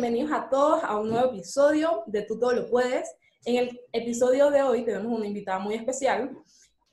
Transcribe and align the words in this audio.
bienvenidos 0.00 0.32
a 0.32 0.48
todos 0.48 0.82
a 0.82 0.96
un 0.96 1.10
nuevo 1.10 1.28
episodio 1.28 2.04
de 2.06 2.22
Tú 2.22 2.38
Todo 2.38 2.52
Lo 2.52 2.70
Puedes. 2.70 3.14
En 3.44 3.56
el 3.56 3.80
episodio 3.92 4.50
de 4.50 4.62
hoy 4.62 4.82
tenemos 4.82 5.12
una 5.12 5.26
invitada 5.26 5.58
muy 5.58 5.74
especial 5.74 6.38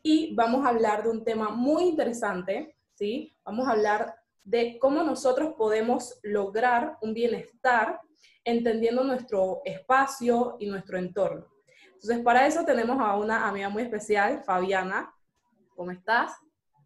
y 0.04 0.36
vamos 0.36 0.66
a 0.66 0.70
hablar 0.70 1.04
de 1.04 1.12
un 1.12 1.24
tema 1.24 1.48
muy 1.48 1.84
interesante, 1.84 2.76
¿sí? 2.96 3.34
Vamos 3.46 3.66
a 3.66 3.72
hablar 3.72 4.14
de 4.44 4.78
cómo 4.78 5.04
nosotros 5.04 5.54
podemos 5.58 6.20
lograr 6.22 6.98
un 7.02 7.14
bienestar 7.14 8.02
entendiendo 8.44 9.06
nuestro 9.06 9.62
espacio 9.64 10.58
y 10.60 10.66
nuestro 10.66 10.98
entorno. 10.98 11.48
Entonces, 11.94 12.20
para 12.26 12.46
eso 12.46 12.66
tenemos 12.66 13.00
a 13.00 13.16
una 13.16 13.48
amiga 13.48 13.70
muy 13.70 13.84
especial, 13.84 14.44
Fabiana. 14.44 15.16
¿Cómo 15.78 15.92
estás? 15.92 16.34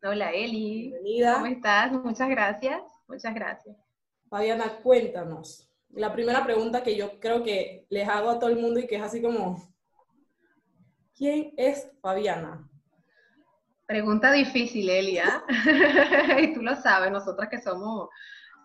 Hola, 0.04 0.30
Eli. 0.30 0.92
Bienvenida. 0.92 1.34
¿Cómo 1.34 1.48
estás? 1.48 1.92
Muchas 1.92 2.30
gracias. 2.30 2.80
Muchas 3.08 3.34
gracias. 3.34 3.76
Fabiana, 4.30 4.78
cuéntanos. 4.84 5.71
La 5.94 6.14
primera 6.14 6.44
pregunta 6.44 6.84
que 6.84 6.96
yo 6.96 7.20
creo 7.20 7.44
que 7.44 7.86
les 7.90 8.08
hago 8.08 8.30
a 8.30 8.40
todo 8.40 8.50
el 8.50 8.60
mundo 8.60 8.80
y 8.80 8.88
que 8.88 8.96
es 8.96 9.02
así 9.02 9.22
como, 9.22 9.62
¿quién 11.16 11.54
es 11.58 11.92
Fabiana? 12.02 12.70
Pregunta 13.86 14.32
difícil, 14.32 14.90
Elia. 14.90 15.44
y 16.42 16.54
tú 16.54 16.62
lo 16.62 16.76
sabes, 16.78 17.12
nosotras 17.12 17.50
que 17.50 17.62
somos 17.62 18.08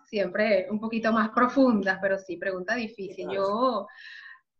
siempre 0.05 0.67
un 0.69 0.79
poquito 0.79 1.11
más 1.11 1.29
profundas, 1.29 1.99
pero 2.01 2.17
sí, 2.17 2.37
pregunta 2.37 2.75
difícil. 2.75 3.29
Yo, 3.29 3.87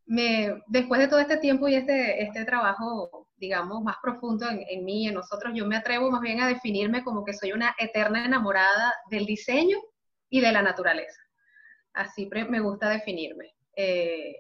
me, 0.05 0.61
después 0.67 0.99
de 0.99 1.07
todo 1.07 1.19
este 1.19 1.37
tiempo 1.37 1.69
y 1.69 1.75
este, 1.75 2.21
este 2.21 2.43
trabajo, 2.43 3.29
digamos, 3.37 3.81
más 3.81 3.95
profundo 4.01 4.49
en, 4.49 4.61
en 4.67 4.83
mí, 4.83 5.07
en 5.07 5.13
nosotros, 5.13 5.53
yo 5.55 5.65
me 5.65 5.77
atrevo 5.77 6.11
más 6.11 6.19
bien 6.19 6.41
a 6.41 6.47
definirme 6.47 7.03
como 7.03 7.23
que 7.23 7.33
soy 7.33 7.53
una 7.53 7.73
eterna 7.77 8.25
enamorada 8.25 8.93
del 9.09 9.25
diseño 9.25 9.77
y 10.29 10.41
de 10.41 10.51
la 10.51 10.61
naturaleza. 10.61 11.26
Así 11.97 12.29
me 12.49 12.59
gusta 12.59 12.89
definirme. 12.89 13.55
Eh, 13.75 14.35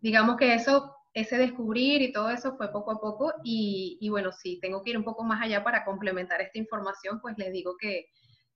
digamos 0.00 0.36
que 0.36 0.54
eso, 0.54 0.96
ese 1.12 1.36
descubrir 1.36 2.00
y 2.00 2.10
todo 2.10 2.30
eso 2.30 2.56
fue 2.56 2.72
poco 2.72 2.92
a 2.92 3.00
poco 3.00 3.34
y, 3.44 3.98
y, 4.00 4.08
bueno, 4.08 4.32
si 4.32 4.58
tengo 4.60 4.82
que 4.82 4.90
ir 4.90 4.96
un 4.96 5.04
poco 5.04 5.22
más 5.22 5.42
allá 5.42 5.62
para 5.62 5.84
complementar 5.84 6.40
esta 6.40 6.58
información, 6.58 7.20
pues 7.20 7.36
les 7.36 7.52
digo 7.52 7.76
que, 7.78 8.06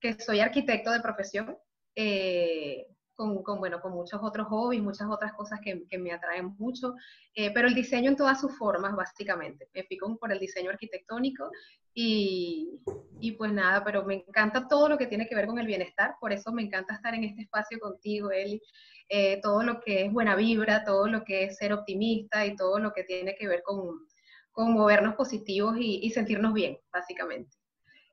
que 0.01 0.15
soy 0.15 0.41
arquitecto 0.41 0.91
de 0.91 1.01
profesión. 1.01 1.59
Eh, 1.95 2.87
con, 3.17 3.43
con, 3.43 3.59
bueno, 3.59 3.81
con 3.81 3.93
muchos 3.93 4.21
otros 4.23 4.47
hobbies, 4.49 4.83
muchas 4.83 5.09
otras 5.09 5.33
cosas 5.33 5.59
que, 5.61 5.87
que 5.89 5.99
me 5.99 6.13
atraen 6.13 6.55
mucho, 6.59 6.95
eh, 7.35 7.51
pero 7.53 7.67
el 7.67 7.75
diseño 7.75 8.11
en 8.11 8.17
todas 8.17 8.41
sus 8.41 8.57
formas, 8.57 8.95
básicamente. 8.95 9.69
Me 9.75 9.85
fui 9.85 9.99
por 10.21 10.31
el 10.31 10.39
diseño 10.39 10.71
arquitectónico 10.71 11.51
y, 11.95 12.79
y, 13.21 13.33
pues 13.33 13.53
nada, 13.53 13.83
pero 13.83 14.05
me 14.05 14.15
encanta 14.15 14.69
todo 14.69 14.89
lo 14.89 14.99
que 14.99 15.07
tiene 15.07 15.27
que 15.27 15.35
ver 15.35 15.47
con 15.47 15.59
el 15.59 15.67
bienestar, 15.67 16.15
por 16.21 16.33
eso 16.33 16.53
me 16.53 16.63
encanta 16.63 16.95
estar 16.95 17.15
en 17.15 17.25
este 17.25 17.43
espacio 17.43 17.79
contigo, 17.81 18.31
Eli. 18.31 18.63
Eh, 19.09 19.41
todo 19.41 19.63
lo 19.63 19.81
que 19.81 20.05
es 20.05 20.13
buena 20.13 20.35
vibra, 20.35 20.85
todo 20.85 21.07
lo 21.07 21.25
que 21.25 21.45
es 21.45 21.57
ser 21.57 21.73
optimista 21.73 22.45
y 22.45 22.57
todo 22.57 22.79
lo 22.79 22.93
que 22.93 23.05
tiene 23.05 23.37
que 23.37 23.47
ver 23.47 23.63
con, 23.63 24.07
con 24.51 24.73
movernos 24.73 25.15
positivos 25.15 25.77
y, 25.79 26.01
y, 26.03 26.11
sentirnos 26.11 26.53
bien, 26.53 26.79
básicamente. 26.93 27.57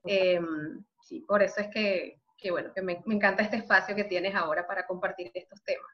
Eh, 0.05 0.39
sí, 1.01 1.21
por 1.27 1.41
eso 1.41 1.61
es 1.61 1.67
que, 1.73 2.21
que 2.43 2.51
bueno, 2.51 2.73
que 2.73 2.81
me, 2.81 3.01
me, 3.05 3.15
encanta 3.15 3.41
este 3.41 3.57
espacio 3.57 3.95
que 3.95 4.03
tienes 4.03 4.35
ahora 4.35 4.67
para 4.67 4.85
compartir 4.85 5.31
estos 5.33 5.63
temas. 5.63 5.89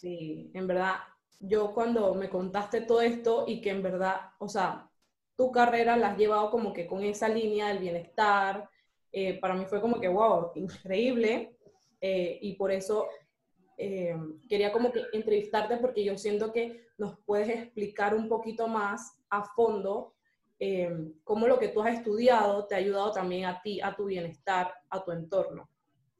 Sí, 0.00 0.50
en 0.54 0.66
verdad, 0.68 0.94
yo 1.40 1.74
cuando 1.74 2.14
me 2.14 2.30
contaste 2.30 2.82
todo 2.82 3.00
esto 3.02 3.44
y 3.46 3.60
que 3.60 3.70
en 3.70 3.82
verdad, 3.82 4.30
o 4.38 4.48
sea, 4.48 4.88
tu 5.36 5.50
carrera 5.50 5.96
la 5.96 6.10
has 6.10 6.18
llevado 6.18 6.50
como 6.50 6.72
que 6.72 6.86
con 6.86 7.02
esa 7.02 7.28
línea 7.28 7.68
del 7.68 7.80
bienestar, 7.80 8.70
eh, 9.10 9.40
para 9.40 9.54
mí 9.54 9.64
fue 9.66 9.80
como 9.80 10.00
que, 10.00 10.08
wow, 10.08 10.52
increíble, 10.54 11.56
eh, 12.00 12.38
y 12.40 12.54
por 12.54 12.70
eso 12.70 13.08
eh, 13.76 14.16
quería 14.48 14.72
como 14.72 14.92
que 14.92 15.02
entrevistarte 15.12 15.78
porque 15.78 16.04
yo 16.04 16.16
siento 16.16 16.52
que 16.52 16.86
nos 16.96 17.18
puedes 17.24 17.48
explicar 17.48 18.14
un 18.14 18.28
poquito 18.28 18.68
más 18.68 19.18
a 19.30 19.42
fondo 19.42 20.14
eh, 20.66 20.90
cómo 21.24 21.46
lo 21.46 21.58
que 21.58 21.68
tú 21.68 21.82
has 21.82 21.94
estudiado 21.94 22.66
te 22.66 22.74
ha 22.74 22.78
ayudado 22.78 23.12
también 23.12 23.44
a 23.44 23.60
ti, 23.60 23.82
a 23.82 23.94
tu 23.94 24.06
bienestar, 24.06 24.72
a 24.88 25.04
tu 25.04 25.12
entorno. 25.12 25.68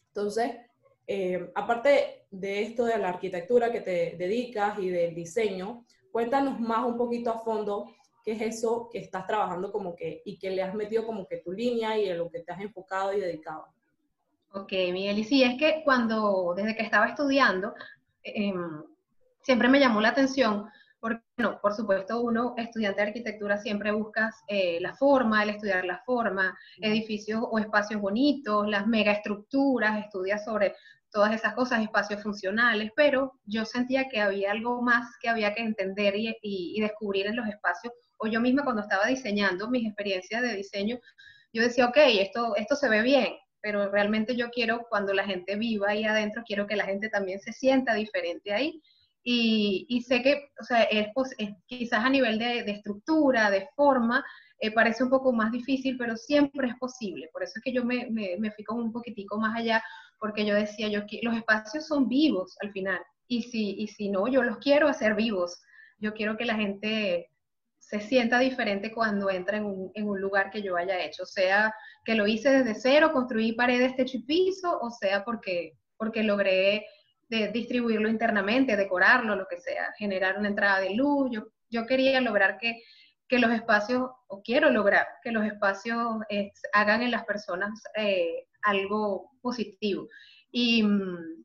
Entonces, 0.09 0.57
eh, 1.07 1.51
aparte 1.55 2.27
de 2.31 2.63
esto 2.63 2.85
de 2.85 2.99
la 2.99 3.09
arquitectura 3.09 3.73
que 3.73 3.81
te 3.81 4.17
dedicas 4.19 4.79
y 4.79 4.91
del 4.91 5.15
diseño, 5.15 5.87
cuéntanos 6.13 6.61
más 6.61 6.85
un 6.85 6.99
poquito 6.99 7.31
a 7.31 7.39
fondo 7.39 7.87
qué 8.23 8.33
es 8.33 8.43
eso 8.43 8.91
que 8.93 8.99
estás 8.99 9.27
trabajando 9.27 9.73
como 9.73 9.97
que 9.97 10.21
y 10.27 10.39
que 10.39 10.51
le 10.51 10.63
has 10.63 10.75
metido 10.75 11.07
como 11.07 11.27
que 11.27 11.39
tu 11.39 11.51
línea 11.51 11.97
y 11.99 12.11
en 12.11 12.19
lo 12.19 12.31
que 12.31 12.41
te 12.41 12.53
has 12.53 12.61
enfocado 12.61 13.15
y 13.15 13.21
dedicado. 13.21 13.65
Ok, 14.53 14.73
Miguel, 14.93 15.19
y 15.19 15.25
sí, 15.25 15.43
es 15.43 15.59
que 15.59 15.81
cuando, 15.85 16.53
desde 16.55 16.77
que 16.77 16.83
estaba 16.83 17.07
estudiando, 17.07 17.73
eh, 18.23 18.53
siempre 19.41 19.69
me 19.69 19.81
llamó 19.81 20.03
la 20.03 20.11
atención 20.11 20.67
porque, 21.37 21.43
no, 21.43 21.61
por 21.61 21.75
supuesto, 21.75 22.21
uno, 22.21 22.55
estudiante 22.57 23.01
de 23.03 23.09
arquitectura, 23.09 23.59
siempre 23.59 23.93
buscas 23.93 24.35
eh, 24.49 24.79
la 24.81 24.95
forma, 24.95 25.43
el 25.43 25.51
estudiar 25.51 25.85
la 25.85 26.03
forma, 26.05 26.57
edificios 26.81 27.43
o 27.51 27.59
espacios 27.59 28.01
bonitos, 28.01 28.69
las 28.69 28.87
megaestructuras, 28.87 30.05
estudias 30.05 30.45
sobre 30.45 30.75
todas 31.11 31.33
esas 31.35 31.55
cosas, 31.55 31.83
espacios 31.83 32.23
funcionales, 32.23 32.91
pero 32.97 33.33
yo 33.45 33.65
sentía 33.65 34.09
que 34.09 34.21
había 34.21 34.51
algo 34.51 34.83
más 34.83 35.07
que 35.21 35.29
había 35.29 35.55
que 35.55 35.63
entender 35.63 36.17
y, 36.17 36.29
y, 36.43 36.75
y 36.77 36.81
descubrir 36.81 37.27
en 37.27 37.37
los 37.37 37.47
espacios, 37.47 37.93
o 38.19 38.27
yo 38.27 38.41
misma 38.41 38.65
cuando 38.65 38.83
estaba 38.83 39.07
diseñando 39.07 39.71
mis 39.71 39.87
experiencias 39.87 40.43
de 40.43 40.55
diseño, 40.57 40.99
yo 41.53 41.63
decía, 41.63 41.87
ok, 41.87 41.97
esto, 41.97 42.57
esto 42.57 42.75
se 42.75 42.89
ve 42.89 43.03
bien, 43.03 43.29
pero 43.61 43.91
realmente 43.91 44.35
yo 44.35 44.51
quiero, 44.51 44.87
cuando 44.91 45.15
la 45.15 45.25
gente 45.25 45.55
viva 45.57 45.91
ahí 45.91 46.05
adentro, 46.05 46.43
quiero 46.45 46.67
que 46.67 46.77
la 46.77 46.85
gente 46.85 47.09
también 47.09 47.41
se 47.41 47.53
sienta 47.53 47.95
diferente 47.95 48.53
ahí 48.53 48.83
y, 49.25 49.87
y, 49.89 50.03
sé 50.03 50.23
que, 50.23 50.51
o 50.61 50.65
sea, 50.65 50.83
es, 50.83 51.09
es 51.39 51.51
quizás 51.67 52.05
a 52.05 52.11
nivel 52.11 52.39
de, 52.39 52.63
de, 52.63 52.73
estructura, 52.73 53.51
de 53.51 53.67
forma, 53.75 54.23
eh, 54.61 54.71
parece 54.71 55.03
un 55.03 55.09
poco 55.09 55.33
más 55.33 55.51
difícil, 55.51 55.97
pero 55.97 56.15
siempre 56.15 56.69
es 56.69 56.75
posible. 56.79 57.31
Por 57.33 57.43
eso 57.43 57.55
es 57.57 57.63
que 57.63 57.73
yo 57.73 57.85
me, 57.85 58.07
me, 58.11 58.37
me 58.39 58.51
fui 58.53 58.65
como 58.65 58.83
un 58.83 58.93
poquitico 58.93 59.39
más 59.39 59.57
allá, 59.57 59.83
porque 60.21 60.45
yo 60.45 60.55
decía, 60.55 60.89
yo 60.89 61.01
los 61.23 61.37
espacios 61.37 61.87
son 61.87 62.07
vivos 62.07 62.55
al 62.61 62.71
final, 62.73 63.01
y 63.27 63.43
si, 63.45 63.77
y 63.79 63.89
si 63.89 64.11
no, 64.11 64.29
yo 64.29 64.43
los 64.43 64.59
quiero 64.59 64.89
hacer 64.89 65.15
vivos. 65.15 65.63
Yo 65.99 66.13
quiero 66.13 66.37
que 66.37 66.45
la 66.45 66.57
gente 66.57 67.31
se 67.79 68.01
sienta 68.01 68.39
diferente 68.39 68.93
cuando 68.93 69.31
entra 69.31 69.57
en 69.57 69.65
un, 69.65 69.91
en 69.95 70.09
un, 70.09 70.21
lugar 70.21 70.51
que 70.51 70.63
yo 70.63 70.77
haya 70.77 71.03
hecho, 71.03 71.25
sea 71.25 71.73
que 72.05 72.15
lo 72.15 72.27
hice 72.27 72.51
desde 72.51 72.75
cero, 72.75 73.13
construí 73.13 73.53
paredes, 73.53 73.97
techo 73.97 74.19
y 74.19 74.23
piso, 74.23 74.79
o 74.81 74.91
sea 74.91 75.25
porque, 75.25 75.73
porque 75.97 76.23
logré 76.23 76.87
de 77.29 77.49
distribuirlo 77.49 78.09
internamente, 78.09 78.77
decorarlo, 78.77 79.37
lo 79.37 79.47
que 79.47 79.59
sea, 79.59 79.93
generar 79.99 80.39
una 80.39 80.49
entrada 80.49 80.81
de 80.81 80.95
luz. 80.95 81.31
Yo, 81.33 81.49
yo 81.71 81.87
quería 81.87 82.21
lograr 82.21 82.59
que, 82.59 82.83
que 83.29 83.39
los 83.39 83.53
espacios, 83.53 84.11
o 84.29 84.43
quiero 84.43 84.71
lograr 84.71 85.07
que 85.23 85.33
los 85.33 85.45
espacios 85.45 86.19
eh, 86.29 86.53
hagan 86.73 87.03
en 87.03 87.11
las 87.11 87.25
personas 87.25 87.83
eh, 87.97 88.47
algo 88.63 89.31
positivo. 89.41 90.09
Y 90.51 90.83
mm, 90.83 91.45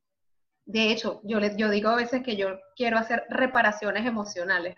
de 0.66 0.92
hecho, 0.92 1.22
yo, 1.24 1.40
les, 1.40 1.58
yo 1.58 1.70
digo 1.70 1.90
a 1.90 1.96
veces 1.96 2.22
que 2.24 2.36
yo 2.36 2.60
quiero 2.76 2.98
hacer 2.98 3.24
reparaciones 3.30 4.06
emocionales. 4.06 4.76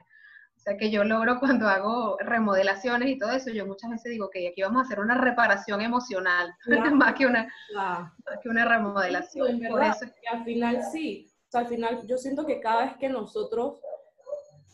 O 0.62 0.64
sea, 0.64 0.78
que 0.78 0.92
yo 0.92 1.04
logro 1.04 1.40
cuando 1.40 1.68
hago 1.68 2.18
remodelaciones 2.20 3.10
y 3.10 3.18
todo 3.18 3.32
eso, 3.32 3.50
yo 3.50 3.66
muchas 3.66 3.90
veces 3.90 4.12
digo 4.12 4.30
que 4.30 4.48
aquí 4.48 4.62
vamos 4.62 4.84
a 4.84 4.86
hacer 4.86 5.00
una 5.00 5.18
reparación 5.18 5.82
emocional, 5.82 6.54
claro. 6.64 6.96
más, 6.96 7.16
que 7.16 7.26
una, 7.26 7.52
claro. 7.72 8.12
más 8.24 8.40
que 8.44 8.50
una 8.50 8.66
remodelación. 8.66 9.60
Sí, 9.60 9.68
Por 9.68 9.84
eso 9.84 10.06
es 10.06 10.12
que 10.12 10.28
al 10.28 10.44
final 10.44 10.84
sí, 10.92 11.32
o 11.48 11.52
sea, 11.52 11.62
al 11.62 11.68
final 11.68 12.06
yo 12.06 12.16
siento 12.16 12.46
que 12.46 12.60
cada 12.60 12.86
vez 12.86 12.94
que 12.98 13.10
nosotros 13.10 13.82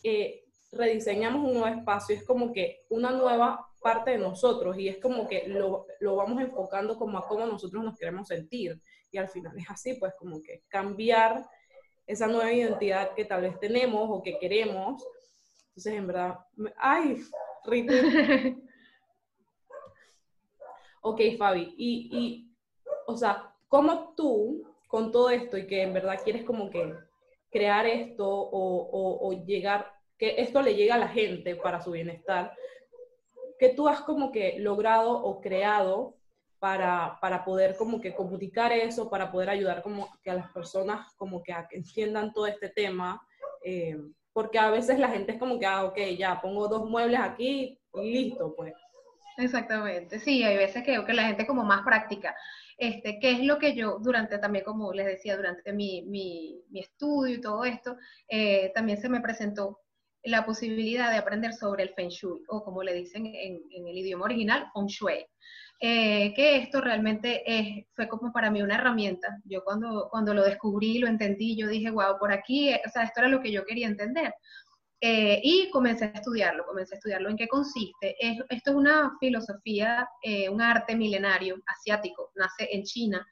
eh, 0.04 0.44
rediseñamos 0.72 1.42
un 1.42 1.54
nuevo 1.54 1.74
espacio, 1.74 2.16
es 2.16 2.24
como 2.26 2.52
que 2.52 2.84
una 2.90 3.10
nueva 3.10 3.66
parte 3.80 4.10
de 4.10 4.18
nosotros 4.18 4.76
y 4.76 4.88
es 4.88 4.98
como 4.98 5.26
que 5.26 5.48
lo, 5.48 5.86
lo 6.00 6.16
vamos 6.16 6.42
enfocando 6.42 6.98
como 6.98 7.16
a 7.16 7.26
cómo 7.26 7.46
nosotros 7.46 7.82
nos 7.82 7.96
queremos 7.96 8.28
sentir. 8.28 8.78
Y 9.10 9.16
al 9.16 9.28
final 9.28 9.56
es 9.58 9.70
así, 9.70 9.94
pues 9.94 10.12
como 10.18 10.42
que 10.42 10.64
cambiar 10.68 11.46
esa 12.06 12.26
nueva 12.26 12.52
identidad 12.52 13.14
que 13.14 13.24
tal 13.24 13.40
vez 13.40 13.58
tenemos 13.58 14.06
o 14.10 14.22
que 14.22 14.38
queremos 14.38 15.02
entonces, 15.78 15.94
en 15.94 16.06
verdad, 16.08 16.38
ay, 16.76 17.22
Rita. 17.64 17.92
ok, 21.02 21.20
Fabi, 21.38 21.72
y, 21.78 22.10
y, 22.10 22.56
o 23.06 23.16
sea, 23.16 23.54
¿cómo 23.68 24.14
tú, 24.16 24.64
con 24.88 25.12
todo 25.12 25.30
esto 25.30 25.56
y 25.56 25.68
que 25.68 25.82
en 25.82 25.92
verdad 25.92 26.18
quieres 26.24 26.42
como 26.42 26.68
que 26.68 26.94
crear 27.52 27.86
esto 27.86 28.28
o, 28.28 28.88
o, 28.90 29.28
o 29.28 29.44
llegar, 29.44 29.92
que 30.18 30.40
esto 30.40 30.62
le 30.62 30.74
llegue 30.74 30.90
a 30.90 30.98
la 30.98 31.08
gente 31.08 31.54
para 31.54 31.80
su 31.80 31.92
bienestar, 31.92 32.52
que 33.60 33.68
tú 33.68 33.86
has 33.86 34.00
como 34.00 34.32
que 34.32 34.58
logrado 34.58 35.12
o 35.12 35.40
creado 35.40 36.16
para, 36.58 37.18
para, 37.20 37.44
poder 37.44 37.76
como 37.76 38.00
que 38.00 38.16
comunicar 38.16 38.72
eso, 38.72 39.08
para 39.08 39.30
poder 39.30 39.50
ayudar 39.50 39.80
como 39.80 40.08
que 40.24 40.30
a 40.30 40.34
las 40.34 40.50
personas 40.50 41.14
como 41.14 41.40
que 41.40 41.52
a 41.52 41.68
que 41.68 41.76
entiendan 41.76 42.32
todo 42.32 42.48
este 42.48 42.68
tema, 42.68 43.22
eh, 43.62 43.96
porque 44.38 44.60
a 44.60 44.70
veces 44.70 45.00
la 45.00 45.08
gente 45.08 45.32
es 45.32 45.38
como 45.40 45.58
que, 45.58 45.66
ah, 45.66 45.82
ok, 45.82 45.98
ya 46.16 46.40
pongo 46.40 46.68
dos 46.68 46.88
muebles 46.88 47.18
aquí 47.18 47.76
y 47.94 48.12
listo, 48.12 48.54
pues. 48.54 48.72
Exactamente, 49.36 50.20
sí, 50.20 50.44
hay 50.44 50.56
veces 50.56 50.84
que, 50.84 51.04
que 51.04 51.12
la 51.12 51.24
gente 51.24 51.44
como 51.44 51.64
más 51.64 51.82
práctica. 51.84 52.36
Este, 52.76 53.18
¿Qué 53.18 53.32
es 53.32 53.40
lo 53.40 53.58
que 53.58 53.74
yo, 53.74 53.98
durante 53.98 54.38
también, 54.38 54.64
como 54.64 54.92
les 54.92 55.06
decía, 55.06 55.36
durante 55.36 55.72
mi, 55.72 56.02
mi, 56.02 56.62
mi 56.70 56.78
estudio 56.78 57.34
y 57.34 57.40
todo 57.40 57.64
esto, 57.64 57.96
eh, 58.28 58.70
también 58.76 59.00
se 59.00 59.08
me 59.08 59.20
presentó 59.20 59.80
la 60.22 60.46
posibilidad 60.46 61.10
de 61.10 61.18
aprender 61.18 61.52
sobre 61.52 61.82
el 61.82 61.88
Feng 61.88 62.10
Shui, 62.10 62.44
o 62.46 62.62
como 62.62 62.84
le 62.84 62.94
dicen 62.94 63.26
en, 63.26 63.60
en 63.72 63.88
el 63.88 63.98
idioma 63.98 64.26
original, 64.26 64.70
Feng 64.72 64.86
Shui. 64.86 65.26
Eh, 65.80 66.34
que 66.34 66.56
esto 66.56 66.80
realmente 66.80 67.42
es, 67.46 67.86
fue 67.94 68.08
como 68.08 68.32
para 68.32 68.50
mí 68.50 68.62
una 68.62 68.74
herramienta. 68.74 69.40
Yo 69.44 69.62
cuando, 69.62 70.08
cuando 70.10 70.34
lo 70.34 70.42
descubrí, 70.42 70.98
lo 70.98 71.06
entendí, 71.06 71.56
yo 71.56 71.68
dije, 71.68 71.90
wow, 71.90 72.18
por 72.18 72.32
aquí, 72.32 72.74
o 72.74 72.90
sea, 72.90 73.04
esto 73.04 73.20
era 73.20 73.28
lo 73.28 73.40
que 73.40 73.52
yo 73.52 73.64
quería 73.64 73.86
entender. 73.86 74.34
Eh, 75.00 75.40
y 75.44 75.70
comencé 75.70 76.06
a 76.06 76.08
estudiarlo, 76.08 76.66
comencé 76.66 76.94
a 76.94 76.98
estudiarlo 76.98 77.30
en 77.30 77.36
qué 77.36 77.46
consiste. 77.46 78.16
esto 78.18 78.70
es 78.70 78.76
una 78.76 79.16
filosofía, 79.20 80.08
eh, 80.22 80.48
un 80.48 80.60
arte 80.60 80.96
milenario 80.96 81.56
asiático, 81.66 82.32
nace 82.34 82.68
en 82.72 82.82
China, 82.82 83.24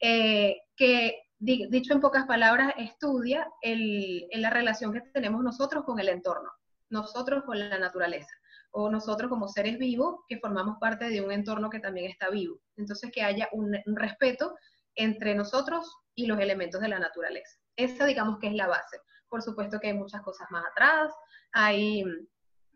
que 0.00 1.14
dicho 1.38 1.92
en 1.92 2.00
pocas 2.00 2.24
palabras, 2.24 2.72
estudia 2.78 3.46
el, 3.60 4.26
la 4.32 4.48
relación 4.48 4.94
que 4.94 5.02
tenemos 5.12 5.42
nosotros 5.42 5.84
con 5.84 6.00
el 6.00 6.08
entorno, 6.08 6.50
nosotros 6.88 7.44
con 7.44 7.58
la 7.58 7.78
naturaleza 7.78 8.34
o 8.72 8.90
nosotros 8.90 9.28
como 9.28 9.48
seres 9.48 9.78
vivos 9.78 10.20
que 10.28 10.38
formamos 10.38 10.76
parte 10.80 11.08
de 11.08 11.20
un 11.20 11.32
entorno 11.32 11.70
que 11.70 11.80
también 11.80 12.10
está 12.10 12.30
vivo. 12.30 12.60
Entonces, 12.76 13.10
que 13.12 13.22
haya 13.22 13.48
un, 13.52 13.76
respeto 13.96 14.54
entre 14.94 15.34
nosotros 15.34 15.96
y 16.14 16.26
los 16.26 16.38
elementos 16.38 16.80
de 16.80 16.88
la 16.88 16.98
naturaleza. 16.98 17.58
Esa, 17.76 18.04
digamos 18.06 18.38
que 18.38 18.48
es 18.48 18.54
la 18.54 18.66
base. 18.66 18.98
Por 19.28 19.42
supuesto 19.42 19.78
que 19.78 19.88
hay 19.88 19.94
muchas 19.94 20.22
cosas 20.22 20.46
más 20.50 20.64
atrás, 20.70 21.12
hay 21.52 22.04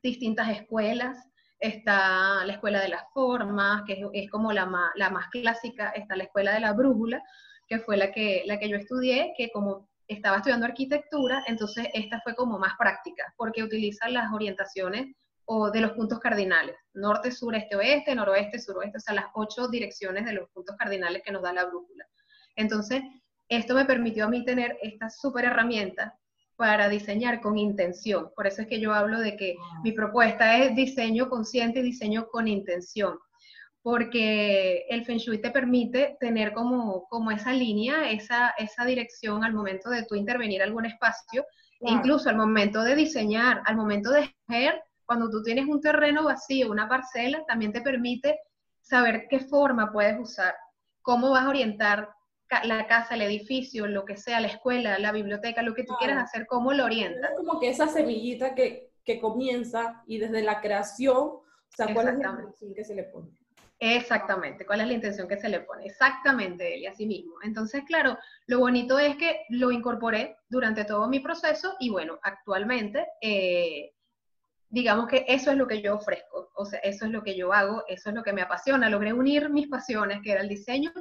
distintas 0.02 0.48
escuelas, 0.50 1.18
está 1.58 2.44
la 2.44 2.54
escuela 2.54 2.80
de 2.80 2.88
las 2.88 3.04
formas, 3.12 3.82
que 3.86 4.04
es, 4.12 4.30
como 4.30 4.52
la 4.52 4.66
más, 4.66 4.92
la 4.96 5.10
más 5.10 5.28
clásica, 5.28 5.90
está 5.90 6.16
la 6.16 6.24
escuela 6.24 6.52
de 6.52 6.60
la 6.60 6.72
brújula, 6.72 7.22
que 7.68 7.78
fue 7.78 7.96
la 7.96 8.12
que, 8.12 8.42
la 8.46 8.58
que 8.58 8.68
yo 8.68 8.76
estudié, 8.76 9.32
que 9.36 9.50
como 9.50 9.88
estaba 10.06 10.36
estudiando 10.36 10.66
arquitectura, 10.66 11.42
entonces 11.46 11.88
esta 11.94 12.20
fue 12.20 12.34
como 12.34 12.58
más 12.58 12.74
práctica, 12.78 13.32
porque 13.36 13.62
utiliza 13.62 14.08
las 14.08 14.32
orientaciones 14.32 15.14
o 15.46 15.70
de 15.70 15.80
los 15.80 15.92
puntos 15.92 16.18
cardinales, 16.20 16.76
norte, 16.94 17.30
sur, 17.30 17.54
este, 17.54 17.76
oeste, 17.76 18.14
noroeste, 18.14 18.58
suroeste, 18.58 18.98
o 18.98 19.00
sea, 19.00 19.14
las 19.14 19.26
ocho 19.34 19.68
direcciones 19.68 20.24
de 20.24 20.32
los 20.32 20.48
puntos 20.50 20.76
cardinales 20.76 21.22
que 21.24 21.32
nos 21.32 21.42
da 21.42 21.52
la 21.52 21.66
brújula. 21.66 22.06
Entonces, 22.56 23.02
esto 23.48 23.74
me 23.74 23.84
permitió 23.84 24.24
a 24.24 24.28
mí 24.28 24.44
tener 24.44 24.78
esta 24.82 25.10
súper 25.10 25.44
herramienta 25.44 26.18
para 26.56 26.88
diseñar 26.88 27.40
con 27.40 27.58
intención. 27.58 28.30
Por 28.34 28.46
eso 28.46 28.62
es 28.62 28.68
que 28.68 28.80
yo 28.80 28.94
hablo 28.94 29.18
de 29.18 29.36
que 29.36 29.56
mi 29.82 29.92
propuesta 29.92 30.58
es 30.58 30.74
diseño 30.74 31.28
consciente 31.28 31.80
y 31.80 31.82
diseño 31.82 32.28
con 32.28 32.48
intención, 32.48 33.18
porque 33.82 34.86
el 34.88 35.04
Feng 35.04 35.18
Shui 35.18 35.38
te 35.38 35.50
permite 35.50 36.16
tener 36.20 36.52
como, 36.52 37.06
como 37.08 37.30
esa 37.30 37.52
línea, 37.52 38.10
esa, 38.10 38.54
esa 38.56 38.84
dirección 38.84 39.44
al 39.44 39.52
momento 39.52 39.90
de 39.90 40.04
tú 40.04 40.14
intervenir 40.14 40.62
algún 40.62 40.86
espacio, 40.86 41.44
incluso 41.80 42.30
al 42.30 42.36
momento 42.36 42.82
de 42.82 42.94
diseñar, 42.94 43.60
al 43.66 43.76
momento 43.76 44.10
de 44.10 44.20
escoger 44.20 44.80
cuando 45.06 45.30
tú 45.30 45.42
tienes 45.42 45.66
un 45.66 45.80
terreno 45.80 46.24
vacío, 46.24 46.70
una 46.70 46.88
parcela, 46.88 47.44
también 47.46 47.72
te 47.72 47.80
permite 47.80 48.40
saber 48.80 49.26
qué 49.28 49.40
forma 49.40 49.92
puedes 49.92 50.18
usar, 50.18 50.54
cómo 51.02 51.30
vas 51.30 51.44
a 51.44 51.48
orientar 51.48 52.10
la 52.64 52.86
casa, 52.86 53.14
el 53.14 53.22
edificio, 53.22 53.86
lo 53.86 54.04
que 54.04 54.16
sea, 54.16 54.40
la 54.40 54.48
escuela, 54.48 54.98
la 54.98 55.12
biblioteca, 55.12 55.62
lo 55.62 55.74
que 55.74 55.84
tú 55.84 55.94
quieras 55.98 56.22
hacer, 56.22 56.46
cómo 56.46 56.72
lo 56.72 56.84
orientas. 56.84 57.30
Es 57.30 57.36
como 57.36 57.58
que 57.58 57.68
esa 57.68 57.88
semillita 57.88 58.54
que, 58.54 58.92
que 59.04 59.20
comienza 59.20 60.02
y 60.06 60.18
desde 60.18 60.42
la 60.42 60.60
creación, 60.60 61.16
o 61.16 61.44
sea, 61.68 61.92
¿cuál 61.92 62.08
es 62.08 62.18
la 62.18 62.30
intención 62.30 62.74
que 62.74 62.84
se 62.84 62.94
le 62.94 63.04
pone? 63.04 63.30
Exactamente, 63.80 64.64
¿cuál 64.64 64.82
es 64.82 64.86
la 64.86 64.92
intención 64.92 65.26
que 65.26 65.36
se 65.36 65.48
le 65.48 65.60
pone? 65.60 65.84
Exactamente, 65.84 66.78
y 66.78 66.86
así 66.86 67.06
mismo. 67.06 67.34
Entonces, 67.42 67.82
claro, 67.84 68.16
lo 68.46 68.60
bonito 68.60 68.98
es 68.98 69.16
que 69.16 69.40
lo 69.48 69.72
incorporé 69.72 70.36
durante 70.48 70.84
todo 70.84 71.08
mi 71.08 71.20
proceso 71.20 71.74
y 71.80 71.90
bueno, 71.90 72.18
actualmente 72.22 73.06
eh, 73.20 73.93
digamos 74.68 75.06
que 75.08 75.24
eso 75.28 75.50
es 75.50 75.56
lo 75.56 75.66
que 75.66 75.80
yo 75.80 75.94
ofrezco, 75.94 76.50
o 76.54 76.64
sea, 76.64 76.78
eso 76.80 77.04
es 77.04 77.10
lo 77.10 77.22
que 77.22 77.36
yo 77.36 77.52
hago, 77.52 77.84
eso 77.88 78.08
es 78.08 78.14
lo 78.14 78.22
que 78.22 78.32
me 78.32 78.42
apasiona. 78.42 78.88
Logré 78.88 79.12
unir 79.12 79.50
mis 79.50 79.68
pasiones, 79.68 80.20
que 80.22 80.32
era 80.32 80.40
el 80.40 80.48
diseño, 80.48 80.92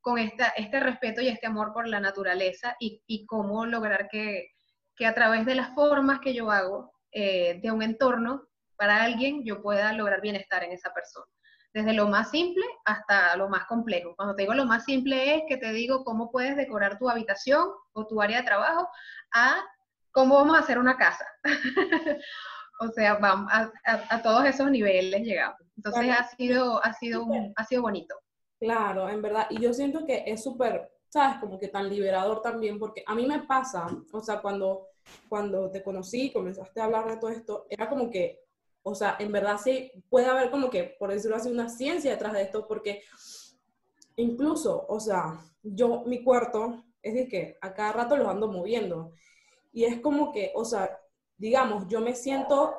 con 0.00 0.18
esta, 0.18 0.48
este 0.48 0.80
respeto 0.80 1.20
y 1.20 1.28
este 1.28 1.46
amor 1.46 1.72
por 1.72 1.86
la 1.86 2.00
naturaleza 2.00 2.76
y, 2.78 3.26
cómo 3.26 3.66
lograr 3.66 4.08
que, 4.08 4.48
que, 4.96 5.06
a 5.06 5.14
través 5.14 5.44
de 5.46 5.54
las 5.54 5.74
formas 5.74 6.20
que 6.20 6.34
yo 6.34 6.50
hago 6.50 6.92
eh, 7.12 7.60
de 7.62 7.70
un 7.70 7.82
entorno 7.82 8.48
para 8.76 9.02
alguien, 9.02 9.44
yo 9.44 9.62
pueda 9.62 9.92
lograr 9.92 10.20
bienestar 10.20 10.64
en 10.64 10.72
esa 10.72 10.92
persona. 10.94 11.26
Desde 11.72 11.92
lo 11.92 12.08
más 12.08 12.30
simple 12.30 12.64
hasta 12.84 13.36
lo 13.36 13.48
más 13.48 13.66
complejo. 13.66 14.14
Cuando 14.16 14.34
te 14.34 14.42
digo 14.42 14.54
lo 14.54 14.64
más 14.64 14.84
simple 14.84 15.36
es 15.36 15.42
que 15.48 15.56
te 15.56 15.72
digo 15.72 16.02
cómo 16.02 16.30
puedes 16.30 16.56
decorar 16.56 16.98
tu 16.98 17.08
habitación 17.08 17.68
o 17.92 18.06
tu 18.06 18.20
área 18.20 18.38
de 18.38 18.46
trabajo 18.46 18.88
a 19.32 19.62
cómo 20.10 20.34
vamos 20.36 20.56
a 20.56 20.60
hacer 20.60 20.78
una 20.78 20.96
casa. 20.96 21.24
O 22.82 22.88
sea, 22.88 23.16
vamos 23.16 23.52
a, 23.52 24.22
todos 24.22 24.46
esos 24.46 24.70
niveles 24.70 25.20
llegamos. 25.22 25.60
Entonces 25.76 26.10
ha 26.18 26.28
sido, 26.34 26.82
ha 26.82 26.94
sido, 26.94 27.26
ha 27.54 27.64
sido 27.66 27.82
bonito. 27.82 28.14
Claro, 28.58 29.06
en 29.10 29.20
verdad. 29.20 29.46
Y 29.50 29.60
yo 29.60 29.74
siento 29.74 30.06
que 30.06 30.24
es 30.26 30.42
súper, 30.42 30.90
¿sabes? 31.10 31.36
Como 31.40 31.58
que 31.58 31.68
tan 31.68 31.90
liberador 31.90 32.40
también, 32.40 32.78
porque 32.78 33.02
a 33.06 33.14
mí 33.14 33.26
me 33.26 33.42
pasa, 33.42 33.86
o 34.12 34.20
sea, 34.22 34.40
cuando, 34.40 34.86
cuando 35.28 35.70
te 35.70 35.82
conocí, 35.82 36.32
comenzaste 36.32 36.80
a 36.80 36.84
hablar 36.84 37.06
de 37.06 37.18
todo 37.18 37.30
esto, 37.30 37.66
era 37.68 37.86
como 37.86 38.10
que, 38.10 38.40
o 38.82 38.94
sea, 38.94 39.16
en 39.18 39.30
verdad 39.30 39.58
sí 39.62 39.92
puede 40.08 40.26
haber 40.26 40.50
como 40.50 40.70
que, 40.70 40.96
por 40.98 41.10
decirlo 41.10 41.36
así, 41.36 41.50
una 41.50 41.68
ciencia 41.68 42.10
detrás 42.10 42.32
de 42.32 42.42
esto, 42.42 42.66
porque 42.66 43.02
incluso, 44.16 44.86
o 44.88 45.00
sea, 45.00 45.38
yo, 45.62 46.02
mi 46.06 46.24
cuarto, 46.24 46.82
es 47.02 47.12
decir, 47.12 47.28
que 47.28 47.58
a 47.60 47.74
cada 47.74 47.92
rato 47.92 48.16
lo 48.16 48.30
ando 48.30 48.48
moviendo. 48.48 49.12
Y 49.72 49.84
es 49.84 50.00
como 50.00 50.32
que, 50.32 50.50
o 50.54 50.64
sea, 50.64 50.99
digamos, 51.40 51.88
yo 51.88 52.00
me 52.00 52.14
siento 52.14 52.76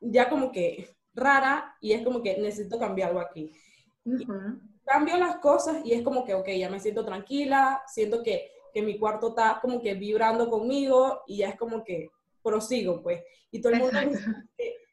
ya 0.00 0.28
como 0.28 0.50
que 0.50 0.88
rara 1.14 1.76
y 1.80 1.92
es 1.92 2.02
como 2.02 2.20
que 2.20 2.36
necesito 2.36 2.78
cambiar 2.78 3.10
algo 3.10 3.20
aquí. 3.20 3.52
Cambio 4.84 5.16
las 5.16 5.36
cosas 5.36 5.84
y 5.84 5.92
es 5.92 6.02
como 6.02 6.24
que, 6.24 6.34
ok, 6.34 6.48
ya 6.48 6.68
me 6.68 6.80
siento 6.80 7.04
tranquila, 7.04 7.80
siento 7.86 8.24
que, 8.24 8.50
que 8.74 8.82
mi 8.82 8.98
cuarto 8.98 9.28
está 9.28 9.60
como 9.62 9.80
que 9.80 9.94
vibrando 9.94 10.50
conmigo 10.50 11.22
y 11.28 11.38
ya 11.38 11.50
es 11.50 11.56
como 11.56 11.84
que 11.84 12.10
prosigo, 12.42 13.00
pues. 13.02 13.22
Y 13.52 13.60
todo 13.60 13.72
el 13.72 13.78
mundo 13.78 14.00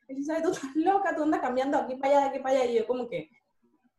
dice, 0.08 0.42
tú 0.44 0.52
estás 0.52 0.76
loca, 0.76 1.16
tú 1.16 1.24
andas 1.24 1.42
cambiando 1.42 1.80
aquí 1.80 1.96
para 1.96 2.14
allá, 2.14 2.22
de 2.22 2.30
aquí 2.30 2.40
para 2.44 2.60
allá, 2.62 2.72
y 2.72 2.76
yo 2.76 2.86
como 2.86 3.10
que 3.10 3.28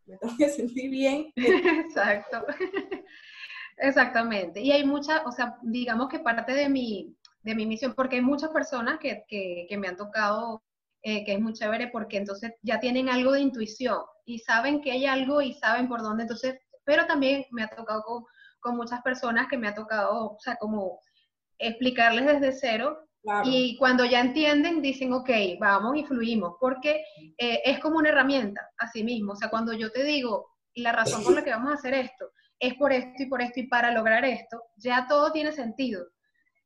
me 0.06 0.16
tengo 0.19 0.36
que 0.36 0.48
sentir 0.50 0.88
bien. 0.88 1.32
Exacto. 1.36 2.44
Exactamente. 3.76 4.61
Y 4.61 4.73
hay 4.73 4.85
mucha, 4.85 5.23
o 5.25 5.32
sea, 5.32 5.58
digamos 5.62 6.08
que 6.08 6.18
parte 6.18 6.52
de 6.52 6.68
mi, 6.68 7.16
de 7.42 7.54
mi 7.54 7.66
misión, 7.66 7.95
porque 7.95 8.16
hay 8.16 8.23
muchas 8.23 8.50
personas 8.50 8.99
que, 8.99 9.25
que, 9.28 9.76
me 9.78 9.88
han 9.88 9.97
tocado, 9.97 10.62
eh, 11.02 11.25
que 11.25 11.35
es 11.35 11.40
muy 11.40 11.52
chévere, 11.52 11.88
porque 11.88 12.16
entonces 12.16 12.52
ya 12.62 12.80
tienen 12.80 13.09
algo 13.09 13.33
de 13.33 13.40
intuición 13.40 14.00
y 14.25 14.40
saben 14.40 14.80
que 14.80 14.92
hay 14.92 15.07
algo 15.07 15.40
y 15.40 15.54
saben 15.54 15.88
por 15.88 16.02
dónde, 16.02 16.25
entonces, 16.25 16.59
pero 16.85 17.07
también 17.07 17.47
me 17.50 17.62
ha 17.62 17.68
tocado 17.68 18.02
con, 18.02 18.25
con 18.61 18.76
muchas 18.76 19.02
personas 19.02 19.47
que 19.49 19.57
me 19.57 19.68
ha 19.68 19.75
tocado, 19.75 20.33
o 20.33 20.38
sea, 20.40 20.57
como 20.57 21.00
explicarles 21.59 22.26
desde 22.26 22.52
cero 22.52 23.04
Y 23.45 23.76
cuando 23.76 24.04
ya 24.04 24.21
entienden, 24.21 24.80
dicen, 24.80 25.12
ok, 25.12 25.28
vamos 25.61 25.97
y 25.97 26.04
fluimos, 26.04 26.54
porque 26.61 27.04
eh, 27.37 27.61
es 27.64 27.78
como 27.80 27.99
una 27.99 28.09
herramienta, 28.09 28.61
así 28.78 29.04
mismo. 29.04 29.33
O 29.33 29.37
sea, 29.37 29.50
cuando 29.50 29.73
yo 29.73 29.90
te 29.90 30.04
digo, 30.04 30.54
la 30.75 30.92
razón 30.92 31.23
por 31.25 31.35
la 31.35 31.45
que 31.45 31.50
vamos 31.50 31.73
a 31.73 31.75
hacer 31.75 31.95
esto 31.95 32.30
es 32.59 32.75
por 32.75 32.92
esto 32.92 33.23
y 33.23 33.26
por 33.26 33.42
esto 33.42 33.61
y 33.61 33.66
para 33.66 33.90
lograr 33.90 34.25
esto, 34.25 34.62
ya 34.76 35.07
todo 35.09 35.30
tiene 35.33 35.52
sentido. 35.52 36.07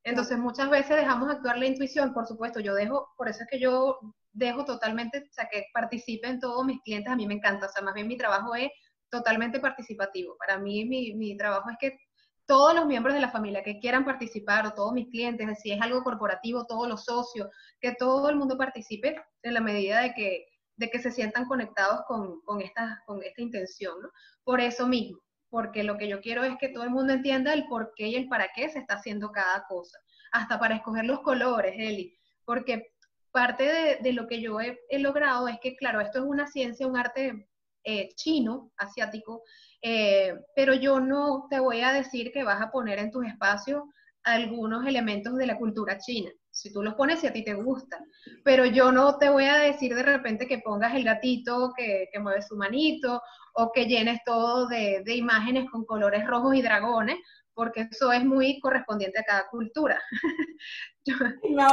Entonces 0.05 0.39
muchas 0.39 0.69
veces 0.69 0.97
dejamos 0.97 1.31
actuar 1.31 1.59
la 1.59 1.67
intuición, 1.67 2.13
por 2.13 2.27
supuesto, 2.27 2.61
yo 2.61 2.75
dejo, 2.75 3.13
por 3.17 3.29
eso 3.29 3.43
es 3.45 3.49
que 3.49 3.61
yo 3.61 3.99
dejo 4.33 4.65
totalmente, 4.65 5.19
o 5.19 5.33
sea, 5.33 5.49
que 5.51 5.67
participen 5.73 6.41
todos 6.41 6.65
mis 6.65 6.81
clientes, 6.83 7.13
a 7.13 7.17
mí 7.17 7.27
me 7.27 7.35
encanta, 7.35 7.67
o 7.67 7.69
sea, 7.69 7.83
más 7.83 7.95
bien 7.95 8.09
mi 8.09 8.17
trabajo 8.17 8.55
es 8.55 8.71
totalmente 9.11 9.61
participativo. 9.61 10.37
Para 10.39 10.59
mí 10.59 10.85
mi, 10.87 11.37
trabajo 11.37 11.71
es 11.71 11.77
que 11.79 11.99
todos 12.47 12.75
los 12.75 12.87
miembros 12.87 13.15
de 13.15 13.21
la 13.21 13.31
familia 13.31 13.63
que 13.63 13.79
quieran 13.79 14.05
participar, 14.05 14.67
o 14.67 14.73
todos 14.73 14.93
mis 14.93 15.09
clientes, 15.09 15.61
si 15.61 15.71
es 15.71 15.81
algo 15.81 16.03
corporativo, 16.03 16.67
todos 16.67 16.89
los 16.89 17.05
socios, 17.05 17.49
que 17.81 17.95
todo 17.95 18.29
el 18.31 18.37
mundo 18.37 18.57
participe 18.59 19.17
en 19.43 19.55
la 19.55 19.61
medida 19.61 20.01
de 20.01 20.15
que, 20.15 20.47
de 20.77 20.91
que 20.91 20.99
se 20.99 21.13
sientan 21.13 21.47
conectados 21.47 22.01
con, 22.09 22.41
con, 22.43 22.61
esta, 22.63 23.03
con 23.07 23.23
esta 23.23 23.43
intención, 23.43 24.01
¿no? 24.03 24.09
Por 24.45 24.61
eso 24.61 24.89
mismo, 24.89 25.21
porque 25.53 25.85
lo 25.85 25.99
que 25.99 26.09
yo 26.09 26.23
quiero 26.23 26.45
es 26.45 26.57
que 26.57 26.71
todo 26.71 26.83
el 26.83 26.89
mundo 26.89 27.13
entienda 27.13 27.53
el 27.53 27.67
por 27.67 27.93
qué 27.95 28.09
y 28.09 28.15
el 28.15 28.27
para 28.27 28.49
qué 28.55 28.71
se 28.71 28.79
está 28.79 28.95
haciendo 28.95 29.31
cada 29.33 29.67
cosa, 29.69 29.99
hasta 30.33 30.59
para 30.59 30.77
escoger 30.77 31.05
los 31.05 31.21
colores, 31.21 31.75
Eli, 31.77 32.17
porque 32.47 32.95
parte 33.33 33.99
de, 34.01 34.13
lo 34.15 34.27
que 34.27 34.41
yo 34.41 34.59
he, 34.63 34.79
logrado 34.99 35.49
es 35.49 35.61
que, 35.61 35.77
claro, 35.77 36.01
esto 36.01 36.21
es 36.21 36.25
una 36.25 36.47
ciencia, 36.47 36.87
un 36.87 36.97
arte 36.97 37.51
eh, 37.85 38.09
chino, 38.15 38.73
asiático, 38.79 39.43
eh, 39.83 40.35
pero 40.57 40.73
yo 40.73 41.01
no 41.01 41.49
te 41.51 41.61
voy 41.61 41.83
a 41.83 41.93
decir 41.93 42.33
que 42.33 42.45
vas 42.45 42.63
a 42.63 42.71
poner 42.71 42.99
en 42.99 43.11
tus 43.11 43.27
espacios 43.27 43.83
algunos 44.23 44.87
elementos 44.87 45.37
de 45.37 45.47
la 45.47 45.59
cultura 45.59 45.99
china. 45.99 46.31
Si 46.53 46.73
tú 46.73 46.83
los 46.83 46.95
pones, 46.95 47.21
si 47.21 47.27
a 47.27 47.33
ti 47.33 47.43
te 47.43 47.55
gustan. 47.55 48.05
Pero 48.45 48.67
yo 48.67 48.93
no 48.93 49.19
te 49.19 49.31
voy 49.31 49.47
a 49.47 49.57
decir 49.57 49.95
de 49.95 50.03
repente 50.03 50.47
que 50.47 50.59
pongas 50.59 50.95
el 50.95 51.05
gatito 51.05 51.73
que, 51.77 52.09
que 52.13 52.21
mueve 52.21 52.43
su 52.43 52.57
manito 52.57 53.23
o 53.55 53.73
que 53.73 53.87
llenes 53.87 54.21
todo 54.25 54.69
de, 54.69 55.03
de, 55.05 55.17
imágenes 55.17 55.69
con 55.71 55.85
colores 55.85 56.27
rojos 56.27 56.55
y 56.55 56.63
dragones, 56.63 57.17
porque 57.55 57.89
eso 57.91 58.13
es 58.13 58.25
muy 58.25 58.61
correspondiente 58.61 59.19
a 59.19 59.25
cada 59.25 59.49
cultura. 59.49 60.01
yo, 61.05 61.15
me 61.49 61.65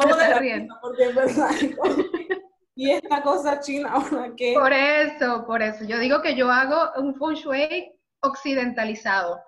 de 0.41 0.67
porque 0.81 1.03
es 1.03 1.15
verdad. 1.15 1.51
y 2.75 2.91
esta 2.91 3.21
cosa 3.21 3.59
china 3.59 3.91
ahora 3.91 4.33
que... 4.35 4.53
Por 4.53 4.73
eso, 4.73 5.45
por 5.45 5.61
eso. 5.61 5.83
Yo 5.85 5.99
digo 5.99 6.21
que 6.21 6.35
yo 6.35 6.49
hago 6.49 6.91
un 6.97 7.15
feng 7.15 7.35
shui 7.35 7.91
occidentalizado, 8.21 9.41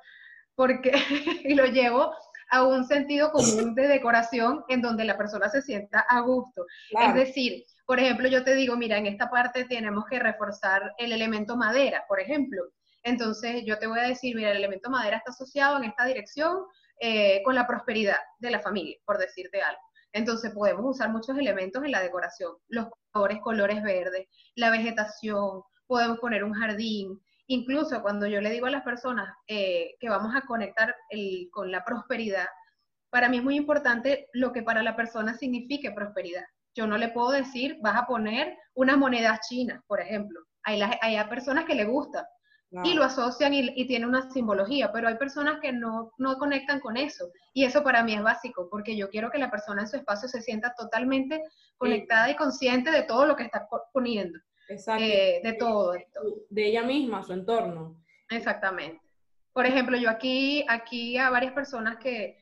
porque 0.55 0.91
y 1.43 1.53
lo 1.55 1.65
llevo 1.65 2.13
a 2.51 2.63
un 2.63 2.85
sentido 2.85 3.31
común 3.31 3.73
de 3.73 3.87
decoración 3.87 4.63
en 4.67 4.81
donde 4.81 5.05
la 5.05 5.17
persona 5.17 5.49
se 5.49 5.61
sienta 5.61 6.01
a 6.01 6.19
gusto. 6.19 6.65
Es 6.89 7.13
decir, 7.15 7.63
por 7.85 7.99
ejemplo, 7.99 8.27
yo 8.27 8.43
te 8.43 8.55
digo, 8.55 8.75
mira, 8.75 8.97
en 8.97 9.07
esta 9.07 9.29
parte 9.29 9.63
tenemos 9.63 10.05
que 10.09 10.19
reforzar 10.19 10.93
el 10.97 11.13
elemento 11.13 11.55
madera, 11.55 12.03
por 12.07 12.19
ejemplo. 12.19 12.61
Entonces, 13.03 13.63
yo 13.65 13.79
te 13.79 13.87
voy 13.87 13.99
a 13.99 14.07
decir, 14.07 14.35
mira, 14.35 14.51
el 14.51 14.57
elemento 14.57 14.89
madera 14.89 15.17
está 15.17 15.31
asociado 15.31 15.77
en 15.77 15.85
esta 15.85 16.05
dirección 16.05 16.65
eh, 16.99 17.41
con 17.43 17.55
la 17.55 17.65
prosperidad 17.65 18.19
de 18.39 18.51
la 18.51 18.59
familia, 18.59 18.97
por 19.05 19.17
decirte 19.17 19.61
algo. 19.61 19.81
Entonces, 20.11 20.51
podemos 20.51 20.83
usar 20.85 21.09
muchos 21.09 21.37
elementos 21.37 21.83
en 21.85 21.91
la 21.91 22.01
decoración, 22.01 22.51
los 22.67 22.87
colores, 23.11 23.39
colores 23.41 23.81
verdes, 23.81 24.27
la 24.55 24.69
vegetación, 24.71 25.63
podemos 25.87 26.19
poner 26.19 26.43
un 26.43 26.53
jardín, 26.53 27.21
Incluso 27.51 28.01
cuando 28.01 28.27
yo 28.27 28.39
le 28.39 28.49
digo 28.49 28.67
a 28.67 28.71
las 28.71 28.83
personas 28.83 29.27
eh, 29.45 29.95
que 29.99 30.07
vamos 30.07 30.33
a 30.33 30.41
conectar 30.43 30.95
con 31.51 31.69
la 31.69 31.83
prosperidad, 31.83 32.47
para 33.09 33.27
mí 33.27 33.39
es 33.39 33.43
muy 33.43 33.57
importante 33.57 34.29
lo 34.31 34.53
que 34.53 34.63
para 34.63 34.81
la 34.81 34.95
persona 34.95 35.33
signifique 35.33 35.91
prosperidad. 35.91 36.45
Yo 36.73 36.87
no 36.87 36.97
le 36.97 37.09
puedo 37.09 37.31
decir, 37.31 37.77
vas 37.81 37.97
a 37.97 38.07
poner 38.07 38.57
una 38.73 38.95
moneda 38.95 39.37
china, 39.49 39.83
por 39.87 39.99
ejemplo. 39.99 40.39
Hay, 40.63 40.81
hay 41.01 41.27
personas 41.27 41.65
que 41.65 41.75
le 41.75 41.83
gusta 41.83 42.25
y 42.85 42.93
lo 42.93 43.03
asocian 43.03 43.53
y, 43.53 43.69
y 43.75 43.85
tiene 43.85 44.07
una 44.07 44.31
simbología, 44.31 44.93
pero 44.93 45.09
hay 45.09 45.15
personas 45.15 45.59
que 45.59 45.73
no, 45.73 46.13
no 46.19 46.37
conectan 46.37 46.79
con 46.79 46.95
eso. 46.95 47.31
Y 47.53 47.65
eso 47.65 47.83
para 47.83 48.01
mí 48.01 48.13
es 48.13 48.23
básico, 48.23 48.69
porque 48.71 48.95
yo 48.95 49.09
quiero 49.09 49.29
que 49.29 49.39
la 49.39 49.51
persona 49.51 49.81
en 49.81 49.89
su 49.89 49.97
espacio 49.97 50.29
se 50.29 50.41
sienta 50.41 50.73
totalmente 50.77 51.43
conectada 51.77 52.29
y 52.31 52.37
consciente 52.37 52.91
de 52.91 53.03
todo 53.03 53.25
lo 53.25 53.35
que 53.35 53.43
está 53.43 53.67
poniendo. 53.91 54.39
Eh, 54.99 55.41
de 55.43 55.53
todo 55.53 55.93
esto. 55.93 56.21
De 56.49 56.67
ella 56.67 56.83
misma, 56.83 57.23
su 57.23 57.33
entorno. 57.33 58.01
Exactamente. 58.29 59.01
Por 59.53 59.65
ejemplo, 59.65 59.97
yo 59.97 60.09
aquí, 60.09 60.65
aquí 60.69 61.17
a 61.17 61.29
varias 61.29 61.53
personas 61.53 61.97
que, 61.97 62.37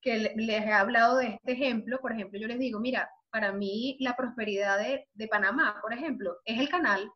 que 0.00 0.32
les 0.34 0.62
he 0.64 0.72
hablado 0.72 1.18
de 1.18 1.28
este 1.28 1.52
ejemplo, 1.52 1.98
por 2.00 2.12
ejemplo, 2.12 2.38
yo 2.38 2.48
les 2.48 2.58
digo, 2.58 2.80
mira, 2.80 3.10
para 3.30 3.52
mí 3.52 3.96
la 4.00 4.16
prosperidad 4.16 4.78
de, 4.78 5.08
de 5.12 5.28
Panamá, 5.28 5.78
por 5.82 5.92
ejemplo, 5.92 6.36
es 6.44 6.58
el 6.58 6.68
canal, 6.68 7.10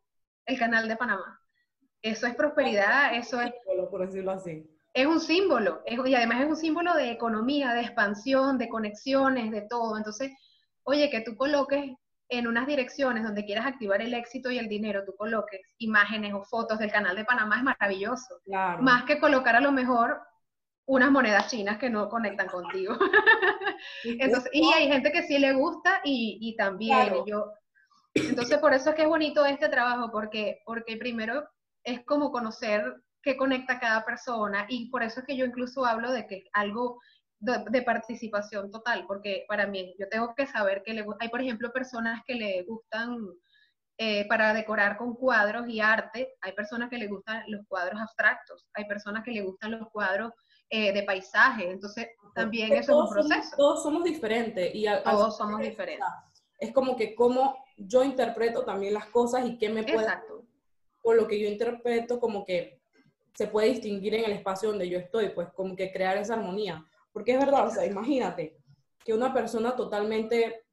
el 0.45 0.59
canal 0.59 0.87
de 0.87 0.97
Panamá. 0.97 1.39
Eso 2.01 2.27
es 2.27 2.35
prosperidad, 2.35 3.15
eso 3.15 3.41
es... 3.41 3.51
Por 3.89 4.05
decirlo 4.05 4.31
así. 4.31 4.69
Es 4.93 5.05
un 5.05 5.19
símbolo, 5.19 5.81
y 5.85 6.13
además 6.13 6.41
es 6.41 6.47
un 6.47 6.55
símbolo 6.55 6.93
de 6.95 7.11
economía, 7.11 7.73
de 7.73 7.81
expansión, 7.81 8.57
de 8.57 8.69
conexiones, 8.69 9.51
de 9.51 9.61
todo. 9.61 9.97
Entonces, 9.97 10.31
oye, 10.83 11.09
que 11.09 11.21
tú 11.21 11.35
coloques 11.35 11.91
en 12.29 12.47
unas 12.47 12.67
direcciones 12.67 13.23
donde 13.23 13.43
quieras 13.43 13.65
activar 13.65 14.01
el 14.01 14.13
éxito 14.13 14.51
y 14.51 14.59
el 14.59 14.69
dinero, 14.69 15.03
tú 15.03 15.15
coloques 15.17 15.61
imágenes 15.79 16.33
o 16.33 16.43
fotos 16.43 16.77
del 16.79 16.91
canal 16.91 17.15
de 17.15 17.25
Panamá 17.25 17.57
es 17.57 17.63
maravilloso. 17.63 18.39
Más 18.79 19.03
que 19.03 19.19
colocar 19.19 19.55
a 19.55 19.61
lo 19.61 19.71
mejor 19.71 20.21
unas 20.85 21.11
monedas 21.11 21.49
chinas 21.49 21.77
que 21.77 21.89
no 21.89 22.07
conectan 22.07 22.47
contigo. 22.47 22.95
entonces, 24.03 24.49
y 24.53 24.71
hay 24.73 24.87
gente 24.87 25.11
que 25.11 25.23
sí 25.23 25.39
le 25.39 25.53
gusta 25.53 26.01
y, 26.03 26.37
y 26.41 26.55
también 26.55 27.13
yo. 27.25 27.51
Entonces, 28.13 28.57
por 28.59 28.73
eso 28.73 28.89
es 28.89 28.95
que 28.95 29.03
es 29.03 29.07
bonito 29.07 29.45
este 29.45 29.69
trabajo, 29.69 30.09
porque, 30.11 30.61
porque 30.65 30.97
primero 30.97 31.47
es 31.83 32.03
como 32.05 32.31
conocer 32.31 32.83
qué 33.21 33.37
conecta 33.37 33.79
cada 33.79 34.05
persona 34.05 34.65
y 34.69 34.89
por 34.89 35.03
eso 35.03 35.19
es 35.19 35.25
que 35.25 35.35
yo 35.35 35.45
incluso 35.45 35.85
hablo 35.85 36.11
de 36.11 36.25
que 36.25 36.45
algo 36.53 36.99
de, 37.39 37.81
participación 37.81 38.69
total, 38.69 39.05
porque 39.07 39.45
para 39.47 39.65
mí 39.65 39.95
yo 39.97 40.07
tengo 40.09 40.33
que 40.35 40.45
saber 40.45 40.83
que 40.83 40.93
le, 40.93 41.05
hay, 41.19 41.29
por 41.29 41.41
ejemplo, 41.41 41.71
personas 41.71 42.21
que 42.25 42.35
le 42.35 42.63
gustan 42.63 43.17
eh, 43.97 44.27
para 44.27 44.53
decorar 44.53 44.97
con 44.97 45.15
cuadros 45.15 45.67
y 45.67 45.79
arte, 45.79 46.35
hay 46.41 46.53
personas 46.53 46.89
que 46.89 46.97
le 46.97 47.07
gustan 47.07 47.43
los 47.47 47.65
cuadros 47.67 47.99
abstractos, 48.01 48.67
hay 48.73 48.85
personas 48.85 49.23
que 49.23 49.31
le 49.31 49.41
gustan 49.41 49.71
los 49.71 49.89
cuadros 49.89 50.33
eh, 50.69 50.93
de 50.93 51.03
paisaje, 51.03 51.69
entonces 51.69 52.07
también 52.35 52.73
eso 52.73 52.91
es 52.91 53.09
un 53.09 53.09
proceso. 53.09 53.55
todos 53.57 53.83
somos 53.83 54.03
diferentes 54.03 54.71
y 54.73 54.85
todos 55.03 55.37
somos 55.37 55.61
diferentes. 55.61 56.07
Es 56.59 56.73
como 56.73 56.95
que 56.95 57.15
cómo 57.15 57.57
yo 57.77 58.03
interpreto 58.03 58.65
también 58.65 58.93
las 58.93 59.07
cosas 59.07 59.45
y 59.45 59.57
qué 59.57 59.69
me 59.69 59.83
puede... 59.83 60.03
Exacto. 60.03 60.45
Por 61.01 61.15
lo 61.15 61.27
que 61.27 61.39
yo 61.39 61.47
interpreto 61.47 62.19
como 62.19 62.45
que 62.45 62.81
se 63.33 63.47
puede 63.47 63.69
distinguir 63.69 64.15
en 64.15 64.25
el 64.25 64.31
espacio 64.31 64.69
donde 64.69 64.89
yo 64.89 64.99
estoy, 64.99 65.29
pues 65.29 65.47
como 65.53 65.75
que 65.75 65.91
crear 65.91 66.17
esa 66.17 66.33
armonía. 66.33 66.85
Porque 67.11 67.33
es 67.33 67.39
verdad, 67.39 67.67
o 67.67 67.71
sea, 67.71 67.85
imagínate 67.85 68.57
que 69.03 69.13
una 69.13 69.33
persona 69.33 69.75
totalmente, 69.75 70.65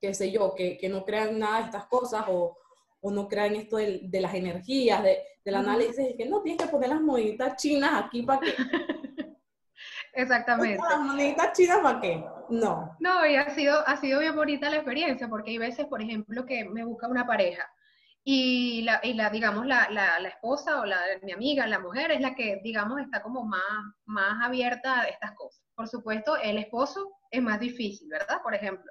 qué 0.00 0.14
sé 0.14 0.30
yo, 0.30 0.54
que, 0.54 0.78
que 0.78 0.88
no 0.88 1.04
crea 1.04 1.28
en 1.28 1.38
nada 1.38 1.58
de 1.58 1.64
estas 1.64 1.86
cosas 1.86 2.24
o, 2.28 2.56
o 3.00 3.10
no 3.10 3.28
crea 3.28 3.46
en 3.46 3.56
esto 3.56 3.76
de, 3.76 4.00
de 4.04 4.20
las 4.20 4.34
energías, 4.34 5.02
de, 5.02 5.18
del 5.44 5.54
análisis, 5.56 6.14
que 6.16 6.26
no, 6.26 6.40
tienes 6.42 6.62
que 6.64 6.70
poner 6.70 6.88
las 6.88 7.00
moneditas 7.00 7.56
chinas 7.56 8.04
aquí 8.04 8.22
para 8.22 8.40
que... 8.40 8.54
Exactamente. 10.14 10.80
¿Las 10.88 11.00
moneditas 11.00 11.52
chinas 11.52 11.78
para 11.80 12.00
qué? 12.00 12.24
No. 12.48 12.96
No, 13.00 13.26
y 13.26 13.34
ha 13.34 13.50
sido, 13.54 13.86
ha 13.86 13.96
sido 13.96 14.20
bien 14.20 14.36
bonita 14.36 14.70
la 14.70 14.76
experiencia, 14.76 15.28
porque 15.28 15.50
hay 15.50 15.58
veces, 15.58 15.86
por 15.86 16.00
ejemplo, 16.00 16.46
que 16.46 16.64
me 16.64 16.84
busca 16.84 17.08
una 17.08 17.26
pareja 17.26 17.68
y 18.22 18.82
la, 18.82 19.00
y 19.02 19.12
la 19.12 19.28
digamos, 19.28 19.66
la, 19.66 19.88
la, 19.90 20.18
la, 20.18 20.28
esposa 20.28 20.80
o 20.80 20.86
la, 20.86 20.98
mi 21.22 21.32
amiga, 21.32 21.66
la 21.66 21.78
mujer, 21.78 22.10
es 22.10 22.20
la 22.20 22.34
que, 22.34 22.60
digamos, 22.62 23.00
está 23.00 23.22
como 23.22 23.44
más, 23.44 23.60
más 24.06 24.42
abierta 24.42 25.00
a 25.00 25.04
estas 25.04 25.32
cosas. 25.32 25.63
Por 25.74 25.88
supuesto, 25.88 26.36
el 26.36 26.58
esposo 26.58 27.16
es 27.30 27.42
más 27.42 27.60
difícil, 27.60 28.08
¿verdad? 28.08 28.40
Por 28.42 28.54
ejemplo. 28.54 28.90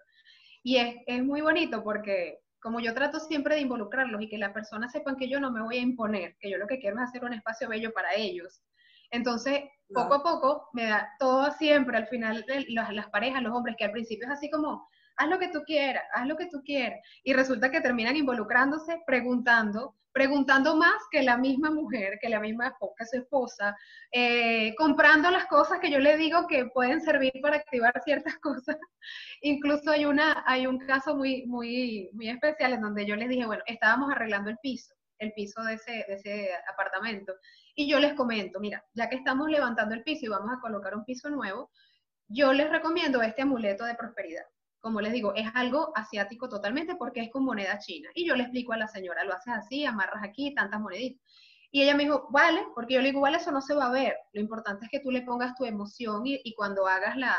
Y 0.63 0.77
es, 0.77 0.95
es 1.07 1.23
muy 1.23 1.41
bonito 1.41 1.83
porque 1.83 2.39
como 2.59 2.79
yo 2.79 2.93
trato 2.93 3.19
siempre 3.19 3.55
de 3.55 3.61
involucrarlos 3.61 4.21
y 4.21 4.29
que 4.29 4.37
las 4.37 4.53
personas 4.53 4.93
sepan 4.93 5.17
que 5.17 5.27
yo 5.27 5.39
no 5.39 5.51
me 5.51 5.61
voy 5.61 5.77
a 5.77 5.81
imponer, 5.81 6.37
que 6.39 6.49
yo 6.49 6.57
lo 6.57 6.65
que 6.65 6.79
quiero 6.79 6.95
es 6.95 7.09
hacer 7.09 7.25
un 7.25 7.33
espacio 7.33 7.67
bello 7.67 7.91
para 7.93 8.15
ellos. 8.15 8.63
Entonces, 9.11 9.63
poco 9.93 10.15
a 10.15 10.23
poco, 10.23 10.69
me 10.73 10.85
da 10.85 11.09
todo 11.19 11.51
siempre, 11.51 11.97
al 11.97 12.07
final, 12.07 12.45
las, 12.69 12.93
las 12.93 13.09
parejas, 13.09 13.43
los 13.43 13.53
hombres, 13.53 13.75
que 13.77 13.83
al 13.83 13.91
principio 13.91 14.25
es 14.25 14.31
así 14.31 14.49
como, 14.49 14.87
haz 15.17 15.29
lo 15.29 15.39
que 15.39 15.49
tú 15.49 15.61
quieras, 15.65 16.03
haz 16.13 16.25
lo 16.25 16.37
que 16.37 16.47
tú 16.47 16.63
quieras. 16.63 16.99
Y 17.23 17.33
resulta 17.33 17.69
que 17.69 17.81
terminan 17.81 18.15
involucrándose, 18.15 19.03
preguntando, 19.05 19.95
preguntando 20.13 20.75
más 20.77 21.01
que 21.11 21.23
la 21.23 21.37
misma 21.37 21.71
mujer, 21.71 22.19
que 22.21 22.29
la 22.29 22.39
misma 22.39 22.67
esposa, 22.67 23.05
su 23.05 23.17
esposa, 23.17 23.75
eh, 24.11 24.73
comprando 24.75 25.31
las 25.31 25.47
cosas 25.47 25.79
que 25.79 25.91
yo 25.91 25.99
le 25.99 26.15
digo 26.17 26.47
que 26.47 26.67
pueden 26.67 27.01
servir 27.01 27.33
para 27.41 27.57
activar 27.57 27.99
ciertas 28.03 28.35
cosas. 28.41 28.77
Incluso 29.41 29.91
hay, 29.91 30.05
una, 30.05 30.43
hay 30.45 30.67
un 30.67 30.79
caso 30.85 31.15
muy, 31.15 31.45
muy, 31.47 32.09
muy 32.13 32.29
especial 32.29 32.73
en 32.73 32.81
donde 32.81 33.05
yo 33.05 33.15
les 33.15 33.27
dije, 33.27 33.45
bueno, 33.45 33.63
estábamos 33.65 34.11
arreglando 34.11 34.51
el 34.51 34.57
piso, 34.59 34.93
el 35.17 35.33
piso 35.33 35.63
de 35.63 35.73
ese, 35.73 36.05
de 36.07 36.13
ese 36.13 36.49
apartamento. 36.71 37.33
Y 37.75 37.89
yo 37.89 37.99
les 37.99 38.13
comento, 38.13 38.59
mira, 38.59 38.85
ya 38.93 39.09
que 39.09 39.15
estamos 39.15 39.49
levantando 39.49 39.95
el 39.95 40.03
piso 40.03 40.27
y 40.27 40.29
vamos 40.29 40.51
a 40.55 40.61
colocar 40.61 40.95
un 40.95 41.05
piso 41.05 41.29
nuevo, 41.29 41.71
yo 42.27 42.53
les 42.53 42.69
recomiendo 42.69 43.21
este 43.21 43.41
amuleto 43.41 43.83
de 43.83 43.95
prosperidad 43.95 44.45
como 44.83 44.99
les 44.99 45.13
digo, 45.13 45.33
es 45.33 45.47
algo 45.53 45.93
asiático 45.95 46.49
totalmente 46.49 46.97
porque 46.97 47.21
es 47.21 47.31
con 47.31 47.45
moneda 47.45 47.79
china. 47.79 48.09
Y 48.15 48.27
yo 48.27 48.35
le 48.35 48.43
explico 48.43 48.73
a 48.73 48.77
la 48.77 48.89
señora, 48.89 49.23
lo 49.23 49.33
haces 49.33 49.53
así, 49.53 49.85
amarras 49.85 50.21
aquí, 50.21 50.53
tantas 50.53 50.81
moneditas. 50.81 51.21
Y 51.71 51.83
ella 51.83 51.95
me 51.95 52.03
dijo, 52.03 52.27
vale, 52.31 52.65
porque 52.75 52.95
yo 52.95 53.01
le 53.01 53.07
digo, 53.07 53.21
vale, 53.21 53.37
eso 53.37 53.53
no 53.53 53.61
se 53.61 53.73
va 53.73 53.85
a 53.85 53.91
ver. 53.93 54.13
Lo 54.33 54.41
importante 54.41 54.83
es 54.83 54.91
que 54.91 54.99
tú 54.99 55.09
le 55.09 55.21
pongas 55.21 55.55
tu 55.55 55.63
emoción 55.63 56.23
y, 56.25 56.53
cuando 56.55 56.85
hagas 56.85 57.15
la, 57.15 57.33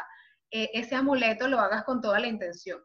eh, 0.53 0.71
ese 0.73 0.95
amuleto 0.95 1.47
lo 1.47 1.61
hagas 1.61 1.85
con 1.85 2.01
toda 2.01 2.19
la 2.19 2.29
intención. 2.29 2.81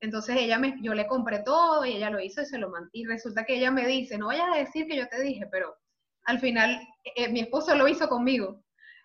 Entonces 0.00 0.34
ella 0.38 0.58
me, 0.58 0.74
yo 0.82 0.92
le 0.94 1.06
compré 1.06 1.44
todo 1.44 1.86
y 1.86 1.92
ella 1.92 2.10
lo 2.10 2.18
hizo 2.18 2.42
y 2.42 2.46
se 2.46 2.58
lo 2.58 2.68
mandó. 2.68 2.90
Y 2.92 3.04
resulta 3.04 3.44
que 3.44 3.58
ella 3.58 3.70
me 3.70 3.86
dice, 3.86 4.18
no 4.18 4.26
vayas 4.26 4.48
a 4.52 4.58
decir 4.58 4.88
que 4.88 4.96
yo 4.96 5.06
te 5.06 5.22
dije, 5.22 5.46
pero 5.52 5.76
al 6.24 6.40
final 6.40 6.80
eh, 7.14 7.28
mi 7.28 7.38
esposo 7.38 7.76
lo 7.76 7.86
hizo 7.86 8.08
conmigo 8.08 8.60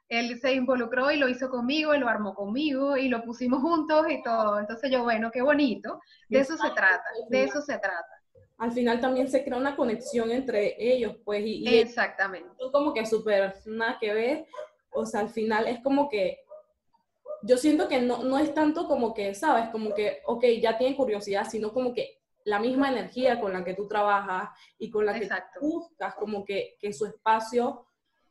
él 0.09 0.39
se 0.39 0.53
involucró 0.53 1.11
y 1.11 1.17
lo 1.17 1.27
hizo 1.27 1.49
conmigo, 1.49 1.93
y 1.95 1.99
lo 1.99 2.07
armó 2.07 2.33
conmigo 2.35 2.97
y 2.97 3.09
lo 3.09 3.23
pusimos 3.23 3.61
juntos 3.61 4.05
y 4.09 4.21
todo. 4.21 4.59
Entonces 4.59 4.91
yo, 4.91 5.03
bueno, 5.03 5.31
qué 5.31 5.41
bonito. 5.41 5.99
De 6.29 6.39
eso 6.39 6.57
se 6.57 6.69
trata, 6.71 7.03
de 7.29 7.43
eso 7.43 7.61
se 7.61 7.77
trata. 7.77 8.07
Al 8.57 8.71
final 8.71 9.01
también 9.01 9.29
se 9.29 9.43
crea 9.43 9.57
una 9.57 9.75
conexión 9.75 10.31
entre 10.31 10.75
ellos, 10.79 11.17
pues. 11.25 11.43
Y, 11.45 11.67
Exactamente. 11.77 12.49
Es 12.57 12.71
como 12.71 12.93
que 12.93 13.05
súper 13.05 13.53
nada 13.65 13.97
que 13.99 14.13
ver. 14.13 14.45
O 14.91 15.05
sea, 15.05 15.21
al 15.21 15.29
final 15.29 15.67
es 15.67 15.81
como 15.81 16.07
que 16.07 16.39
yo 17.43 17.57
siento 17.57 17.87
que 17.87 18.01
no, 18.01 18.23
no 18.23 18.39
es 18.39 18.53
tanto 18.53 18.87
como 18.87 19.13
que, 19.13 19.35
¿sabes? 19.35 19.69
Como 19.69 19.93
que, 19.93 20.21
ok, 20.25 20.45
ya 20.61 20.77
tiene 20.77 20.95
curiosidad, 20.95 21.47
sino 21.49 21.73
como 21.73 21.93
que 21.93 22.21
la 22.45 22.59
misma 22.59 22.89
energía 22.89 23.39
con 23.41 23.53
la 23.53 23.63
que 23.65 23.73
tú 23.73 23.87
trabajas 23.87 24.49
y 24.77 24.89
con 24.89 25.05
la 25.05 25.19
que 25.19 25.27
tú 25.27 25.67
buscas, 25.67 26.15
como 26.15 26.45
que, 26.45 26.77
que 26.79 26.93
su 26.93 27.05
espacio 27.05 27.85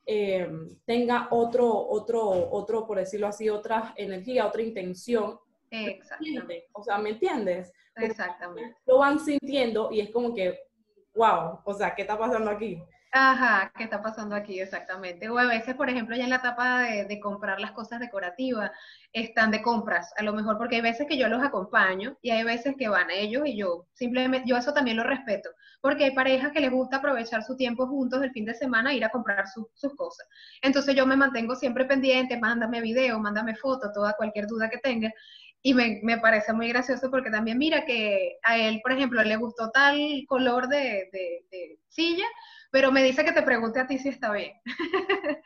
eh, 0.07 0.49
tenga 0.85 1.29
otro, 1.31 1.67
otro, 1.67 2.51
otro, 2.51 2.87
por 2.87 2.99
decirlo 2.99 3.27
así, 3.27 3.49
otra 3.49 3.95
energía, 3.97 4.47
otra 4.47 4.63
intención. 4.63 5.39
Exactamente. 5.71 6.69
O 6.73 6.83
sea, 6.83 6.99
¿me 6.99 7.11
entiendes? 7.11 7.73
Exactamente. 7.97 8.77
Lo 8.87 8.99
van 8.99 9.19
sintiendo 9.19 9.91
y 9.91 10.01
es 10.01 10.11
como 10.11 10.35
que, 10.35 10.59
wow, 11.15 11.61
o 11.65 11.75
sea, 11.75 11.95
¿qué 11.95 12.03
está 12.03 12.19
pasando 12.19 12.51
aquí? 12.51 12.83
Ajá, 13.17 13.73
¿qué 13.77 13.85
está 13.85 14.03
pasando 14.03 14.35
aquí 14.35 14.59
exactamente? 14.59 15.29
O 15.29 15.39
a 15.39 15.47
veces, 15.47 15.77
por 15.77 15.89
ejemplo, 15.89 16.17
ya 16.17 16.25
en 16.25 16.31
la 16.31 16.37
etapa 16.37 16.81
de, 16.81 17.21
comprar 17.21 17.61
las 17.61 17.71
cosas 17.71 18.01
decorativas, 18.01 18.73
están 19.13 19.53
de 19.53 19.63
compras, 19.63 20.13
a 20.17 20.25
lo 20.25 20.33
mejor 20.33 20.59
porque 20.59 20.77
hay 20.77 20.83
veces 20.83 21.07
que 21.09 21.17
yo 21.17 21.29
los 21.29 21.41
acompaño 21.41 22.19
y 22.23 22.31
hay 22.31 22.43
veces 22.43 22.75
que 22.77 22.89
van 22.89 23.13
ellos 23.13 23.43
y 23.47 23.57
yo 23.57 23.87
simplemente, 23.93 24.49
yo 24.49 24.57
eso 24.57 24.73
también 24.73 24.97
lo 24.97 25.05
respeto, 25.05 25.49
porque 25.81 26.07
hay 26.07 26.11
parejas 26.11 26.51
que 26.51 26.61
les 26.61 26.73
gusta 26.73 26.97
aprovechar 26.97 27.45
su 27.45 27.57
tiempo 27.57 27.87
juntos 27.87 28.21
el 28.21 28.33
fin 28.33 28.47
de 28.47 28.55
semana 28.55 28.91
e 28.91 28.97
ir 28.97 29.05
a 29.05 29.11
comprar 29.11 29.45
sus 29.47 29.95
cosas. 29.95 30.27
Entonces 30.61 30.97
yo 30.97 31.07
me 31.07 31.15
mantengo 31.17 31.55
siempre 31.55 31.85
pendiente, 31.85 32.37
mándame 32.41 32.81
video, 32.81 33.21
mándame 33.21 33.55
foto, 33.55 33.93
toda 33.95 34.15
cualquier 34.15 34.49
duda 34.49 34.69
que 34.69 34.79
tengas. 34.79 35.13
Y 35.63 35.73
me, 35.73 36.01
me, 36.03 36.19
parece 36.19 36.53
muy 36.53 36.69
gracioso 36.69 37.11
porque 37.11 37.31
también 37.31 37.59
mira 37.59 37.87
que 37.87 38.39
a 38.43 38.59
él, 38.59 38.81
por 38.83 38.93
ejemplo, 38.93 39.23
le 39.23 39.37
gustó 39.37 39.71
tal 39.71 39.97
color 40.29 40.69
de, 40.69 41.09
de, 41.13 41.47
de 41.51 41.79
silla, 41.89 42.27
pero 42.75 42.91
me 42.91 43.05
dice 43.05 43.25
que 43.25 43.31
te 43.31 43.43
pregunte 43.43 43.79
a 43.79 43.87
ti 43.87 43.99
si 43.99 44.09
está 44.09 44.33
bien. 44.33 44.51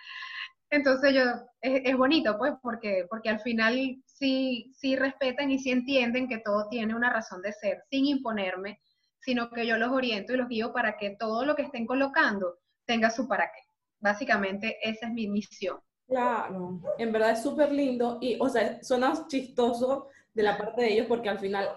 Entonces 0.70 1.12
yo, 1.12 1.24
es, 1.60 1.94
bonito, 1.94 2.38
pues, 2.38 2.54
porque, 2.62 3.04
porque 3.10 3.28
al 3.28 3.40
final 3.40 4.02
sí, 4.06 4.72
sí 4.74 4.96
respetan 4.96 5.50
y 5.50 5.58
sí 5.58 5.70
entienden 5.70 6.26
que 6.26 6.38
todo 6.38 6.70
tiene 6.70 6.94
una 6.94 7.12
razón 7.12 7.42
de 7.42 7.52
ser, 7.52 7.82
sin 7.90 8.06
imponerme, 8.06 8.80
sino 9.18 9.50
que 9.50 9.66
yo 9.66 9.76
los 9.76 9.92
oriento 9.92 10.32
y 10.32 10.38
los 10.38 10.48
guío 10.48 10.72
para 10.72 10.96
que 10.96 11.16
todo 11.18 11.44
lo 11.44 11.54
que 11.54 11.64
estén 11.64 11.84
colocando 11.84 12.60
tenga 12.86 13.10
su 13.10 13.28
para 13.28 13.44
qué. 13.44 13.60
Básicamente 14.00 14.78
esa 14.82 15.08
es 15.08 15.12
mi 15.12 15.28
misión. 15.28 15.76
Claro, 16.06 16.80
en 16.96 17.12
verdad 17.12 17.32
es 17.32 17.42
súper 17.42 17.70
lindo 17.72 18.16
y, 18.22 18.38
o 18.40 18.48
sea, 18.48 18.82
suena 18.82 19.12
chistoso 19.28 20.08
de 20.32 20.44
la 20.44 20.56
parte 20.56 20.80
de 20.80 20.94
ellos 20.94 21.06
porque 21.06 21.28
al 21.28 21.38
final 21.38 21.68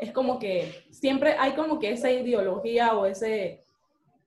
es 0.00 0.10
como 0.10 0.40
que 0.40 0.84
siempre 0.90 1.36
hay 1.38 1.52
como 1.52 1.78
que 1.78 1.92
esa 1.92 2.10
ideología 2.10 2.94
o 2.94 3.06
ese, 3.06 3.65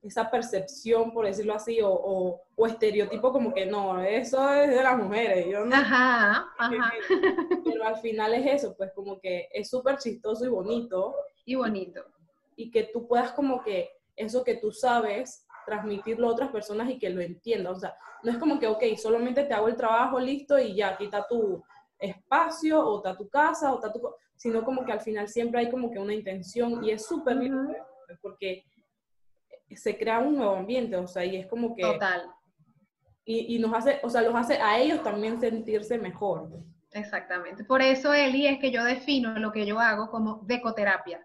esa 0.02 0.30
percepción, 0.30 1.12
por 1.12 1.26
decirlo 1.26 1.54
así, 1.54 1.80
o, 1.82 1.90
o, 1.90 2.66
estereotipo 2.66 3.32
como 3.32 3.52
que 3.52 3.66
no, 3.66 4.00
eso 4.00 4.52
es 4.54 4.70
de 4.70 4.82
las 4.82 4.96
mujeres. 4.96 5.46
Yo 5.50 5.64
no, 5.64 5.76
ajá, 5.76 6.48
ajá. 6.58 6.92
Pero 7.64 7.84
al 7.84 7.96
final 7.98 8.34
es 8.34 8.62
eso, 8.62 8.74
pues 8.76 8.92
como 8.94 9.20
que 9.20 9.48
es 9.52 9.68
súper 9.68 9.98
chistoso 9.98 10.44
y 10.44 10.48
bonito. 10.48 11.14
Y 11.44 11.54
bonito. 11.54 12.04
Y 12.56 12.70
que 12.70 12.84
tú 12.84 13.06
puedas 13.06 13.32
como 13.32 13.62
que 13.62 13.90
eso 14.16 14.44
que 14.44 14.56
tú 14.56 14.72
sabes, 14.72 15.46
transmitirlo 15.66 16.28
a 16.28 16.32
otras 16.32 16.50
personas 16.50 16.90
y 16.90 16.98
que 16.98 17.10
lo 17.10 17.20
entiendan. 17.20 17.74
O 17.74 17.78
sea, 17.78 17.94
no 18.22 18.30
es 18.30 18.38
como 18.38 18.58
que, 18.58 18.66
ok, 18.66 18.82
solamente 18.96 19.44
te 19.44 19.54
hago 19.54 19.68
el 19.68 19.76
trabajo, 19.76 20.18
listo, 20.18 20.58
y 20.58 20.74
ya, 20.74 20.96
quita 20.96 21.26
tu 21.28 21.62
espacio, 21.98 22.80
o 22.80 22.98
está 22.98 23.16
tu 23.16 23.28
casa, 23.28 23.72
o 23.72 23.76
está 23.76 23.92
tu... 23.92 24.00
Sino 24.36 24.64
como 24.64 24.84
que 24.84 24.92
al 24.92 25.00
final 25.00 25.28
siempre 25.28 25.60
hay 25.60 25.70
como 25.70 25.90
que 25.90 25.98
una 25.98 26.14
intención 26.14 26.82
y 26.82 26.90
es 26.90 27.04
súper 27.04 27.36
lindo, 27.36 27.74
porque 28.22 28.64
se 29.76 29.96
crea 29.96 30.18
un 30.18 30.36
nuevo 30.36 30.56
ambiente, 30.56 30.96
o 30.96 31.06
sea, 31.06 31.24
y 31.24 31.36
es 31.36 31.46
como 31.46 31.74
que... 31.74 31.82
Total. 31.82 32.30
Y, 33.24 33.54
y, 33.54 33.58
nos 33.58 33.72
hace, 33.74 34.00
o 34.02 34.10
sea, 34.10 34.22
los 34.22 34.34
hace 34.34 34.54
a 34.54 34.78
ellos 34.78 35.02
también 35.02 35.38
sentirse 35.40 35.98
mejor. 35.98 36.50
Exactamente. 36.92 37.64
Por 37.64 37.82
eso, 37.82 38.12
Eli, 38.12 38.46
es 38.46 38.58
que 38.58 38.70
yo 38.70 38.82
defino 38.82 39.38
lo 39.38 39.52
que 39.52 39.64
yo 39.64 39.78
hago 39.78 40.10
como 40.10 40.40
decoterapia. 40.44 41.24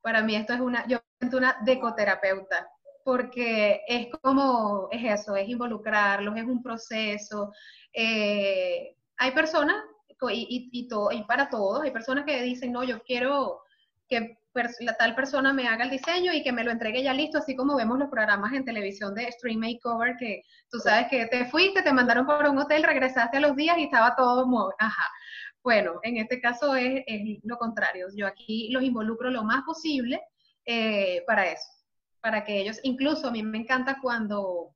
Para 0.00 0.22
mí 0.22 0.36
esto 0.36 0.52
es 0.52 0.60
una, 0.60 0.86
yo 0.86 0.98
siento 1.18 1.38
una 1.38 1.56
decoterapeuta, 1.64 2.70
porque 3.04 3.82
es 3.88 4.08
como, 4.22 4.88
es 4.92 5.20
eso, 5.20 5.34
es 5.34 5.48
involucrarlos, 5.48 6.36
es 6.36 6.44
un 6.44 6.62
proceso. 6.62 7.52
Eh, 7.92 8.96
hay 9.16 9.30
personas, 9.32 9.82
y, 10.30 10.70
y, 10.72 10.88
todo, 10.88 11.10
y 11.12 11.22
para 11.24 11.48
todos, 11.48 11.82
hay 11.82 11.90
personas 11.90 12.24
que 12.24 12.42
dicen, 12.42 12.72
no, 12.72 12.84
yo 12.84 13.02
quiero 13.02 13.60
que 14.08 14.38
la 14.80 14.94
tal 14.94 15.14
persona 15.14 15.52
me 15.52 15.68
haga 15.68 15.84
el 15.84 15.90
diseño 15.90 16.32
y 16.32 16.42
que 16.42 16.52
me 16.52 16.64
lo 16.64 16.70
entregue 16.70 17.02
ya 17.02 17.12
listo, 17.12 17.38
así 17.38 17.56
como 17.56 17.76
vemos 17.76 17.98
los 17.98 18.08
programas 18.10 18.52
en 18.52 18.64
televisión 18.64 19.14
de 19.14 19.30
Stream 19.32 19.60
Makeover, 19.60 20.16
que 20.18 20.42
tú 20.70 20.78
sabes 20.78 21.08
que 21.08 21.26
te 21.26 21.46
fuiste, 21.46 21.82
te 21.82 21.92
mandaron 21.92 22.26
para 22.26 22.50
un 22.50 22.58
hotel, 22.58 22.82
regresaste 22.82 23.38
a 23.38 23.40
los 23.40 23.56
días 23.56 23.78
y 23.78 23.84
estaba 23.84 24.14
todo. 24.16 24.46
Ajá. 24.78 25.04
Bueno, 25.62 26.00
en 26.02 26.16
este 26.18 26.40
caso 26.40 26.74
es, 26.74 27.04
lo 27.42 27.58
contrario. 27.58 28.06
Yo 28.16 28.26
aquí 28.26 28.70
los 28.70 28.82
involucro 28.82 29.30
lo 29.30 29.44
más 29.44 29.62
posible 29.64 30.20
eh, 30.64 31.22
para 31.26 31.46
eso, 31.46 31.68
para 32.20 32.44
que 32.44 32.60
ellos, 32.60 32.78
incluso 32.82 33.28
a 33.28 33.30
mí 33.30 33.42
me 33.42 33.58
encanta 33.58 33.98
cuando, 34.00 34.74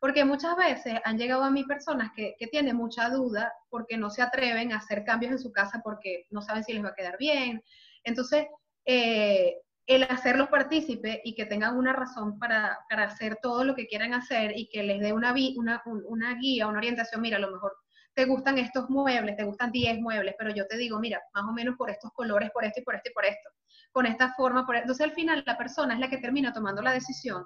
porque 0.00 0.24
muchas 0.24 0.56
veces 0.56 1.00
han 1.04 1.18
llegado 1.18 1.42
a 1.42 1.50
mí 1.50 1.64
personas 1.64 2.12
que, 2.14 2.34
que 2.38 2.46
tienen 2.46 2.76
mucha 2.76 3.08
duda 3.10 3.52
porque 3.70 3.96
no 3.96 4.10
se 4.10 4.22
atreven 4.22 4.72
a 4.72 4.78
hacer 4.78 5.04
cambios 5.04 5.32
en 5.32 5.38
su 5.38 5.52
casa 5.52 5.80
porque 5.82 6.26
no 6.30 6.42
saben 6.42 6.64
si 6.64 6.72
les 6.72 6.84
va 6.84 6.90
a 6.90 6.94
quedar 6.94 7.16
bien. 7.18 7.62
Entonces, 8.04 8.46
eh, 8.92 9.60
el 9.86 10.02
hacerlos 10.02 10.48
partícipes 10.48 11.20
y 11.22 11.36
que 11.36 11.46
tengan 11.46 11.76
una 11.76 11.92
razón 11.92 12.40
para, 12.40 12.76
hacer 12.88 13.38
todo 13.40 13.62
lo 13.62 13.76
que 13.76 13.86
quieran 13.86 14.14
hacer 14.14 14.52
y 14.56 14.68
que 14.68 14.82
les 14.82 14.98
dé 14.98 15.12
una, 15.12 15.32
una, 15.56 15.80
una 15.84 16.34
guía, 16.34 16.66
una 16.66 16.78
orientación, 16.78 17.20
mira, 17.20 17.36
a 17.36 17.40
lo 17.40 17.52
mejor 17.52 17.76
te 18.14 18.24
gustan 18.24 18.58
estos 18.58 18.90
muebles, 18.90 19.36
te 19.36 19.44
gustan 19.44 19.70
10 19.70 20.00
muebles, 20.00 20.34
pero 20.36 20.52
yo 20.52 20.66
te 20.66 20.76
digo, 20.76 20.98
mira, 20.98 21.20
más 21.34 21.44
o 21.44 21.52
menos 21.52 21.76
por 21.76 21.88
estos 21.88 22.10
colores, 22.12 22.50
por 22.50 22.64
esto 22.64 22.80
y 22.80 22.82
por 22.82 22.96
esto 22.96 23.10
y 23.10 23.12
por 23.12 23.24
esto, 23.24 23.50
con 23.92 24.06
esta 24.06 24.34
forma, 24.34 24.66
por... 24.66 24.74
E-". 24.74 24.80
entonces 24.80 25.06
al 25.06 25.12
final 25.12 25.44
la 25.46 25.56
persona 25.56 25.94
es 25.94 26.00
la 26.00 26.10
que 26.10 26.18
termina 26.18 26.52
tomando 26.52 26.82
la 26.82 26.92
decisión. 26.92 27.44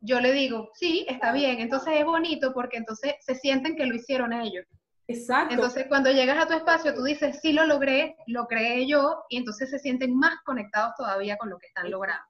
Yo 0.00 0.20
le 0.20 0.30
digo, 0.30 0.70
sí, 0.74 1.04
está 1.08 1.32
bien, 1.32 1.58
entonces 1.60 1.94
es 1.98 2.04
bonito 2.04 2.52
porque 2.54 2.76
entonces 2.76 3.14
se 3.20 3.34
sienten 3.34 3.74
que 3.74 3.86
lo 3.86 3.96
hicieron 3.96 4.32
ellos. 4.32 4.64
Exacto. 5.06 5.54
Entonces, 5.54 5.86
cuando 5.88 6.10
llegas 6.10 6.38
a 6.38 6.46
tu 6.46 6.54
espacio, 6.54 6.94
tú 6.94 7.02
dices, 7.02 7.38
sí 7.42 7.52
lo 7.52 7.66
logré, 7.66 8.16
lo 8.26 8.46
creé 8.46 8.86
yo, 8.86 9.24
y 9.28 9.36
entonces 9.36 9.70
se 9.70 9.78
sienten 9.78 10.16
más 10.16 10.36
conectados 10.44 10.94
todavía 10.96 11.36
con 11.36 11.50
lo 11.50 11.58
que 11.58 11.66
están 11.66 11.90
logrando. 11.90 12.24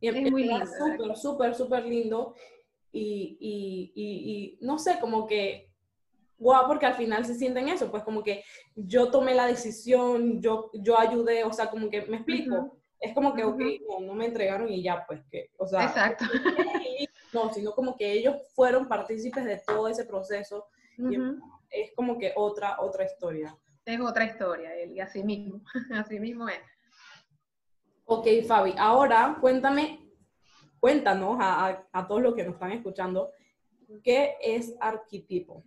Y 0.00 0.08
es 0.08 0.30
muy 0.30 0.44
lindo. 0.44 0.66
Súper, 0.66 1.16
súper, 1.16 1.54
súper 1.54 1.84
lindo. 1.84 2.34
Y, 2.92 3.36
y, 3.40 3.92
y, 3.94 4.58
no 4.64 4.78
sé, 4.78 4.98
como 5.00 5.26
que, 5.26 5.70
guau, 6.38 6.66
porque 6.66 6.86
al 6.86 6.94
final 6.94 7.24
se 7.24 7.34
sienten 7.34 7.68
eso, 7.68 7.90
pues 7.90 8.04
como 8.04 8.22
que 8.22 8.44
yo 8.76 9.10
tomé 9.10 9.34
la 9.34 9.46
decisión, 9.46 10.40
yo, 10.40 10.70
yo 10.74 10.98
ayudé, 10.98 11.44
o 11.44 11.52
sea, 11.52 11.70
como 11.70 11.88
que 11.88 12.02
me 12.02 12.18
explico. 12.18 12.78
Es 13.00 13.12
como 13.12 13.34
que, 13.34 13.44
ok, 13.44 13.60
no, 13.88 14.00
no, 14.00 14.14
me 14.14 14.26
entregaron 14.26 14.68
y 14.68 14.82
ya, 14.82 15.04
pues 15.06 15.20
que, 15.30 15.50
o 15.58 15.66
sea. 15.66 15.84
Exacto. 15.84 16.24
No, 17.32 17.52
sino 17.52 17.72
como 17.72 17.96
que 17.96 18.12
ellos 18.12 18.36
fueron 18.54 18.86
partícipes 18.86 19.44
de 19.44 19.60
todo 19.66 19.88
ese 19.88 20.04
proceso. 20.04 20.68
y 20.96 21.16
es 21.70 21.92
como 21.94 22.18
que 22.18 22.32
otra, 22.36 22.80
otra 22.80 23.04
historia. 23.04 23.56
Es 23.84 24.00
otra 24.00 24.24
historia, 24.24 24.70
y 24.84 24.98
así 25.00 25.22
mismo, 25.22 25.62
así 25.94 26.18
mismo 26.18 26.48
es. 26.48 26.60
Ok, 28.06 28.26
Fabi, 28.46 28.74
ahora 28.78 29.36
cuéntame, 29.40 30.10
cuéntanos 30.80 31.38
a, 31.40 31.86
a, 31.92 32.06
todos 32.06 32.22
los 32.22 32.34
que 32.34 32.44
nos 32.44 32.54
están 32.54 32.72
escuchando, 32.72 33.30
¿qué 34.02 34.36
es 34.42 34.74
arquetipo? 34.80 35.64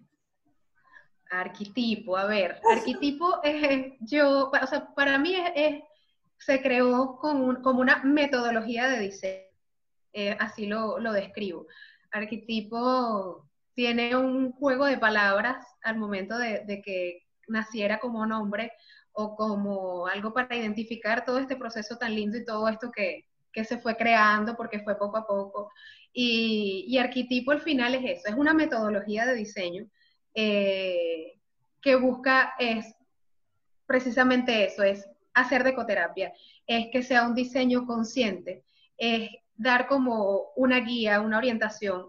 Arquetipo, 1.29 2.15
a 2.15 2.25
ver, 2.25 2.59
arquetipo 2.71 3.41
es, 3.43 3.93
yo, 4.01 4.49
o 4.49 4.67
sea, 4.67 4.93
para 4.95 5.17
mí 5.17 5.35
es, 5.55 5.83
se 6.37 6.61
creó 6.61 7.17
como, 7.17 7.61
como, 7.61 7.81
una 7.81 8.03
metodología 8.03 8.87
de 8.87 8.99
diseño, 8.99 9.43
eh, 10.13 10.37
así 10.39 10.67
lo, 10.67 10.99
lo 10.99 11.11
describo. 11.11 11.67
Arquetipo 12.11 13.47
tiene 13.77 14.15
un 14.15 14.53
juego 14.53 14.87
de 14.87 14.97
palabras 14.97 15.63
al 15.83 15.99
momento 15.99 16.35
de, 16.35 16.81
que 16.83 17.27
naciera 17.47 17.99
como 17.99 18.25
nombre 18.25 18.71
o 19.11 19.35
como 19.35 20.07
algo 20.07 20.33
para 20.33 20.55
identificar 20.55 21.23
todo 21.23 21.37
este 21.37 21.57
proceso 21.57 21.95
tan 21.95 22.15
lindo 22.15 22.37
y 22.37 22.43
todo 22.43 22.67
esto 22.67 22.91
que, 22.91 23.25
se 23.63 23.77
fue 23.77 23.95
creando 23.95 24.55
porque 24.55 24.79
fue 24.79 24.97
poco 24.97 25.17
a 25.17 25.27
poco. 25.27 25.71
Y, 26.11 26.85
y, 26.87 26.97
arquetipo 26.97 27.51
al 27.51 27.61
final 27.61 27.93
es 27.93 28.17
eso, 28.17 28.29
es 28.29 28.35
una 28.35 28.55
metodología 28.55 29.27
de 29.27 29.35
diseño 29.35 29.85
eh, 30.33 31.39
que 31.79 31.95
busca 31.95 32.55
es 32.57 32.95
precisamente 33.85 34.65
eso, 34.65 34.81
es 34.81 35.07
hacer 35.35 35.63
decoterapia, 35.63 36.33
es 36.65 36.87
que 36.91 37.03
sea 37.03 37.27
un 37.27 37.35
diseño 37.35 37.85
consciente, 37.85 38.63
es 38.97 39.29
dar 39.55 39.87
como 39.87 40.49
una 40.55 40.79
guía, 40.79 41.21
una 41.21 41.37
orientación 41.37 42.07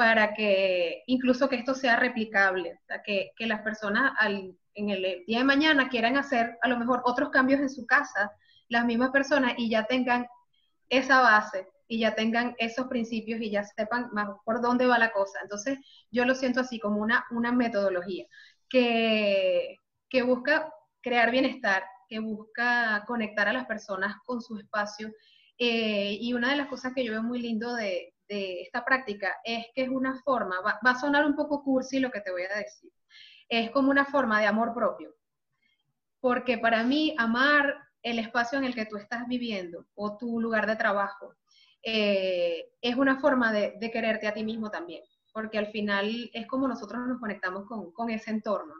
para 0.00 0.32
que 0.32 1.02
incluso 1.08 1.46
que 1.46 1.56
esto 1.56 1.74
sea 1.74 1.96
replicable, 1.96 2.80
que, 3.04 3.32
que 3.36 3.46
las 3.46 3.60
personas 3.60 4.14
al, 4.18 4.56
en 4.72 4.88
el 4.88 5.24
día 5.26 5.40
de 5.40 5.44
mañana 5.44 5.90
quieran 5.90 6.16
hacer 6.16 6.56
a 6.62 6.68
lo 6.68 6.78
mejor 6.78 7.02
otros 7.04 7.28
cambios 7.28 7.60
en 7.60 7.68
su 7.68 7.84
casa, 7.84 8.32
las 8.70 8.86
mismas 8.86 9.10
personas, 9.10 9.52
y 9.58 9.68
ya 9.68 9.84
tengan 9.84 10.26
esa 10.88 11.20
base 11.20 11.68
y 11.86 11.98
ya 11.98 12.14
tengan 12.14 12.54
esos 12.56 12.86
principios 12.86 13.42
y 13.42 13.50
ya 13.50 13.62
sepan 13.62 14.08
más 14.12 14.30
por 14.46 14.62
dónde 14.62 14.86
va 14.86 14.98
la 14.98 15.12
cosa. 15.12 15.38
Entonces, 15.42 15.78
yo 16.10 16.24
lo 16.24 16.34
siento 16.34 16.60
así 16.60 16.80
como 16.80 17.02
una, 17.02 17.26
una 17.30 17.52
metodología 17.52 18.24
que, 18.70 19.76
que 20.08 20.22
busca 20.22 20.72
crear 21.02 21.30
bienestar, 21.30 21.84
que 22.08 22.20
busca 22.20 23.04
conectar 23.06 23.48
a 23.48 23.52
las 23.52 23.66
personas 23.66 24.16
con 24.24 24.40
su 24.40 24.56
espacio. 24.56 25.12
Eh, 25.58 26.16
y 26.18 26.32
una 26.32 26.52
de 26.52 26.56
las 26.56 26.68
cosas 26.68 26.94
que 26.94 27.04
yo 27.04 27.12
veo 27.12 27.22
muy 27.22 27.42
lindo 27.42 27.74
de, 27.74 28.14
esta 28.30 28.84
práctica 28.84 29.36
es 29.44 29.66
que 29.74 29.82
es 29.82 29.88
una 29.88 30.20
forma, 30.22 30.60
va, 30.60 30.78
a 30.82 31.00
sonar 31.00 31.26
un 31.26 31.34
poco 31.34 31.62
cursi 31.62 31.98
lo 31.98 32.10
que 32.10 32.20
te 32.20 32.30
voy 32.30 32.42
a 32.42 32.58
decir, 32.58 32.92
es 33.48 33.70
como 33.70 33.90
una 33.90 34.04
forma 34.04 34.40
de 34.40 34.46
amor 34.46 34.72
propio. 34.74 35.14
Porque 36.20 36.58
para 36.58 36.84
mí 36.84 37.14
amar 37.18 37.76
el 38.02 38.18
espacio 38.18 38.58
en 38.58 38.64
el 38.64 38.74
que 38.74 38.86
tú 38.86 38.96
estás 38.96 39.26
viviendo 39.26 39.86
o 39.94 40.16
tu 40.16 40.40
lugar 40.40 40.66
de 40.66 40.76
trabajo 40.76 41.34
eh, 41.82 42.72
es 42.80 42.96
una 42.96 43.20
forma 43.20 43.52
de, 43.52 43.90
quererte 43.90 44.28
a 44.28 44.34
ti 44.34 44.44
mismo 44.44 44.70
también, 44.70 45.02
porque 45.32 45.58
al 45.58 45.68
final 45.68 46.30
es 46.32 46.46
como 46.46 46.68
nosotros 46.68 47.06
nos 47.06 47.18
conectamos 47.18 47.66
con, 47.66 48.10
ese 48.10 48.30
entorno. 48.30 48.74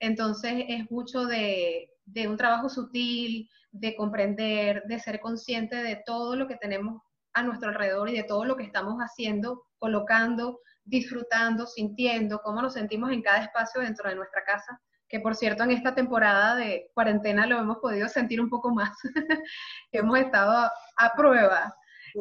Entonces 0.00 0.64
es 0.68 0.90
mucho 0.90 1.24
de, 1.24 1.90
de 2.04 2.28
un 2.28 2.36
trabajo 2.36 2.68
sutil, 2.68 3.48
de 3.70 3.96
comprender, 3.96 4.82
de 4.84 4.98
ser 4.98 5.20
consciente 5.20 5.76
de 5.76 6.02
todo 6.04 6.36
lo 6.36 6.46
que 6.46 6.56
tenemos 6.56 7.02
a 7.34 7.42
nuestro 7.42 7.68
alrededor 7.68 8.08
y 8.08 8.16
de 8.16 8.24
todo 8.24 8.44
lo 8.44 8.56
que 8.56 8.62
estamos 8.62 8.98
haciendo, 8.98 9.66
colocando, 9.78 10.60
disfrutando, 10.84 11.66
sintiendo, 11.66 12.40
cómo 12.42 12.62
nos 12.62 12.74
sentimos 12.74 13.10
en 13.10 13.22
cada 13.22 13.42
espacio 13.42 13.80
dentro 13.80 14.08
de 14.08 14.16
nuestra 14.16 14.44
casa, 14.44 14.80
que 15.08 15.20
por 15.20 15.34
cierto 15.34 15.64
en 15.64 15.72
esta 15.72 15.94
temporada 15.94 16.54
de 16.56 16.90
cuarentena 16.94 17.46
lo 17.46 17.58
hemos 17.58 17.78
podido 17.78 18.08
sentir 18.08 18.40
un 18.40 18.48
poco 18.48 18.72
más, 18.72 18.90
hemos 19.92 20.18
estado 20.18 20.70
a, 20.96 21.12
prueba. 21.16 21.74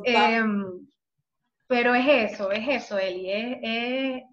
Em, 0.04 0.88
pero 1.68 1.94
es 1.94 2.34
eso, 2.34 2.52
es 2.52 2.68
eso, 2.68 2.98
Eli, 2.98 3.32
es, 3.32 4.24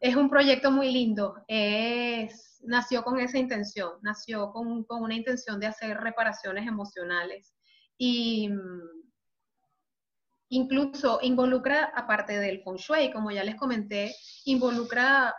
es, 0.00 0.16
un 0.16 0.28
proyecto 0.28 0.70
muy 0.70 0.92
lindo, 0.92 1.42
es, 1.48 2.60
nació 2.64 3.02
con 3.02 3.18
esa 3.18 3.38
intención, 3.38 3.92
nació 4.02 4.50
con, 4.52 4.84
con 4.84 5.02
una 5.02 5.14
intención 5.14 5.58
de 5.58 5.66
hacer 5.66 5.98
reparaciones 5.98 6.66
emocionales. 6.66 7.54
Y 7.98 8.50
Incluso 10.54 11.18
involucra, 11.22 11.92
aparte 11.94 12.38
del 12.38 12.62
feng 12.62 12.76
shui, 12.76 13.10
como 13.10 13.30
ya 13.30 13.42
les 13.42 13.56
comenté, 13.56 14.14
involucra 14.44 15.34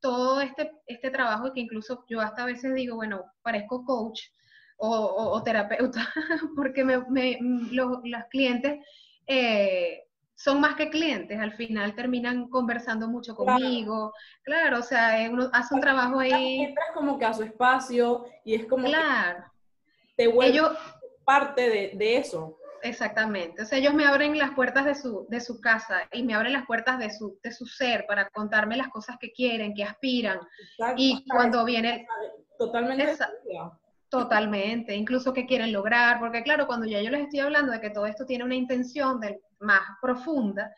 todo 0.00 0.40
este, 0.40 0.70
este 0.86 1.10
trabajo 1.10 1.52
que 1.52 1.60
incluso 1.60 2.06
yo 2.08 2.22
hasta 2.22 2.44
a 2.44 2.46
veces 2.46 2.74
digo, 2.74 2.96
bueno, 2.96 3.24
parezco 3.42 3.84
coach 3.84 4.22
o, 4.78 5.42
terapeuta, 5.44 6.08
porque 6.56 6.82
me, 6.82 7.38
los, 7.72 7.98
clientes 8.30 8.78
eh, 9.26 10.04
son 10.34 10.62
más 10.62 10.76
que 10.76 10.88
clientes, 10.88 11.38
al 11.38 11.52
final 11.52 11.94
terminan 11.94 12.48
conversando 12.48 13.06
mucho 13.06 13.34
conmigo, 13.34 14.14
claro, 14.44 14.78
o 14.78 14.82
sea, 14.82 15.28
uno 15.30 15.50
hace 15.52 15.74
un 15.74 15.80
trabajo 15.82 16.20
ahí. 16.20 16.62
Entras 16.62 16.88
como 16.94 17.18
que 17.18 17.26
a 17.26 17.34
su 17.34 17.42
espacio 17.42 18.24
y 18.46 18.54
es 18.54 18.64
como 18.64 18.86
claro. 18.86 19.44
te 20.16 20.26
vuelve 20.26 20.62
parte 21.26 21.68
de, 21.68 21.92
de 21.94 22.16
eso. 22.16 22.56
Exactamente. 22.84 23.62
O 23.62 23.64
sea, 23.64 23.78
ellos 23.78 23.94
me 23.94 24.04
abren 24.04 24.36
las 24.36 24.50
puertas 24.50 24.84
de 24.84 24.94
su, 24.94 25.26
de 25.30 25.40
su 25.40 25.58
casa 25.58 26.06
y 26.12 26.22
me 26.22 26.34
abren 26.34 26.52
las 26.52 26.66
puertas 26.66 26.98
de 26.98 27.08
su, 27.10 27.38
de 27.42 27.50
su 27.50 27.64
ser 27.64 28.04
para 28.06 28.28
contarme 28.28 28.76
las 28.76 28.88
cosas 28.88 29.16
que 29.18 29.32
quieren, 29.32 29.72
que 29.72 29.84
aspiran. 29.84 30.38
Y 30.94 31.24
cuando 31.26 31.64
viene... 31.64 32.06
Totalmente. 32.58 33.16
totalmente. 34.10 34.94
Incluso 34.94 35.32
que 35.32 35.46
quieren 35.46 35.72
lograr, 35.72 36.20
porque 36.20 36.42
claro, 36.42 36.66
cuando 36.66 36.86
ya 36.86 37.00
yo 37.00 37.08
les 37.08 37.22
estoy 37.22 37.40
hablando 37.40 37.72
de 37.72 37.80
que 37.80 37.88
todo 37.88 38.04
esto 38.04 38.26
tiene 38.26 38.44
una 38.44 38.54
intención 38.54 39.18
más 39.60 39.80
profunda, 40.02 40.70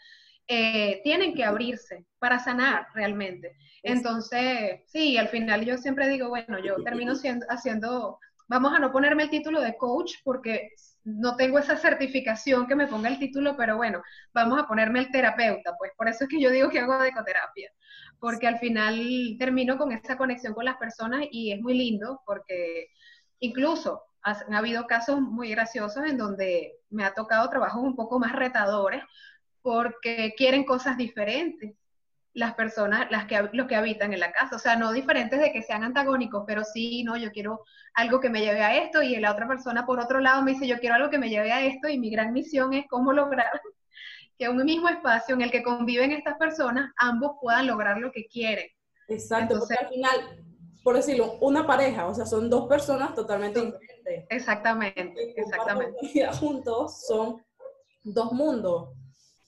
eh, 0.47 1.01
tienen 1.03 1.35
que 1.35 1.42
abrirse 1.42 2.07
para 2.21 2.38
sanar 2.38 2.87
realmente. 2.95 3.57
Entonces, 3.83 4.83
sí, 4.87 5.19
al 5.19 5.27
final 5.27 5.64
yo 5.64 5.77
siempre 5.77 6.09
digo, 6.09 6.29
bueno, 6.29 6.61
yo 6.61 6.77
termino 6.85 7.16
siendo, 7.16 7.45
haciendo, 7.49 8.21
vamos 8.47 8.73
a 8.73 8.79
no 8.79 8.92
ponerme 8.92 9.25
el 9.25 9.31
título 9.31 9.61
de 9.61 9.77
coach 9.77 10.12
porque 10.23 10.71
no 11.07 11.37
tengo 11.37 11.59
esa 11.59 11.77
certificación 11.77 12.66
que 12.66 12.75
me 12.75 12.88
ponga 12.88 13.09
el 13.09 13.19
título, 13.21 13.57
pero 13.57 13.77
bueno, 13.77 14.03
vamos 14.35 14.61
a 14.61 14.66
ponerme 14.66 14.99
el 14.99 15.11
terapeuta, 15.11 15.77
pues 15.79 15.92
por 15.97 16.09
eso 16.09 16.25
es 16.25 16.31
que 16.31 16.40
yo 16.40 16.51
digo 16.51 16.69
que 16.69 16.81
hago 16.81 17.03
ecoterapia, 17.03 17.71
porque 18.19 18.49
al 18.49 18.59
final 18.59 19.37
termino 19.38 19.79
con 19.79 19.92
esa 19.92 20.16
conexión 20.16 20.53
con 20.53 20.64
las 20.64 20.77
personas 20.77 21.27
y 21.31 21.53
es 21.53 21.61
muy 21.61 21.75
lindo 21.75 22.21
porque 22.27 22.88
incluso 23.38 24.03
han 24.23 24.55
habido 24.55 24.88
casos 24.88 25.21
muy 25.21 25.51
graciosos 25.51 26.05
en 26.05 26.19
donde 26.19 26.73
me 26.90 27.05
ha 27.05 27.14
tocado 27.14 27.49
trabajos 27.49 27.83
un 27.85 27.95
poco 27.95 28.19
más 28.19 28.33
retadores 28.33 29.03
porque 29.62 30.35
quieren 30.37 30.64
cosas 30.64 30.97
diferentes 30.97 31.77
las 32.37 32.55
personas, 32.55 33.11
las 33.11 33.25
que, 33.25 33.49
los 33.53 33.66
que 33.66 33.77
habitan 33.77 34.12
en 34.12 34.20
la 34.20 34.31
casa. 34.31 34.57
O 34.57 34.59
sea, 34.59 34.77
no 34.77 34.92
diferentes 34.92 35.40
de 35.40 35.53
que 35.53 35.62
sean 35.62 35.83
antagónicos, 35.83 36.44
pero 36.46 36.64
sí, 36.64 37.03
no, 37.03 37.16
yo 37.16 37.33
quiero 37.33 37.64
algo 37.94 38.20
que 38.20 38.29
me 38.29 38.42
lleve 38.42 38.62
a 38.62 38.77
esto 38.77 39.03
y 39.03 39.16
la 39.16 39.33
otra 39.33 39.49
persona 39.49 39.87
por 39.87 39.99
otro 39.99 40.20
lado 40.20 40.42
me 40.42 40.53
dice, 40.53 40.66
yo 40.66 40.79
quiero 40.79 40.96
algo 40.96 41.09
que 41.09 41.16
me 41.16 41.31
lleve 41.31 41.51
a 41.51 41.64
esto 41.64 41.88
y 41.88 41.99
mi 41.99 42.11
gran 42.11 42.35
misión 42.35 42.75
es 42.75 42.85
cómo 42.88 43.12
lograr 43.14 43.51
que 44.38 44.51
un 44.51 44.62
mismo 44.66 44.87
espacio 44.90 45.35
en 45.35 45.40
el 45.40 45.51
que 45.51 45.62
conviven 45.62 46.12
estas 46.12 46.37
personas, 46.37 46.92
ambos 46.99 47.38
puedan 47.40 47.66
lograr 47.66 47.96
lo 47.96 48.12
que 48.12 48.27
quieren. 48.27 48.66
Exacto, 49.09 49.59
porque 49.59 49.75
al 49.75 49.88
final, 49.88 50.44
por 50.85 50.94
decirlo, 50.94 51.38
una 51.40 51.66
pareja, 51.66 52.07
o 52.07 52.14
sea, 52.14 52.27
son 52.27 52.51
dos 52.51 52.68
personas 52.68 53.14
totalmente 53.14 53.64
diferentes. 53.64 54.27
Exactamente, 54.29 55.33
exactamente. 55.40 56.27
Juntos 56.38 57.07
son 57.07 57.42
dos 58.05 58.33
mundos. 58.33 58.90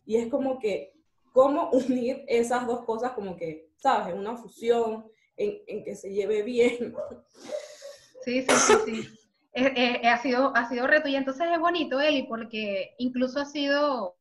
Y 0.07 0.17
es 0.17 0.29
como 0.29 0.59
que 0.59 0.98
cómo 1.39 1.71
unir 1.71 2.25
esas 2.27 2.67
dos 2.67 2.85
cosas 2.85 3.13
como 3.13 3.37
que, 3.37 3.71
¿sabes? 3.77 4.13
En 4.13 4.19
una 4.19 4.37
fusión, 4.37 5.09
en, 5.37 5.85
que 5.85 5.95
se 5.95 6.13
lleve 6.13 6.43
bien. 6.43 6.93
Sí, 8.25 8.43
sí, 8.43 8.55
sí, 8.57 8.75
sí. 8.85 10.05
ha, 10.05 10.19
sido, 10.19 10.53
ha 10.57 10.69
sido 10.69 10.89
reto 10.89 11.07
y 11.07 11.15
entonces 11.15 11.47
es 11.53 11.61
bonito, 11.61 12.01
Eli, 12.01 12.25
porque 12.25 12.97
incluso 12.99 13.39
ha 13.39 13.45
sido 13.45 14.17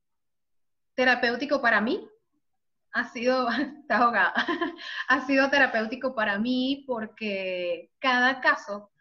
terapéutico 0.93 1.59
para 1.59 1.81
mí. 1.81 2.07
Ha 2.91 3.11
sido, 3.11 3.47
está 3.81 3.97
ahogada, 3.97 4.33
ha 5.09 5.25
sido 5.25 5.49
terapéutico 5.49 6.13
para 6.13 6.37
mí 6.37 6.83
porque 6.85 7.89
cada 7.97 8.41
caso, 8.41 8.91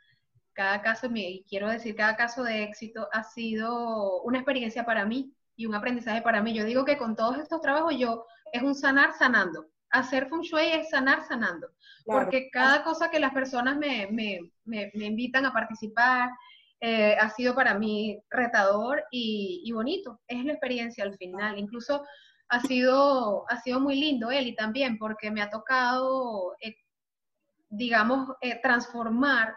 cada 0.54 0.80
caso, 0.80 1.08
y 1.14 1.44
quiero 1.50 1.68
decir, 1.68 1.94
cada 1.94 2.16
caso 2.16 2.44
de 2.44 2.62
éxito 2.62 3.10
ha 3.12 3.24
sido 3.24 4.22
una 4.22 4.38
experiencia 4.38 4.86
para 4.86 5.04
mí 5.04 5.36
y 5.56 5.66
un 5.66 5.74
aprendizaje 5.74 6.22
para 6.22 6.42
mí. 6.42 6.52
Yo 6.52 6.64
digo 6.64 6.84
que 6.84 6.98
con 6.98 7.16
todos 7.16 7.38
estos 7.38 7.60
trabajos 7.60 7.96
yo 7.96 8.26
es 8.52 8.62
un 8.62 8.74
sanar 8.74 9.12
sanando. 9.14 9.66
Hacer 9.90 10.28
feng 10.28 10.42
shui 10.42 10.66
es 10.66 10.90
sanar 10.90 11.26
sanando. 11.26 11.68
Porque 12.04 12.50
cada 12.50 12.84
cosa 12.84 13.10
que 13.10 13.20
las 13.20 13.32
personas 13.32 13.76
me, 13.76 14.08
me, 14.10 14.52
me, 14.64 14.90
invitan 14.94 15.46
a 15.46 15.52
participar 15.52 16.30
eh, 16.80 17.16
ha 17.18 17.30
sido 17.30 17.54
para 17.54 17.74
mí 17.74 18.20
retador 18.30 19.04
y, 19.10 19.62
y, 19.64 19.72
bonito. 19.72 20.20
Es 20.28 20.44
la 20.44 20.52
experiencia 20.52 21.04
al 21.04 21.16
final. 21.16 21.58
Incluso 21.58 22.04
ha 22.48 22.60
sido, 22.60 23.50
ha 23.50 23.60
sido 23.60 23.80
muy 23.80 23.96
lindo, 23.96 24.30
Eli, 24.30 24.54
también, 24.54 24.98
porque 24.98 25.30
me 25.30 25.42
ha 25.42 25.50
tocado, 25.50 26.54
eh, 26.60 26.76
digamos, 27.68 28.28
eh, 28.40 28.60
transformar 28.62 29.54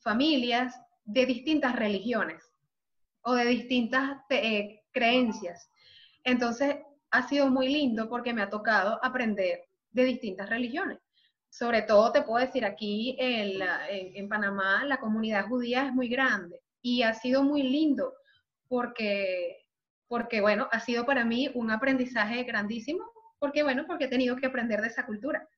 familias 0.00 0.78
de 1.04 1.26
distintas 1.26 1.74
religiones 1.74 2.44
o 3.22 3.34
de 3.34 3.46
distintas 3.46 4.18
creencias. 4.92 5.68
Entonces, 6.24 6.76
ha 7.10 7.28
sido 7.28 7.48
muy 7.48 7.68
lindo 7.68 8.08
porque 8.08 8.32
me 8.32 8.42
ha 8.42 8.50
tocado 8.50 8.98
aprender 9.02 9.64
de 9.90 10.04
distintas 10.04 10.48
religiones. 10.48 10.98
Sobre 11.50 11.82
todo, 11.82 12.12
te 12.12 12.22
puedo 12.22 12.44
decir, 12.44 12.64
aquí 12.64 13.16
en, 13.18 13.62
en, 13.88 14.28
Panamá 14.28 14.84
la 14.84 14.98
comunidad 14.98 15.46
judía 15.46 15.86
es 15.86 15.92
muy 15.92 16.08
grande 16.08 16.60
y 16.82 17.02
ha 17.02 17.14
sido 17.14 17.42
muy 17.42 17.62
lindo 17.62 18.12
porque, 18.68 19.64
porque, 20.08 20.42
bueno, 20.42 20.68
ha 20.70 20.80
sido 20.80 21.06
para 21.06 21.24
mí 21.24 21.50
un 21.54 21.70
aprendizaje 21.70 22.44
grandísimo, 22.44 23.02
porque, 23.38 23.62
bueno, 23.62 23.84
porque 23.86 24.04
he 24.04 24.08
tenido 24.08 24.36
que 24.36 24.46
aprender 24.46 24.82
de 24.82 24.88
esa 24.88 25.06
cultura. 25.06 25.48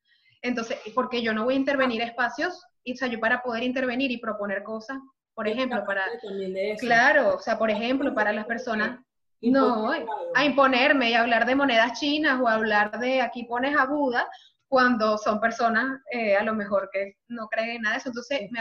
Entonces, 0.43 0.79
porque 0.95 1.23
yo 1.23 1.35
no 1.35 1.45
voy 1.45 1.55
a 1.55 1.59
intervenir 1.59 2.03
espacios, 2.03 2.65
y, 2.85 2.93
o 2.93 2.97
sea, 2.97 3.09
yo 3.09 3.19
para 3.19 3.43
poder 3.43 3.65
intervenir 3.65 4.13
y 4.13 4.19
proponer 4.19 4.63
cosas, 4.63 4.99
por 5.35 5.49
ejemplo, 5.49 5.85
para... 5.85 6.05
Claro, 6.79 7.35
o 7.35 7.41
sea, 7.41 7.59
por 7.59 7.71
ejemplo, 7.71 8.15
para 8.15 8.33
las 8.33 8.47
personas 8.47 9.01
no, 9.43 9.91
a 10.35 10.45
imponerme 10.45 11.11
y 11.11 11.15
hablar 11.15 11.47
de 11.47 11.55
monedas 11.55 11.99
chinas 11.99 12.39
o 12.41 12.49
hablar 12.49 12.99
de 12.99 13.23
aquí 13.23 13.45
pones 13.45 13.77
a 13.77 13.87
Buda 13.87 14.29
cuando 14.69 15.19
son 15.19 15.41
personas 15.41 16.01
eh, 16.13 16.37
a 16.37 16.45
lo 16.45 16.55
mejor 16.55 16.91
que 16.93 17.17
no 17.27 17.49
creen 17.49 17.77
en 17.77 17.83
nada 17.83 17.95
de 17.95 18.01
eso. 18.01 18.11
Entonces, 18.11 18.49
me, 18.53 18.61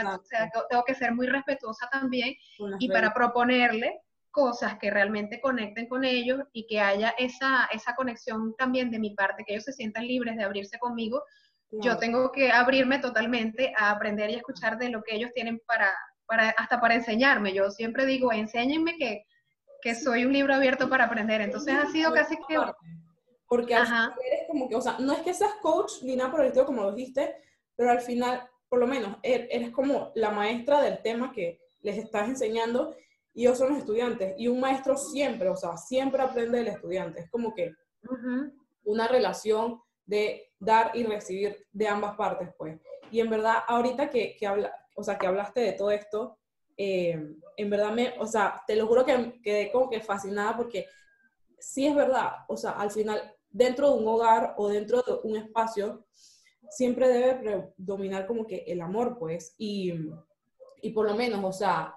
tengo 0.68 0.84
que 0.84 0.94
ser 0.94 1.14
muy 1.14 1.26
respetuosa 1.26 1.88
también 1.90 2.34
y 2.80 2.88
para 2.88 3.14
proponerle 3.14 4.00
cosas 4.30 4.76
que 4.78 4.90
realmente 4.90 5.40
conecten 5.40 5.88
con 5.88 6.04
ellos 6.04 6.40
y 6.52 6.66
que 6.66 6.80
haya 6.80 7.14
esa, 7.18 7.68
esa 7.72 7.94
conexión 7.94 8.54
también 8.56 8.90
de 8.90 8.98
mi 8.98 9.14
parte, 9.14 9.44
que 9.46 9.52
ellos 9.52 9.64
se 9.64 9.72
sientan 9.72 10.06
libres 10.06 10.36
de 10.36 10.44
abrirse 10.44 10.78
conmigo. 10.78 11.22
Yo 11.70 11.98
tengo 11.98 12.32
que 12.32 12.50
abrirme 12.50 12.98
totalmente 12.98 13.72
a 13.76 13.90
aprender 13.90 14.30
y 14.30 14.34
escuchar 14.34 14.78
de 14.78 14.88
lo 14.88 15.02
que 15.02 15.14
ellos 15.14 15.30
tienen 15.32 15.60
para, 15.64 15.92
para 16.26 16.50
hasta 16.50 16.80
para 16.80 16.94
enseñarme. 16.94 17.52
Yo 17.52 17.70
siempre 17.70 18.06
digo, 18.06 18.32
enséñenme 18.32 18.96
que 18.96 19.26
que 19.82 19.94
soy 19.94 20.24
un 20.24 20.32
libro 20.32 20.54
abierto 20.54 20.88
para 20.88 21.04
aprender. 21.04 21.40
Entonces 21.40 21.74
ha 21.74 21.90
sido 21.90 22.12
casi 22.12 22.36
que... 22.48 22.58
Porque 23.46 23.74
al 23.74 23.84
final 23.84 24.14
eres 24.24 24.46
como 24.46 24.68
que, 24.68 24.76
o 24.76 24.80
sea, 24.80 24.96
no 25.00 25.12
es 25.12 25.20
que 25.20 25.34
seas 25.34 25.54
coach 25.60 26.02
ni 26.02 26.14
nada 26.14 26.30
por 26.30 26.40
el 26.40 26.46
estilo 26.46 26.66
como 26.66 26.82
lo 26.82 26.92
dijiste, 26.92 27.34
pero 27.74 27.90
al 27.90 28.00
final, 28.00 28.48
por 28.68 28.78
lo 28.78 28.86
menos, 28.86 29.16
er, 29.24 29.48
eres 29.50 29.70
como 29.70 30.12
la 30.14 30.30
maestra 30.30 30.80
del 30.80 31.02
tema 31.02 31.32
que 31.32 31.60
les 31.82 31.98
estás 31.98 32.28
enseñando 32.28 32.94
y 33.34 33.42
ellos 33.42 33.58
son 33.58 33.70
los 33.70 33.78
estudiantes. 33.78 34.34
Y 34.38 34.46
un 34.46 34.60
maestro 34.60 34.96
siempre, 34.96 35.48
o 35.48 35.56
sea, 35.56 35.76
siempre 35.76 36.22
aprende 36.22 36.58
del 36.58 36.68
estudiante. 36.68 37.20
Es 37.20 37.30
como 37.30 37.52
que 37.52 37.72
una 38.84 39.08
relación 39.08 39.80
de 40.06 40.52
dar 40.58 40.92
y 40.94 41.04
recibir 41.04 41.66
de 41.72 41.88
ambas 41.88 42.16
partes, 42.16 42.50
pues. 42.56 42.78
Y 43.10 43.20
en 43.20 43.30
verdad, 43.30 43.64
ahorita 43.66 44.10
que, 44.10 44.36
que, 44.36 44.46
habla, 44.46 44.72
o 44.94 45.02
sea, 45.02 45.18
que 45.18 45.26
hablaste 45.26 45.60
de 45.60 45.72
todo 45.72 45.90
esto, 45.90 46.38
eh, 46.82 47.36
en 47.58 47.68
verdad 47.68 47.92
me, 47.92 48.14
o 48.18 48.26
sea, 48.26 48.62
te 48.66 48.74
lo 48.74 48.86
juro 48.86 49.04
que 49.04 49.38
quedé 49.42 49.70
como 49.70 49.90
que 49.90 50.00
fascinada 50.00 50.56
porque 50.56 50.86
sí 51.58 51.86
es 51.86 51.94
verdad, 51.94 52.30
o 52.48 52.56
sea, 52.56 52.70
al 52.70 52.90
final, 52.90 53.36
dentro 53.50 53.90
de 53.90 53.98
un 53.98 54.08
hogar 54.08 54.54
o 54.56 54.68
dentro 54.68 55.02
de 55.02 55.18
un 55.24 55.36
espacio, 55.36 56.06
siempre 56.70 57.06
debe 57.06 57.34
predominar 57.34 58.26
como 58.26 58.46
que 58.46 58.64
el 58.66 58.80
amor, 58.80 59.18
pues, 59.18 59.54
y, 59.58 59.92
y 60.80 60.90
por 60.92 61.04
lo 61.06 61.14
menos, 61.14 61.44
o 61.44 61.52
sea, 61.52 61.94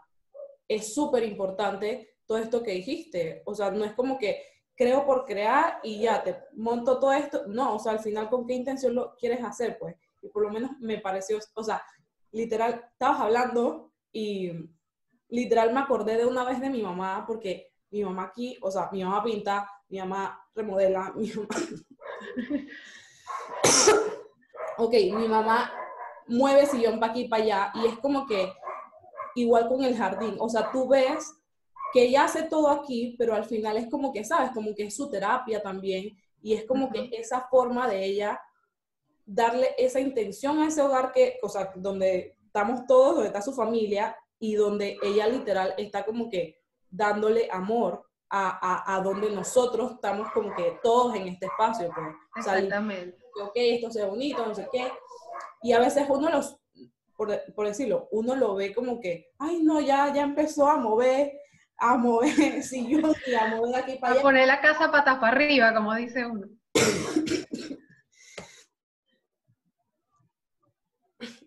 es 0.68 0.94
súper 0.94 1.24
importante 1.24 2.18
todo 2.26 2.40
esto 2.40 2.62
que 2.62 2.72
dijiste, 2.72 3.42
o 3.46 3.56
sea, 3.56 3.72
no 3.72 3.86
es 3.86 3.94
como 3.94 4.18
que 4.18 4.44
creo 4.76 5.06
por 5.06 5.24
crear 5.24 5.80
y 5.82 6.02
ya 6.02 6.22
te 6.22 6.36
monto 6.58 7.00
todo 7.00 7.14
esto, 7.14 7.44
no, 7.48 7.76
o 7.76 7.80
sea, 7.80 7.94
al 7.94 8.00
final 8.00 8.30
con 8.30 8.46
qué 8.46 8.54
intención 8.54 8.96
lo 8.96 9.16
quieres 9.16 9.42
hacer, 9.46 9.78
pues, 9.80 9.96
y 10.22 10.28
por 10.28 10.44
lo 10.44 10.50
menos 10.50 10.72
me 10.82 10.98
pareció, 10.98 11.40
o 11.56 11.64
sea, 11.64 11.82
literal, 12.34 12.84
estabas 12.92 13.22
hablando 13.22 13.93
y 14.14 14.52
literal 15.30 15.74
me 15.74 15.80
acordé 15.80 16.18
de 16.18 16.26
una 16.26 16.46
vez 16.46 16.62
de 16.62 16.70
mi 16.70 16.82
mamá, 16.82 17.26
porque 17.28 17.74
mi 17.90 18.04
mamá 18.04 18.26
aquí, 18.26 18.58
o 18.62 18.72
sea, 18.72 18.90
mi 18.92 19.04
mamá 19.04 19.24
pinta, 19.24 19.68
mi 19.90 20.00
mamá 20.00 20.40
remodela, 20.56 21.12
mi 21.16 21.30
mamá... 21.32 21.48
ok, 24.78 24.94
mi 25.16 25.28
mamá 25.28 25.72
mueve 26.28 26.66
sillón 26.68 27.00
para 27.00 27.12
aquí 27.12 27.22
y 27.22 27.28
para 27.28 27.44
allá 27.44 27.72
y 27.76 27.88
es 27.88 27.98
como 27.98 28.26
que 28.26 28.54
igual 29.36 29.68
con 29.68 29.84
el 29.84 29.98
jardín, 29.98 30.36
o 30.40 30.48
sea, 30.48 30.72
tú 30.72 30.88
ves 30.88 31.34
que 31.92 32.04
ella 32.04 32.26
hace 32.26 32.44
todo 32.44 32.70
aquí, 32.70 33.16
pero 33.18 33.36
al 33.36 33.46
final 33.46 33.78
es 33.78 33.90
como 33.90 34.12
que, 34.12 34.24
¿sabes? 34.24 34.52
Como 34.52 34.74
que 34.74 34.86
es 34.86 34.96
su 34.96 35.10
terapia 35.10 35.62
también 35.62 36.18
y 36.42 36.54
es 36.54 36.66
como 36.66 36.92
que 36.92 37.10
esa 37.14 37.48
forma 37.50 37.88
de 37.88 38.04
ella 38.06 38.40
darle 39.26 39.76
esa 39.78 40.00
intención 40.00 40.60
a 40.60 40.68
ese 40.68 40.82
hogar 40.82 41.12
que, 41.12 41.40
o 41.42 41.50
sea, 41.50 41.72
donde 41.76 42.36
estamos 42.54 42.86
todos, 42.86 43.16
donde 43.16 43.28
está 43.30 43.42
su 43.42 43.52
familia 43.52 44.16
y 44.38 44.54
donde 44.54 45.00
ella 45.02 45.28
literal 45.28 45.74
está 45.76 46.06
como 46.06 46.30
que 46.30 46.62
dándole 46.88 47.50
amor 47.52 48.06
a, 48.30 48.96
a, 48.96 49.02
donde 49.02 49.32
nosotros 49.32 49.94
estamos 49.94 50.32
como 50.32 50.56
que 50.56 50.80
todos 50.84 51.16
en 51.16 51.28
este 51.28 51.48
espacio. 51.48 51.90
Pues. 51.94 52.08
Exactamente. 52.36 53.18
ok, 53.42 53.52
esto 53.56 53.90
sea 53.92 54.06
bonito, 54.06 54.46
no 54.46 54.54
sé 54.54 54.68
qué. 54.72 54.92
Y 55.64 55.72
a 55.72 55.80
veces 55.80 56.06
uno 56.08 56.30
los, 56.30 56.58
por, 57.16 57.32
por, 57.56 57.68
decirlo, 57.68 58.08
uno 58.12 58.36
lo 58.36 58.56
ve 58.56 58.74
como 58.74 59.00
que, 59.00 59.32
ay 59.40 59.64
no, 59.64 59.82
ya, 59.82 60.14
ya 60.14 60.24
empezó 60.24 60.68
a 60.68 60.78
mover, 60.78 61.32
a 61.78 61.98
mover 61.98 62.62
sillón 62.64 63.16
y 63.26 63.34
a 63.34 63.48
mover 63.48 63.76
aquí 63.76 63.98
para 63.98 64.14
allá. 64.14 64.22
A 64.22 64.24
poner 64.24 64.48
la 64.48 64.62
casa 64.62 64.92
patas 64.92 65.18
para 65.20 65.36
arriba, 65.36 65.74
como 65.74 65.94
dice 65.96 66.26
uno. 66.26 66.48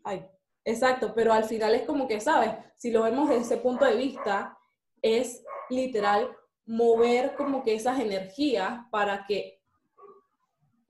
ay, 0.05 0.25
exacto, 0.67 1.15
pero 1.15 1.33
al 1.33 1.45
final 1.45 1.75
es 1.75 1.83
como 1.83 2.07
que, 2.07 2.21
¿sabes? 2.21 2.51
Si 2.77 2.91
lo 2.91 3.05
vemos 3.05 3.29
desde 3.29 3.43
ese 3.43 3.57
punto 3.57 3.87
de 3.87 3.97
vista, 3.97 4.59
es 5.01 5.43
literal 5.71 6.29
mover 6.67 7.35
como 7.37 7.63
que 7.63 7.75
esas 7.75 8.01
energías 8.01 8.81
para 8.91 9.25
que, 9.27 9.63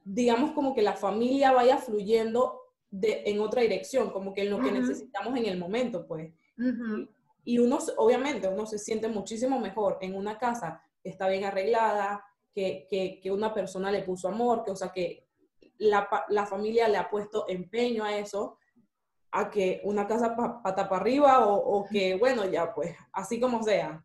digamos, 0.03 0.53
como 0.53 0.75
que 0.75 0.83
la 0.83 0.95
familia 0.95 1.53
vaya 1.53 1.77
fluyendo 1.77 2.61
de, 2.91 3.25
en 3.27 3.41
otra 3.41 3.63
dirección, 3.63 4.11
como 4.11 4.33
que 4.33 4.43
en 4.43 4.51
lo 4.51 4.61
que 4.61 4.73
necesitamos 4.73 5.39
en 5.39 5.45
el 5.45 5.59
momento, 5.59 6.07
pues. 6.07 6.33
y, 7.45 7.59
uno, 7.59 7.79
obviamente, 7.99 8.49
uno 8.49 8.65
se 8.65 8.79
siente 8.79 9.09
muchísimo 9.09 9.61
mejor 9.61 9.99
en 10.01 10.15
una 10.15 10.39
casa 10.39 10.83
que 11.03 11.11
está 11.11 11.29
bien 11.29 11.45
arreglada, 11.45 12.25
que, 12.55 12.87
que, 12.89 13.21
que 13.23 13.31
una 13.31 13.53
persona 13.53 13.93
le 13.93 14.03
puso 14.03 14.29
amor, 14.29 14.65
que, 14.65 14.71
o 14.71 14.77
sea, 14.77 14.91
que 14.91 15.29
la, 15.77 16.09
la, 16.31 16.47
familia 16.47 16.89
le 16.89 16.97
ha 16.97 17.11
puesto 17.11 17.45
empeño 17.49 18.03
a 18.03 18.17
eso, 18.17 18.59
a 19.39 19.51
que 19.51 19.81
una 19.85 20.07
casa 20.07 20.35
pata 20.37 20.89
para 20.89 21.01
arriba 21.01 21.47
o, 21.47 21.55
o 21.55 21.87
que, 21.87 22.15
bueno, 22.17 22.45
ya, 22.45 22.75
pues, 22.75 22.97
así 23.13 23.39
como 23.41 23.63
sea 23.63 24.03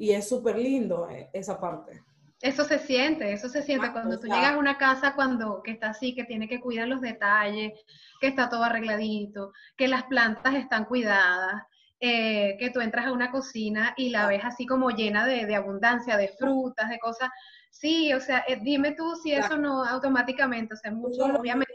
y 0.00 0.12
es 0.12 0.26
súper 0.26 0.56
lindo 0.56 1.08
eh, 1.10 1.28
esa 1.34 1.60
parte. 1.60 2.02
Eso 2.40 2.64
se 2.64 2.78
siente, 2.78 3.34
eso 3.34 3.50
se 3.50 3.62
siente 3.62 3.92
cuando 3.92 4.18
tú 4.18 4.26
llegas 4.26 4.54
a 4.54 4.58
una 4.58 4.78
casa 4.78 5.14
cuando 5.14 5.62
que 5.62 5.72
está 5.72 5.90
así, 5.90 6.14
que 6.14 6.24
tiene 6.24 6.48
que 6.48 6.58
cuidar 6.58 6.88
los 6.88 7.02
detalles, 7.02 7.78
que 8.18 8.28
está 8.28 8.48
todo 8.48 8.64
arregladito, 8.64 9.52
que 9.76 9.88
las 9.88 10.04
plantas 10.04 10.54
están 10.54 10.86
cuidadas, 10.86 11.64
eh, 12.00 12.56
que 12.58 12.70
tú 12.70 12.80
entras 12.80 13.08
a 13.08 13.12
una 13.12 13.30
cocina 13.30 13.92
y 13.94 14.08
la 14.08 14.26
ves 14.26 14.40
así 14.42 14.64
como 14.64 14.88
llena 14.88 15.26
de, 15.26 15.54
abundancia, 15.54 16.16
de 16.16 16.28
frutas, 16.28 16.88
de 16.88 16.98
cosas. 16.98 17.28
Sí, 17.70 18.12
o 18.12 18.20
sea, 18.20 18.44
eh, 18.46 18.58
dime 18.60 18.92
tú 18.92 19.14
si 19.22 19.32
eso 19.32 19.56
no 19.56 19.84
automáticamente, 19.84 20.74
o 20.74 20.76
sea, 20.76 20.90
mucho, 20.90 21.24
obviamente 21.24 21.72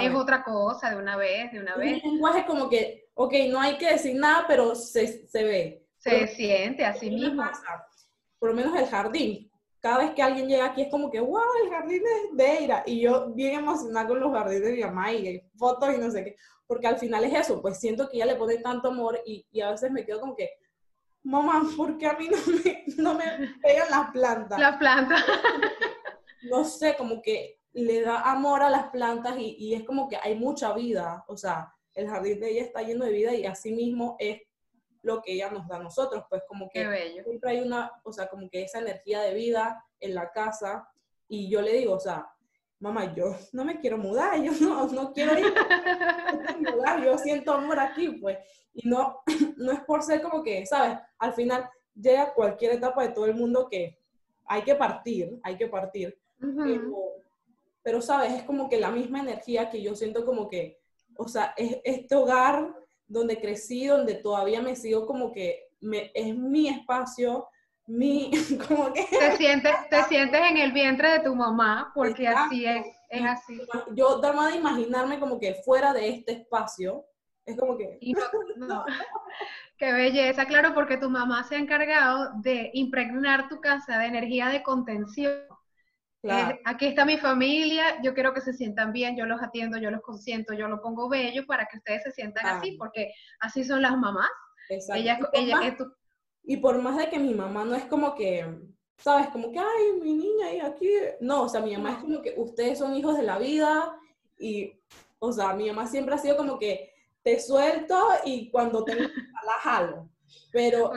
es 0.00 0.14
otra 0.14 0.44
cosa, 0.44 0.90
de 0.90 0.96
una 0.96 1.16
vez, 1.16 1.50
de 1.50 1.60
una 1.60 1.76
vez. 1.76 2.02
Un 2.04 2.12
lenguaje 2.12 2.44
como 2.46 2.68
que, 2.68 3.08
ok, 3.14 3.34
no 3.50 3.60
hay 3.60 3.78
que 3.78 3.90
decir 3.90 4.14
nada, 4.14 4.44
pero 4.46 4.74
se, 4.74 5.26
se 5.26 5.44
ve. 5.44 5.86
Se 5.96 6.28
siente 6.28 6.84
así 6.84 7.10
mismo. 7.10 7.42
por 8.38 8.50
lo 8.50 8.54
menos 8.54 8.76
el 8.78 8.86
jardín. 8.86 9.50
Cada 9.80 9.98
vez 9.98 10.10
que 10.12 10.22
alguien 10.22 10.46
llega 10.46 10.66
aquí 10.66 10.82
es 10.82 10.90
como 10.90 11.10
que, 11.10 11.20
wow, 11.20 11.42
el 11.64 11.70
jardín 11.70 12.02
de 12.36 12.44
Deira. 12.44 12.82
Y 12.86 13.00
yo 13.00 13.30
bien 13.30 13.58
emocionada 13.60 14.06
con 14.06 14.20
los 14.20 14.32
jardines 14.32 14.62
de 14.62 14.72
mi 14.72 14.82
mamá 14.82 15.12
y 15.12 15.40
fotos 15.56 15.94
y 15.94 15.98
no 15.98 16.10
sé 16.10 16.24
qué. 16.24 16.36
Porque 16.66 16.86
al 16.86 16.98
final 16.98 17.24
es 17.24 17.34
eso, 17.34 17.62
pues 17.62 17.80
siento 17.80 18.08
que 18.08 18.18
ella 18.18 18.26
le 18.26 18.36
pone 18.36 18.58
tanto 18.58 18.88
amor 18.88 19.20
y, 19.24 19.46
y 19.50 19.60
a 19.62 19.70
veces 19.70 19.90
me 19.90 20.04
quedo 20.04 20.20
como 20.20 20.36
que, 20.36 20.50
mamá, 21.22 21.62
¿por 21.76 21.98
qué 21.98 22.06
a 22.06 22.14
mí 22.14 22.28
no 22.28 22.38
me, 22.46 22.84
no 22.96 23.14
me 23.14 23.54
pegan 23.62 23.90
las 23.90 24.10
plantas? 24.10 24.58
Las 24.58 24.76
plantas. 24.76 25.24
no 26.50 26.64
sé, 26.64 26.96
como 26.96 27.20
que 27.22 27.60
le 27.72 28.00
da 28.00 28.22
amor 28.22 28.62
a 28.62 28.70
las 28.70 28.88
plantas 28.90 29.36
y, 29.38 29.56
y, 29.58 29.74
es 29.74 29.84
como 29.84 30.08
que 30.08 30.16
hay 30.16 30.34
mucha 30.34 30.72
vida. 30.72 31.24
O 31.28 31.36
sea, 31.36 31.72
el 31.94 32.08
jardín 32.08 32.40
de 32.40 32.50
ella 32.50 32.62
está 32.62 32.82
lleno 32.82 33.04
de 33.04 33.12
vida 33.12 33.34
y 33.34 33.44
así 33.46 33.72
mismo 33.72 34.16
es 34.18 34.40
lo 35.02 35.22
que 35.22 35.32
ella 35.32 35.50
nos 35.50 35.66
da 35.66 35.76
a 35.76 35.82
nosotros, 35.82 36.24
pues 36.28 36.42
como 36.46 36.68
que 36.68 37.12
siempre 37.24 37.50
hay 37.50 37.60
una, 37.60 37.90
o 38.04 38.12
sea, 38.12 38.28
como 38.28 38.48
que 38.50 38.62
esa 38.62 38.80
energía 38.80 39.20
de 39.20 39.34
vida 39.34 39.84
en 40.00 40.14
la 40.14 40.30
casa 40.30 40.88
y 41.28 41.48
yo 41.50 41.62
le 41.62 41.72
digo, 41.72 41.94
o 41.94 42.00
sea, 42.00 42.28
mamá, 42.80 43.14
yo 43.14 43.34
no 43.52 43.64
me 43.64 43.80
quiero 43.80 43.98
mudar, 43.98 44.40
yo 44.42 44.52
no, 44.60 44.86
no 44.88 45.12
quiero 45.12 45.38
ir 45.38 45.46
a 46.48 46.56
mudar, 46.58 47.04
yo 47.04 47.18
siento 47.18 47.52
amor 47.52 47.80
aquí, 47.80 48.10
pues, 48.10 48.38
y 48.74 48.88
no, 48.88 49.20
no 49.56 49.72
es 49.72 49.80
por 49.80 50.02
ser 50.02 50.22
como 50.22 50.42
que, 50.42 50.64
¿sabes? 50.66 50.98
Al 51.18 51.32
final 51.32 51.68
llega 51.94 52.32
cualquier 52.34 52.72
etapa 52.72 53.02
de 53.02 53.10
todo 53.10 53.26
el 53.26 53.34
mundo 53.34 53.68
que 53.68 53.98
hay 54.46 54.62
que 54.62 54.74
partir, 54.74 55.38
hay 55.42 55.56
que 55.56 55.66
partir, 55.66 56.16
pero, 56.38 57.14
pero, 57.82 58.00
¿sabes? 58.00 58.32
Es 58.32 58.42
como 58.44 58.68
que 58.68 58.78
la 58.78 58.90
misma 58.90 59.20
energía 59.20 59.68
que 59.68 59.82
yo 59.82 59.94
siento 59.94 60.24
como 60.24 60.48
que, 60.48 60.78
o 61.16 61.26
sea, 61.26 61.54
es 61.56 61.78
este 61.84 62.14
hogar 62.14 62.74
donde 63.08 63.40
crecí, 63.40 63.86
donde 63.86 64.14
todavía 64.14 64.62
me 64.62 64.76
sigo 64.76 65.06
como 65.06 65.32
que 65.32 65.68
me, 65.80 66.10
es 66.14 66.36
mi 66.36 66.68
espacio, 66.68 67.48
mi, 67.88 68.30
como 68.68 68.92
que... 68.92 69.04
Te 69.04 69.36
sientes, 69.36 69.74
te 69.90 70.02
sientes 70.08 70.40
en 70.40 70.58
el 70.58 70.72
vientre 70.72 71.10
de 71.10 71.20
tu 71.20 71.34
mamá, 71.34 71.90
porque 71.94 72.28
así 72.28 72.64
es, 72.66 72.86
es 73.08 73.24
así. 73.24 73.60
Yo 73.94 74.20
trataba 74.20 74.48
de 74.48 74.56
imaginarme 74.56 75.18
como 75.18 75.40
que 75.40 75.54
fuera 75.64 75.92
de 75.92 76.08
este 76.10 76.32
espacio, 76.32 77.04
es 77.44 77.56
como 77.56 77.76
que... 77.76 77.98
no, 78.56 78.84
Qué 79.78 79.92
belleza, 79.92 80.44
claro, 80.44 80.74
porque 80.74 80.98
tu 80.98 81.08
mamá 81.08 81.44
se 81.44 81.56
ha 81.56 81.58
encargado 81.58 82.32
de 82.42 82.70
impregnar 82.74 83.48
tu 83.48 83.60
casa 83.60 83.98
de 83.98 84.06
energía 84.06 84.48
de 84.48 84.62
contención. 84.62 85.32
Aquí 86.64 86.86
está 86.86 87.04
mi 87.04 87.16
familia, 87.16 88.02
yo 88.02 88.12
quiero 88.12 88.34
que 88.34 88.40
se 88.40 88.52
sientan 88.52 88.92
bien, 88.92 89.16
yo 89.16 89.24
los 89.24 89.40
atiendo, 89.40 89.78
yo 89.78 89.90
los 89.90 90.02
consiento, 90.02 90.52
yo 90.52 90.66
los 90.66 90.80
pongo 90.80 91.08
bello 91.08 91.46
para 91.46 91.66
que 91.66 91.78
ustedes 91.78 92.02
se 92.02 92.10
sientan 92.10 92.44
así, 92.44 92.72
porque 92.72 93.12
así 93.40 93.62
son 93.62 93.80
las 93.80 93.96
mamás. 93.96 94.28
Exacto. 94.68 95.86
Y, 96.42 96.56
por 96.58 96.80
más, 96.80 96.96
de 96.96 97.08
que 97.08 97.18
mi 97.18 97.34
mamá 97.34 97.64
no 97.64 97.74
es 97.74 97.84
como 97.84 98.14
que, 98.14 98.46
¿sabes? 98.98 99.28
Como 99.28 99.52
que, 99.52 99.58
ay, 99.58 100.00
mi 100.00 100.14
niña, 100.14 100.52
y 100.52 100.60
aquí. 100.60 100.88
No, 101.20 101.42
o 101.42 101.48
sea, 101.48 101.60
mi 101.60 101.76
mamá 101.76 101.92
es 101.92 101.98
como 101.98 102.22
que 102.22 102.34
ustedes 102.36 102.78
son 102.78 102.94
hijos 102.94 103.16
de 103.16 103.22
la 103.22 103.38
vida 103.38 103.96
y, 104.38 104.72
o 105.18 105.32
sea, 105.32 105.54
mi 105.54 105.68
mamá 105.68 105.86
siempre 105.86 106.14
ha 106.14 106.18
sido 106.18 106.36
como 106.36 106.58
que 106.58 106.92
te 107.22 107.38
suelto 107.40 107.96
y 108.24 108.50
cuando 108.50 108.84
te 108.84 108.94
la 108.94 109.08
jalo. 109.62 110.08
Pero 110.52 110.92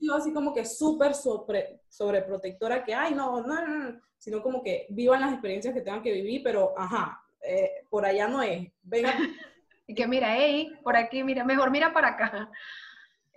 yo 0.00 0.14
así 0.14 0.32
como 0.32 0.52
que 0.52 0.64
súper 0.64 1.14
sobre, 1.14 1.80
sobreprotectora 1.88 2.84
que, 2.84 2.94
ay, 2.94 3.14
no, 3.14 3.40
no, 3.42 3.66
no, 3.66 4.00
sino 4.16 4.42
como 4.42 4.62
que 4.62 4.86
vivan 4.90 5.20
las 5.20 5.32
experiencias 5.32 5.74
que 5.74 5.80
tengan 5.80 6.02
que 6.02 6.12
vivir, 6.12 6.42
pero, 6.42 6.74
ajá, 6.76 7.22
eh, 7.42 7.84
por 7.88 8.04
allá 8.04 8.28
no 8.28 8.42
es. 8.42 8.68
Venga. 8.82 9.12
y 9.86 9.94
que 9.94 10.06
mira, 10.06 10.36
hey, 10.36 10.70
por 10.82 10.96
aquí, 10.96 11.22
mira, 11.22 11.44
mejor 11.44 11.70
mira 11.70 11.92
para 11.92 12.08
acá. 12.08 12.50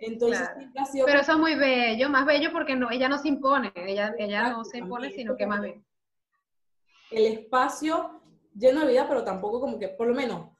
Entonces, 0.04 0.48
Pero 1.06 1.20
eso 1.20 1.32
es 1.32 1.38
muy 1.38 1.54
bello, 1.54 2.08
más 2.08 2.26
bello 2.26 2.50
porque 2.52 2.74
no, 2.74 2.90
ella 2.90 3.08
no 3.08 3.18
se 3.18 3.28
impone, 3.28 3.72
ella, 3.76 4.12
ella 4.18 4.50
no 4.50 4.64
se 4.64 4.78
impone, 4.78 5.12
sino 5.12 5.36
que 5.36 5.46
más 5.46 5.62
bien. 5.62 5.84
El 7.12 7.26
espacio 7.26 8.20
lleno 8.52 8.80
de 8.80 8.88
vida, 8.88 9.06
pero 9.08 9.22
tampoco 9.22 9.60
como 9.60 9.78
que, 9.78 9.88
por 9.88 10.08
lo 10.08 10.14
menos, 10.14 10.50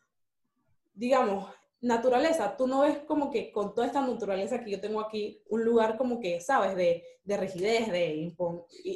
digamos, 0.95 1.53
naturaleza, 1.81 2.57
tú 2.57 2.69
no 2.69 2.83
ves 2.83 2.99
como 2.99 3.33
que 3.33 3.51
con 3.51 3.75
toda 3.75 3.89
esta 3.89 4.07
naturaleza 4.07 4.63
que 4.63 4.71
yo 4.71 4.81
tengo 4.81 5.01
aquí, 5.01 5.43
un 5.49 5.65
lugar 5.65 5.97
como 5.97 6.21
que, 6.21 6.41
¿sabes? 6.41 6.77
De, 6.77 7.03
de 7.25 7.37
rigidez, 7.37 7.91
de, 7.91 8.33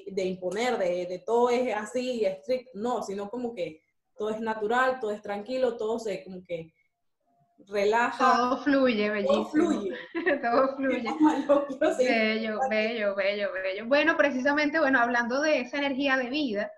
de 0.07 0.25
imponer, 0.25 0.79
de, 0.79 1.07
de, 1.07 1.19
todo 1.19 1.51
es 1.51 1.75
así, 1.75 2.25
estricto, 2.25 2.71
no, 2.75 3.03
sino 3.03 3.29
como 3.29 3.53
que 3.53 3.83
todo 4.17 4.31
es 4.31 4.41
natural, 4.41 5.01
todo 5.01 5.11
es 5.11 5.23
tranquilo, 5.23 5.77
todo 5.77 5.99
se 5.99 6.23
como 6.23 6.45
que 6.45 6.73
relaja. 7.69 8.37
Todo 8.37 8.59
fluye, 8.59 9.11
bellísimo. 9.11 9.71
Todo 10.42 10.77
fluye. 10.77 11.05
todo 11.47 11.66
fluye. 11.66 11.99
bello, 11.99 12.61
bello, 12.69 13.14
bello, 13.14 13.53
bello. 13.53 13.87
Bueno, 13.87 14.16
precisamente, 14.16 14.79
bueno, 14.79 15.01
hablando 15.01 15.40
de 15.40 15.61
esa 15.61 15.79
energía 15.79 16.16
de 16.16 16.31
vida, 16.31 16.71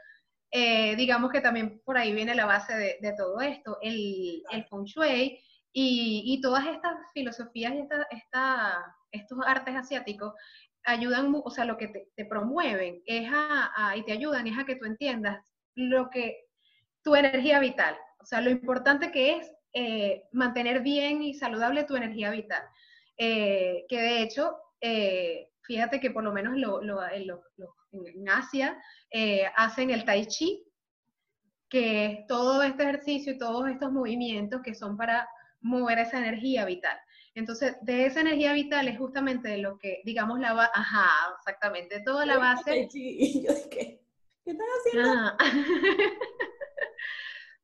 eh, 0.50 0.96
digamos 0.96 1.30
que 1.30 1.40
también 1.40 1.80
por 1.84 1.98
ahí 1.98 2.12
viene 2.12 2.34
la 2.34 2.46
base 2.46 2.74
de, 2.74 2.98
de 3.00 3.12
todo 3.14 3.40
esto, 3.40 3.78
el, 3.82 4.42
el 4.50 4.64
feng 4.64 4.84
shui 4.84 5.38
y, 5.72 6.40
todas 6.40 6.66
estas 6.66 6.94
filosofías 7.12 7.74
y 7.74 7.86
esta, 8.10 8.96
estos 9.12 9.38
artes 9.46 9.76
asiáticos 9.76 10.32
ayudan, 10.84 11.32
o 11.44 11.50
sea, 11.50 11.64
lo 11.64 11.76
que 11.76 12.08
te, 12.16 12.24
promueven 12.24 13.02
es 13.06 13.30
a, 13.32 13.94
y 13.96 14.04
te 14.04 14.12
ayudan 14.12 14.46
es 14.46 14.58
a 14.58 14.64
que 14.64 14.76
tú 14.76 14.86
entiendas 14.86 15.44
lo 15.74 16.08
que, 16.10 16.46
tu 17.02 17.14
energía 17.14 17.60
vital, 17.60 17.96
o 18.20 18.24
sea, 18.24 18.40
lo 18.40 18.50
importante 18.50 19.12
que 19.12 19.36
es 19.36 19.52
eh, 19.72 20.24
mantener 20.32 20.80
bien 20.80 21.22
y 21.22 21.34
saludable 21.34 21.84
tu 21.84 21.96
energía 21.96 22.30
vital. 22.30 22.62
Eh, 23.16 23.84
que 23.88 24.00
de 24.00 24.22
hecho, 24.22 24.56
eh, 24.80 25.50
fíjate 25.62 26.00
que 26.00 26.10
por 26.10 26.24
lo 26.24 26.32
menos 26.32 26.56
lo, 26.56 26.80
en 27.92 28.28
Asia 28.28 28.80
hacen 29.56 29.90
el 29.90 30.04
tai 30.04 30.26
chi, 30.26 30.64
que 31.68 32.06
es 32.06 32.26
todo 32.26 32.62
este 32.62 32.84
ejercicio 32.84 33.32
y 33.32 33.38
todos 33.38 33.68
estos 33.68 33.92
movimientos 33.92 34.62
que 34.62 34.74
son 34.74 34.96
para 34.96 35.28
mover 35.60 35.98
esa 35.98 36.18
energía 36.18 36.64
vital. 36.64 36.98
Entonces, 37.34 37.76
de 37.82 38.06
esa 38.06 38.20
energía 38.20 38.52
vital 38.52 38.88
es 38.88 38.98
justamente 38.98 39.48
de 39.48 39.58
lo 39.58 39.78
que, 39.78 40.00
digamos, 40.04 40.40
la 40.40 40.54
base, 40.54 40.72
ajá, 40.74 41.36
exactamente, 41.38 42.00
toda 42.00 42.26
la 42.26 42.38
base. 42.38 42.88
Y 42.92 43.46
yo 43.46 43.54
dije, 43.54 44.00
¿qué 44.44 44.50
están 44.50 44.66
haciendo? 44.78 45.36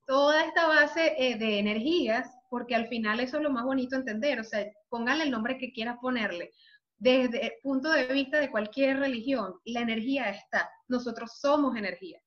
Ah. 0.04 0.12
toda 0.12 0.44
esta 0.44 0.66
base 0.66 1.14
eh, 1.18 1.36
de 1.36 1.58
energías, 1.58 2.28
porque 2.50 2.74
al 2.74 2.88
final 2.88 3.20
eso 3.20 3.38
es 3.38 3.42
lo 3.42 3.50
más 3.50 3.64
bonito 3.64 3.96
entender, 3.96 4.40
o 4.40 4.44
sea, 4.44 4.66
póngale 4.88 5.24
el 5.24 5.30
nombre 5.30 5.58
que 5.58 5.72
quieras 5.72 5.96
ponerle. 6.00 6.50
Desde 6.96 7.46
el 7.46 7.52
punto 7.62 7.90
de 7.90 8.06
vista 8.06 8.38
de 8.38 8.50
cualquier 8.50 8.98
religión, 8.98 9.54
la 9.64 9.80
energía 9.80 10.30
está. 10.30 10.70
Nosotros 10.88 11.38
somos 11.40 11.76
energía 11.76 12.20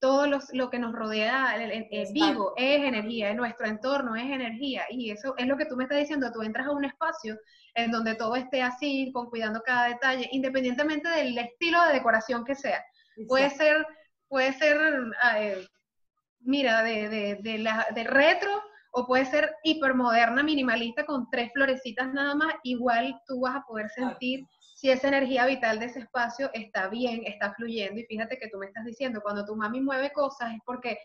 todo 0.00 0.26
lo 0.26 0.70
que 0.70 0.78
nos 0.78 0.94
rodea 0.94 1.54
el, 1.56 1.86
vivo 2.12 2.54
es 2.56 2.82
energía, 2.82 3.34
nuestro 3.34 3.66
entorno 3.66 4.16
es 4.16 4.24
energía. 4.24 4.84
Y 4.88 5.10
eso 5.10 5.34
es 5.36 5.46
lo 5.46 5.58
que 5.58 5.66
tú 5.66 5.76
me 5.76 5.84
estás 5.84 5.98
diciendo, 5.98 6.32
tú 6.32 6.42
entras 6.42 6.66
a 6.66 6.72
un 6.72 6.86
espacio 6.86 7.38
en 7.74 7.90
donde 7.90 8.14
todo 8.14 8.34
esté 8.34 8.62
así, 8.62 9.12
con 9.12 9.28
cuidando 9.28 9.60
cada 9.60 9.88
detalle, 9.88 10.28
independientemente 10.32 11.08
del 11.10 11.36
estilo 11.36 11.84
de 11.84 11.92
decoración 11.92 12.44
que 12.44 12.54
sea. 12.54 12.82
Puede 13.28 13.50
ser, 13.50 13.86
puede 14.26 14.54
ser, 14.54 14.78
eh, 15.36 15.66
mira, 16.40 16.82
de, 16.82 17.38
de, 17.40 17.58
la, 17.58 17.86
de 17.94 18.04
retro 18.04 18.50
o 18.92 19.06
puede 19.06 19.24
ser 19.26 19.54
hipermoderna, 19.62 20.42
minimalista, 20.42 21.06
con 21.06 21.28
tres 21.30 21.50
florecitas 21.52 22.12
nada 22.12 22.34
más, 22.34 22.54
igual 22.64 23.20
tú 23.26 23.40
vas 23.40 23.56
a 23.56 23.64
poder 23.66 23.88
sentir 23.90 24.44
si 24.74 24.90
esa 24.90 25.08
energía 25.08 25.46
vital 25.46 25.78
de 25.78 25.86
ese 25.86 26.00
espacio 26.00 26.50
está 26.54 26.88
bien, 26.88 27.22
está 27.26 27.52
fluyendo. 27.54 28.00
Y 28.00 28.04
fíjate 28.04 28.38
que 28.38 28.48
tú 28.48 28.58
me 28.58 28.66
estás 28.66 28.84
diciendo, 28.84 29.20
cuando 29.22 29.44
tu 29.44 29.54
mami 29.54 29.80
mueve 29.80 30.10
cosas 30.12 30.54
es 30.54 30.60
porque 30.64 30.98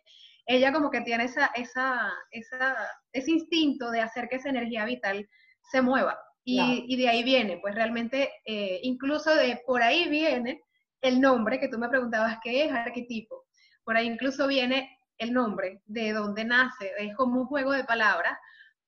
ella 0.46 0.72
como 0.72 0.90
que 0.90 1.02
tiene 1.02 1.26
esa, 1.26 1.48
esa, 1.56 2.12
esa, 2.32 2.76
ese 3.12 3.32
instinto 3.32 3.92
de 3.92 4.02
hacer 4.02 4.30
que 4.30 4.38
esa 4.38 4.50
energía 4.50 4.86
vital 4.86 5.28
se 5.72 5.82
mueva. 5.82 6.18
Y, 6.48 6.86
y 6.88 6.96
de 6.96 7.10
ahí 7.10 7.24
viene, 7.24 7.58
pues 7.58 7.74
realmente, 7.74 8.32
eh, 8.46 8.80
incluso 8.84 9.34
de 9.34 9.62
por 9.66 9.82
ahí 9.82 10.08
viene 10.08 10.62
el 11.02 11.20
nombre 11.20 11.60
que 11.60 11.68
tú 11.68 11.80
me 11.80 11.90
preguntabas 11.90 12.38
qué 12.44 12.66
es 12.66 12.72
arquetipo. 12.72 13.44
Por 13.84 13.98
ahí 13.98 14.08
incluso 14.08 14.48
viene 14.48 14.95
el 15.18 15.34
nombre, 15.34 15.82
de 15.86 16.14
dónde 16.14 16.46
nace, 16.46 16.92
es 16.98 17.16
como 17.16 17.42
un 17.42 17.48
juego 17.48 17.72
de 17.72 17.84
palabras, 17.84 18.38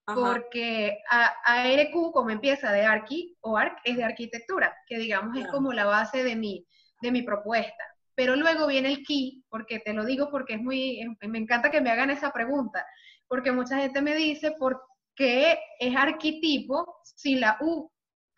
porque 0.05 1.03
ARQ, 1.09 2.13
como 2.13 2.29
empieza 2.29 2.71
de 2.71 2.85
Arqui 2.85 3.35
o 3.41 3.57
Arc, 3.57 3.79
es 3.83 3.97
de 3.97 4.05
arquitectura, 4.05 4.73
que 4.87 4.97
digamos 4.97 5.37
es 5.37 5.47
como 5.47 5.73
la 5.73 5.85
base 5.85 6.23
de 6.23 6.35
mi, 6.35 6.65
de 7.01 7.11
mi 7.11 7.23
propuesta. 7.23 7.83
Pero 8.15 8.35
luego 8.37 8.67
viene 8.67 8.87
el 8.87 9.03
key, 9.03 9.43
porque 9.49 9.79
te 9.79 9.93
lo 9.93 10.05
digo 10.05 10.29
porque 10.31 10.53
es 10.53 10.61
muy, 10.61 11.05
me 11.21 11.37
encanta 11.37 11.69
que 11.69 11.81
me 11.81 11.91
hagan 11.91 12.09
esa 12.09 12.31
pregunta, 12.31 12.85
porque 13.27 13.51
mucha 13.51 13.77
gente 13.77 14.01
me 14.01 14.15
dice 14.15 14.51
por 14.57 14.81
qué 15.13 15.59
es 15.79 15.95
arquetipo 15.95 16.99
si 17.03 17.35
la 17.35 17.57
U, 17.59 17.91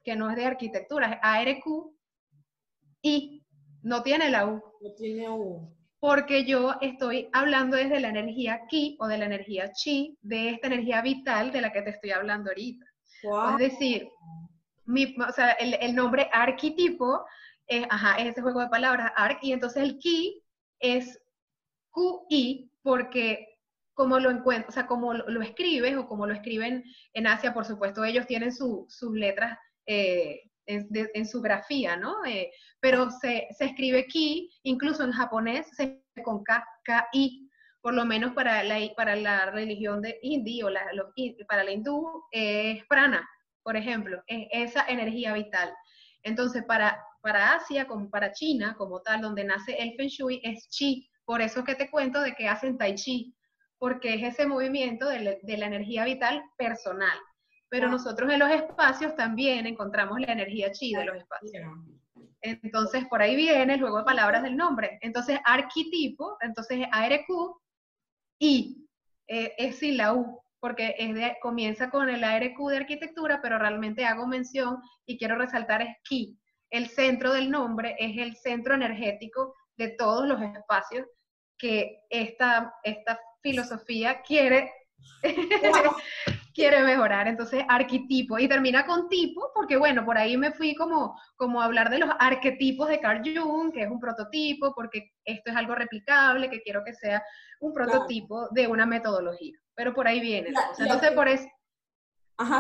que 0.04 0.16
no 0.16 0.30
es 0.32 0.36
de 0.38 0.46
arquitectura, 0.46 1.14
es 1.14 1.20
ARQ, 1.22 1.66
y 3.04 3.46
no 3.84 4.02
tiene 4.02 4.30
la 4.30 4.48
U. 4.48 4.62
No 4.82 4.94
tiene 4.98 5.30
U 5.30 5.79
porque 6.00 6.46
yo 6.46 6.76
estoy 6.82 7.30
hablando 7.34 7.76
desde 7.76 8.00
la 8.00 8.10
energía 8.10 8.62
ki 8.70 8.98
o 9.00 9.08
de 9.08 9.18
la 9.18 9.26
energía 9.26 9.72
chi, 9.74 10.18
de 10.22 10.50
esta 10.50 10.68
energía 10.68 11.02
vital 11.02 11.52
de 11.52 11.62
la 11.62 11.74
que 11.74 11.82
te 11.82 11.90
estoy 11.90 12.12
hablando 12.12 12.50
ahorita. 12.50 12.86
Es 13.52 13.58
decir, 13.58 14.08
mi, 14.86 15.16
o 15.18 15.32
sea, 15.34 15.52
el, 15.52 15.94
nombre 15.94 16.30
arquetipo 16.32 17.26
es, 17.68 17.86
ajá, 17.90 18.18
es 18.18 18.30
ese 18.30 18.42
juego 18.42 18.62
de 18.62 18.70
palabras, 18.70 19.12
arc, 19.16 19.40
y 19.44 19.52
entonces 19.52 19.84
el 19.84 20.00
ki 20.00 20.42
es 20.80 21.20
QI 21.92 22.72
porque 22.82 23.58
como 23.94 24.18
lo 24.20 24.32
encuentro, 24.32 24.70
o 24.70 24.72
sea, 24.72 24.88
como 24.88 25.14
lo, 25.14 25.42
escribes 25.42 25.98
o 25.98 26.08
como 26.08 26.26
lo 26.26 26.34
escriben 26.34 26.86
en 27.14 27.28
Asia, 27.28 27.54
por 27.54 27.66
supuesto, 27.66 28.06
ellos 28.06 28.26
tienen 28.26 28.54
sus 28.54 28.88
letras 29.14 29.58
eh, 29.86 30.49
en, 30.70 31.26
su 31.26 31.42
grafía, 31.42 31.98
¿no? 31.98 32.24
Eh, 32.26 32.52
pero 32.80 33.10
se, 33.10 33.48
se, 33.58 33.66
escribe 33.66 34.06
ki, 34.08 34.50
incluso 34.64 35.04
en 35.04 35.12
japonés 35.12 35.68
se 35.76 36.04
con 36.24 36.44
K, 36.44 36.64
K-I, 36.84 37.50
por 37.82 37.94
lo 37.94 38.06
menos 38.06 38.34
para 38.34 38.64
la, 38.64 38.78
para 38.96 39.16
la 39.16 39.52
religión 39.52 40.02
de 40.02 40.20
hindi 40.22 40.62
o 40.64 40.70
la, 40.70 40.86
para 41.48 41.64
la 41.64 41.72
hindú 41.72 42.24
es 42.32 42.86
prana, 42.88 43.28
por 43.64 43.78
ejemplo, 43.78 44.22
es 44.28 44.48
esa 44.52 44.86
energía 44.88 45.34
vital. 45.34 45.74
Entonces, 46.24 46.64
para, 46.66 47.02
para 47.22 47.56
Asia, 47.56 47.88
como 47.88 48.10
para 48.10 48.34
China, 48.34 48.76
como 48.78 49.02
tal, 49.02 49.22
donde 49.22 49.46
nace 49.46 49.78
el 49.78 49.96
Feng 49.96 50.10
Shui, 50.10 50.42
es 50.44 50.70
Chi. 50.70 51.10
Por 51.24 51.42
eso 51.42 51.64
que 51.64 51.76
te 51.76 51.90
cuento 51.90 52.22
de 52.22 52.34
que 52.34 52.50
hacen 52.50 52.78
Tai 52.78 52.96
Chi, 52.96 53.34
porque 53.78 54.16
es 54.16 54.34
ese 54.34 54.46
movimiento 54.46 55.08
de, 55.08 55.40
de 55.42 55.58
la 55.58 55.68
energía 55.68 56.04
vital 56.04 56.44
personal 56.58 57.18
pero 57.70 57.88
nosotros 57.88 58.32
en 58.32 58.40
los 58.40 58.50
espacios 58.50 59.16
también 59.16 59.66
encontramos 59.68 60.20
la 60.20 60.34
energía 60.34 60.72
chi 60.72 60.94
de 60.94 61.06
los 61.06 61.18
espacios. 61.18 61.64
Entonces, 62.42 63.06
por 63.10 63.22
ahí 63.22 63.36
viene 63.36 63.78
luego 63.78 64.04
palabras 64.04 64.44
del 64.44 64.56
nombre. 64.58 64.98
Entonces, 65.02 65.40
arquetipo, 65.46 66.38
entonces 66.42 66.86
ARQ 66.92 67.28
y 68.40 68.88
eh, 69.28 69.54
es 69.58 69.78
sin 69.80 69.98
la 69.98 70.14
U, 70.14 70.42
porque 70.60 70.96
es 70.98 71.14
de, 71.14 71.38
comienza 71.42 71.90
con 71.90 72.10
el 72.10 72.24
ARQ 72.24 72.58
de 72.70 72.78
arquitectura, 72.78 73.40
pero 73.42 73.60
realmente 73.60 74.06
hago 74.06 74.26
mención 74.26 74.78
y 75.06 75.18
quiero 75.18 75.38
resaltar 75.38 75.82
es 75.82 75.96
ki. 76.04 76.38
El 76.72 76.88
centro 76.88 77.34
del 77.34 77.52
nombre 77.52 77.96
es 78.00 78.18
el 78.18 78.36
centro 78.36 78.74
energético 78.74 79.54
de 79.78 79.90
todos 79.90 80.28
los 80.28 80.42
espacios 80.42 81.06
que 81.58 82.02
esta, 82.10 82.74
esta 82.84 83.20
filosofía 83.42 84.22
quiere 84.22 84.72
quiere 86.54 86.84
mejorar. 86.84 87.28
Entonces, 87.28 87.64
arquetipo. 87.68 88.40
Y 88.40 88.48
termina 88.48 88.86
con 88.86 89.10
tipo, 89.10 89.52
porque 89.54 89.78
bueno, 89.78 90.06
por 90.06 90.18
ahí 90.18 90.38
me 90.38 90.52
fui 90.52 90.76
como, 90.76 91.20
como 91.36 91.62
a 91.62 91.66
hablar 91.66 91.90
de 91.90 92.00
los 92.00 92.10
arquetipos 92.20 92.90
de 92.90 93.00
Carl 93.00 93.22
Jung, 93.24 93.72
que 93.72 93.84
es 93.84 93.90
un 93.90 94.00
prototipo, 94.00 94.74
porque 94.74 95.12
esto 95.24 95.52
es 95.52 95.56
algo 95.56 95.76
replicable, 95.76 96.50
que 96.50 96.62
quiero 96.62 96.84
que 96.84 96.94
sea 96.94 97.24
un 97.60 97.74
prototipo 97.74 98.50
de 98.52 98.68
una 98.68 98.86
metodología. 98.86 99.58
Pero 99.76 99.94
por 99.94 100.08
ahí 100.08 100.20
viene. 100.20 100.52
Entonces, 100.78 101.12
por 101.12 101.28
eso... 101.28 101.48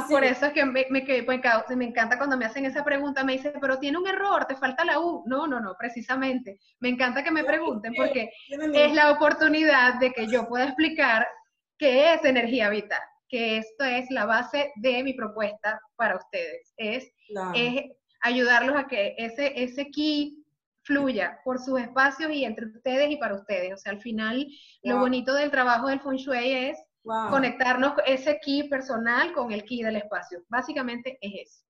Por 0.09 0.25
eso 0.25 0.47
es 0.47 0.51
que 0.51 0.65
me, 0.65 0.87
me, 0.89 1.05
me, 1.05 1.85
encanta 1.85 2.17
cuando 2.17 2.35
me 2.35 2.43
hacen 2.43 2.65
esa 2.65 2.83
pregunta, 2.83 3.23
me 3.23 3.31
dicen, 3.31 3.53
pero 3.61 3.79
tiene 3.79 3.97
un 3.97 4.05
error, 4.05 4.43
te 4.43 4.57
falta 4.57 4.83
la 4.83 4.99
U. 4.99 5.23
No, 5.25 5.47
no, 5.47 5.61
no, 5.61 5.73
precisamente. 5.79 6.59
Me 6.81 6.89
encanta 6.89 7.23
que 7.23 7.31
me 7.31 7.45
pregunten 7.45 7.93
porque 7.95 8.29
es 8.49 8.93
la 8.93 9.11
oportunidad 9.11 9.97
de 10.01 10.11
que 10.11 10.27
yo 10.27 10.49
pueda 10.49 10.65
explicar 10.65 11.25
qué 11.77 12.13
es 12.13 12.25
energía 12.25 12.69
vital 12.69 12.99
que 13.29 13.57
esto 13.57 13.85
es 13.85 14.09
la 14.09 14.25
base 14.25 14.71
de 14.75 15.03
mi 15.03 15.13
propuesta 15.13 15.79
para 15.95 16.17
ustedes. 16.17 16.73
Es, 16.77 17.11
ayudarlos 18.21 18.75
a 18.75 18.87
que 18.87 19.15
ese, 19.17 19.53
ese 19.55 19.89
ki 19.91 20.43
fluya 20.81 21.39
por 21.45 21.59
sus 21.59 21.79
espacios 21.79 22.31
y 22.31 22.43
entre 22.43 22.65
ustedes 22.65 23.11
y 23.11 23.17
para 23.17 23.35
ustedes. 23.35 23.73
O 23.73 23.77
sea, 23.77 23.93
al 23.93 24.01
final, 24.01 24.45
lo 24.83 24.99
bonito 24.99 25.33
del 25.33 25.51
trabajo 25.51 25.87
del 25.87 26.01
Feng 26.01 26.17
Shui 26.17 26.51
es 26.51 26.77
conectarnos 27.29 27.93
ese 28.05 28.39
ki 28.39 28.63
personal 28.63 29.31
con 29.33 29.51
el 29.51 29.63
ki 29.63 29.83
del 29.83 29.97
espacio. 29.97 30.43
Básicamente 30.49 31.17
es 31.21 31.47
eso. 31.47 31.63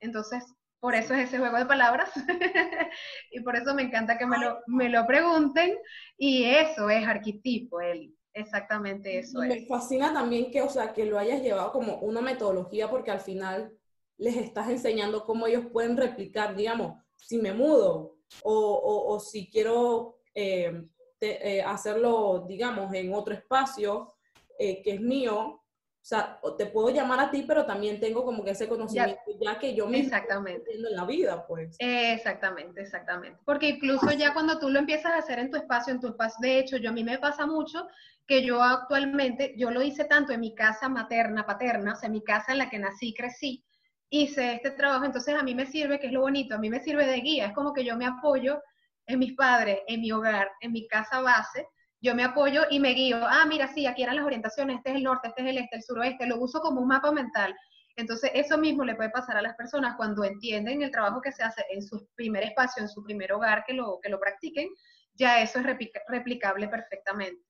Entonces, 0.00 0.44
por 0.80 0.94
eso 0.94 1.14
es 1.14 1.28
ese 1.28 1.38
juego 1.38 1.56
de 1.56 1.66
palabras 1.66 2.10
y 3.30 3.40
por 3.40 3.56
eso 3.56 3.74
me 3.74 3.82
encanta 3.82 4.18
que 4.18 4.26
me 4.26 4.38
lo, 4.38 4.60
me 4.66 4.90
lo 4.90 5.06
pregunten 5.06 5.78
y 6.18 6.44
eso 6.44 6.90
es 6.90 7.06
arquetipo, 7.06 7.80
Eli. 7.80 8.14
Exactamente 8.34 9.18
eso. 9.18 9.38
Me 9.38 9.64
fascina 9.66 10.12
también 10.12 10.50
que, 10.50 10.60
o 10.60 10.68
sea, 10.68 10.92
que 10.92 11.06
lo 11.06 11.18
hayas 11.18 11.40
llevado 11.40 11.70
como 11.72 11.98
una 11.98 12.20
metodología 12.20 12.90
porque 12.90 13.12
al 13.12 13.20
final 13.20 13.72
les 14.16 14.36
estás 14.36 14.68
enseñando 14.68 15.24
cómo 15.24 15.46
ellos 15.46 15.66
pueden 15.72 15.96
replicar, 15.96 16.56
digamos, 16.56 17.00
si 17.16 17.38
me 17.38 17.52
mudo 17.52 18.16
o, 18.42 19.06
o, 19.08 19.20
si 19.20 19.48
quiero 19.48 20.18
eh, 20.34 20.84
eh, 21.20 21.62
hacerlo, 21.62 22.44
digamos, 22.48 22.92
en 22.92 23.14
otro 23.14 23.34
espacio 23.34 24.14
eh, 24.58 24.82
que 24.82 24.94
es 24.94 25.00
mío, 25.00 25.63
o 26.04 26.06
sea, 26.06 26.38
te 26.58 26.66
puedo 26.66 26.90
llamar 26.90 27.18
a 27.18 27.30
ti, 27.30 27.46
pero 27.48 27.64
también 27.64 27.98
tengo 27.98 28.26
como 28.26 28.44
que 28.44 28.50
ese 28.50 28.68
conocimiento 28.68 29.22
ya, 29.40 29.58
que 29.58 29.74
yo 29.74 29.86
me 29.86 30.00
exactamente. 30.00 30.74
en 30.74 30.94
la 30.94 31.06
vida, 31.06 31.46
pues. 31.46 31.76
Exactamente, 31.78 32.82
exactamente. 32.82 33.40
Porque 33.46 33.70
incluso 33.70 34.10
ya 34.10 34.34
cuando 34.34 34.58
tú 34.58 34.68
lo 34.68 34.80
empiezas 34.80 35.12
a 35.12 35.16
hacer 35.16 35.38
en 35.38 35.50
tu 35.50 35.56
espacio, 35.56 35.94
en 35.94 36.00
tu 36.00 36.08
espacio, 36.08 36.36
de 36.42 36.58
hecho, 36.58 36.76
yo 36.76 36.90
a 36.90 36.92
mí 36.92 37.02
me 37.02 37.16
pasa 37.16 37.46
mucho 37.46 37.88
que 38.26 38.44
yo 38.44 38.62
actualmente, 38.62 39.54
yo 39.56 39.70
lo 39.70 39.80
hice 39.80 40.04
tanto 40.04 40.34
en 40.34 40.40
mi 40.40 40.54
casa 40.54 40.90
materna, 40.90 41.46
paterna, 41.46 41.94
o 41.94 41.96
sea, 41.96 42.08
en 42.08 42.12
mi 42.12 42.22
casa 42.22 42.52
en 42.52 42.58
la 42.58 42.68
que 42.68 42.78
nací, 42.78 43.14
crecí, 43.14 43.64
hice 44.10 44.56
este 44.56 44.72
trabajo, 44.72 45.06
entonces 45.06 45.34
a 45.34 45.42
mí 45.42 45.54
me 45.54 45.64
sirve, 45.64 45.98
que 45.98 46.08
es 46.08 46.12
lo 46.12 46.20
bonito, 46.20 46.54
a 46.54 46.58
mí 46.58 46.68
me 46.68 46.80
sirve 46.80 47.06
de 47.06 47.22
guía, 47.22 47.46
es 47.46 47.54
como 47.54 47.72
que 47.72 47.82
yo 47.82 47.96
me 47.96 48.04
apoyo 48.04 48.60
en 49.06 49.20
mis 49.20 49.32
padres, 49.32 49.78
en 49.86 50.02
mi 50.02 50.12
hogar, 50.12 50.50
en 50.60 50.72
mi 50.72 50.86
casa 50.86 51.22
base, 51.22 51.66
yo 52.04 52.14
me 52.14 52.22
apoyo 52.22 52.64
y 52.70 52.80
me 52.80 52.90
guío, 52.90 53.16
ah, 53.22 53.46
mira, 53.48 53.66
sí, 53.66 53.86
aquí 53.86 54.02
eran 54.02 54.16
las 54.16 54.26
orientaciones, 54.26 54.76
este 54.76 54.90
es 54.90 54.96
el 54.96 55.02
norte, 55.04 55.28
este 55.28 55.40
es 55.40 55.48
el 55.48 55.58
este, 55.58 55.76
el 55.76 55.82
suroeste, 55.82 56.26
lo 56.26 56.38
uso 56.38 56.60
como 56.60 56.82
un 56.82 56.88
mapa 56.88 57.10
mental. 57.10 57.56
Entonces, 57.96 58.30
eso 58.34 58.58
mismo 58.58 58.84
le 58.84 58.94
puede 58.94 59.08
pasar 59.08 59.38
a 59.38 59.42
las 59.42 59.54
personas 59.56 59.96
cuando 59.96 60.22
entienden 60.22 60.82
el 60.82 60.90
trabajo 60.90 61.22
que 61.22 61.32
se 61.32 61.42
hace 61.42 61.64
en 61.70 61.82
su 61.82 62.06
primer 62.14 62.42
espacio, 62.42 62.82
en 62.82 62.90
su 62.90 63.02
primer 63.02 63.32
hogar, 63.32 63.64
que 63.66 63.72
lo, 63.72 64.00
que 64.02 64.10
lo 64.10 64.20
practiquen, 64.20 64.68
ya 65.14 65.40
eso 65.40 65.60
es 65.60 65.66
replicable 66.08 66.68
perfectamente. 66.68 67.42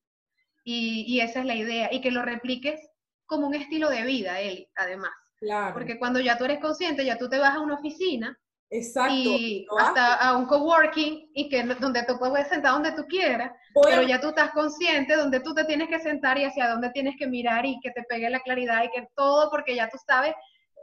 Y, 0.63 1.05
y, 1.09 1.21
esa 1.21 1.41
es 1.41 1.47
la 1.47 1.57
idea, 1.57 1.93
y 1.93 2.01
que 2.01 2.13
lo 2.13 2.23
repliques 2.23 2.81
como 3.27 3.49
un 3.49 3.55
estilo 3.57 3.91
de 3.91 4.05
vida, 4.05 4.41
él, 4.41 4.69
además. 4.77 5.11
Claro. 5.41 5.75
Porque 5.75 5.99
cuando 5.99 6.21
ya 6.21 6.39
tú 6.39 6.45
eres 6.45 6.61
consciente, 6.61 7.05
ya 7.05 7.19
tú 7.19 7.29
te 7.29 7.39
vas 7.39 7.55
a 7.55 7.61
una 7.61 7.75
oficina 7.75 8.39
Exacto. 8.75 9.15
Y 9.15 9.67
hasta 9.79 10.17
a 10.17 10.37
un 10.37 10.47
coworking 10.47 11.31
y 11.33 11.49
que 11.49 11.63
donde 11.63 12.03
tú 12.03 12.19
puedes 12.19 12.49
sentar 12.49 12.73
donde 12.73 12.91
tú 12.93 13.07
quieras, 13.07 13.53
pero 13.85 14.03
ya 14.03 14.21
tú 14.21 14.29
estás 14.29 14.51
consciente 14.51 15.15
donde 15.15 15.39
tú 15.39 15.55
te 15.55 15.65
tienes 15.65 15.89
que 15.89 16.01
sentar 16.01 16.39
y 16.39 16.45
hacia 16.45 16.69
dónde 16.69 16.91
tienes 16.91 17.15
que 17.17 17.29
mirar 17.29 17.65
y 17.65 17.79
que 17.81 17.93
te 17.93 18.03
pegue 18.03 18.29
la 18.29 18.41
claridad 18.41 18.83
y 18.83 18.91
que 18.91 19.07
todo 19.15 19.49
porque 19.49 19.77
ya 19.77 19.89
tú 19.89 19.99
sabes 20.05 20.35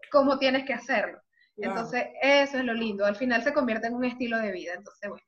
cómo 0.09 0.39
tienes 0.39 0.63
que 0.65 0.73
hacerlo. 0.73 1.19
Entonces, 1.57 2.05
eso 2.21 2.59
es 2.59 2.63
lo 2.63 2.73
lindo. 2.73 3.05
Al 3.05 3.17
final 3.17 3.43
se 3.43 3.53
convierte 3.53 3.87
en 3.87 3.95
un 3.95 4.05
estilo 4.05 4.37
de 4.37 4.53
vida. 4.53 4.73
Entonces, 4.73 5.09
bueno, 5.09 5.25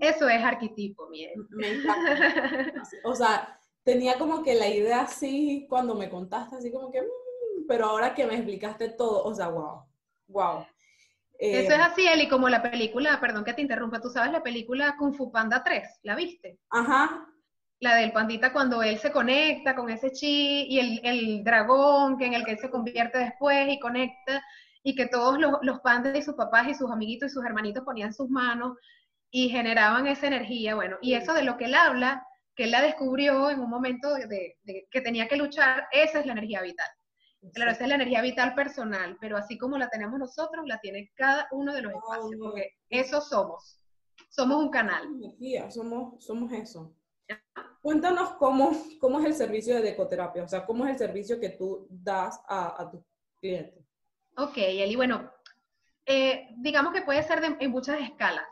eso 0.00 0.28
es 0.28 0.42
arquetipo. 0.42 1.08
Me 1.50 1.68
encanta. 1.68 2.82
o 3.04 3.14
sea, 3.14 3.60
tenía 3.82 4.16
como 4.18 4.44
que 4.44 4.54
la 4.54 4.68
idea 4.68 5.00
así 5.00 5.66
cuando 5.68 5.96
me 5.96 6.08
contaste, 6.08 6.56
así 6.56 6.70
como 6.70 6.92
que, 6.92 7.02
mm", 7.02 7.66
pero 7.66 7.86
ahora 7.86 8.14
que 8.14 8.24
me 8.24 8.36
explicaste 8.36 8.90
todo, 8.90 9.24
o 9.24 9.34
sea, 9.34 9.48
wow, 9.48 9.82
wow. 10.28 10.64
Eso 11.38 11.72
es 11.72 11.78
eh, 11.78 11.82
así, 11.82 12.06
Eli, 12.06 12.28
como 12.28 12.48
la 12.48 12.62
película, 12.62 13.20
perdón 13.20 13.44
que 13.44 13.54
te 13.54 13.62
interrumpa, 13.62 14.00
tú 14.00 14.10
sabes 14.10 14.32
la 14.32 14.42
película 14.42 14.96
Kung 14.98 15.14
Fu 15.14 15.30
Panda 15.30 15.62
3, 15.62 16.00
¿la 16.02 16.16
viste? 16.16 16.58
Ajá. 16.70 17.26
La 17.80 17.94
del 17.94 18.10
pandita 18.10 18.52
cuando 18.52 18.82
él 18.82 18.98
se 18.98 19.12
conecta 19.12 19.76
con 19.76 19.88
ese 19.88 20.10
chi 20.10 20.66
y 20.68 20.80
el, 20.80 21.00
el 21.04 21.44
dragón 21.44 22.18
que 22.18 22.26
en 22.26 22.34
el 22.34 22.44
que 22.44 22.52
él 22.52 22.58
se 22.58 22.70
convierte 22.70 23.18
después 23.18 23.68
y 23.68 23.78
conecta 23.78 24.42
y 24.82 24.96
que 24.96 25.06
todos 25.06 25.38
los, 25.38 25.58
los 25.62 25.78
pandas 25.80 26.16
y 26.16 26.22
sus 26.22 26.34
papás 26.34 26.66
y 26.66 26.74
sus 26.74 26.90
amiguitos 26.90 27.30
y 27.30 27.34
sus 27.34 27.44
hermanitos 27.44 27.84
ponían 27.84 28.12
sus 28.12 28.28
manos 28.28 28.76
y 29.30 29.48
generaban 29.48 30.06
esa 30.06 30.26
energía, 30.26 30.74
bueno, 30.74 30.96
y 31.02 31.14
eso 31.14 31.34
de 31.34 31.42
lo 31.42 31.56
que 31.56 31.66
él 31.66 31.74
habla, 31.74 32.26
que 32.54 32.64
él 32.64 32.70
la 32.70 32.82
descubrió 32.82 33.50
en 33.50 33.60
un 33.60 33.70
momento 33.70 34.14
de, 34.14 34.56
que 34.90 35.00
tenía 35.00 35.28
que 35.28 35.36
luchar, 35.36 35.86
esa 35.92 36.20
es 36.20 36.26
la 36.26 36.32
energía 36.32 36.62
vital. 36.62 36.88
Claro, 37.54 37.70
esa 37.70 37.84
es 37.84 37.88
la 37.88 37.94
energía 37.94 38.20
vital 38.20 38.54
personal, 38.54 39.16
pero 39.20 39.36
así 39.36 39.56
como 39.56 39.78
la 39.78 39.88
tenemos 39.88 40.18
nosotros, 40.18 40.66
la 40.66 40.80
tiene 40.80 41.12
cada 41.14 41.48
uno 41.52 41.72
de 41.72 41.82
los 41.82 41.92
espacios, 41.92 42.32
porque 42.40 42.72
eso 42.90 43.20
somos. 43.20 43.80
Somos 44.28 44.58
un 44.58 44.70
canal. 44.70 45.04
Energía, 45.06 45.70
somos, 45.70 46.24
somos 46.24 46.52
eso. 46.52 46.94
Cuéntanos 47.80 48.30
cómo, 48.34 48.72
cómo 49.00 49.20
es 49.20 49.26
el 49.26 49.34
servicio 49.34 49.76
de 49.76 49.82
decoterapia, 49.82 50.42
o 50.42 50.48
sea, 50.48 50.66
cómo 50.66 50.84
es 50.84 50.92
el 50.92 50.98
servicio 50.98 51.38
que 51.38 51.50
tú 51.50 51.86
das 51.90 52.40
a, 52.48 52.82
a 52.82 52.90
tus 52.90 53.00
clientes. 53.40 53.84
Ok, 54.36 54.56
Eli, 54.56 54.96
bueno, 54.96 55.30
eh, 56.06 56.48
digamos 56.58 56.92
que 56.92 57.02
puede 57.02 57.22
ser 57.22 57.42
en 57.60 57.70
muchas 57.70 58.00
escalas. 58.00 58.44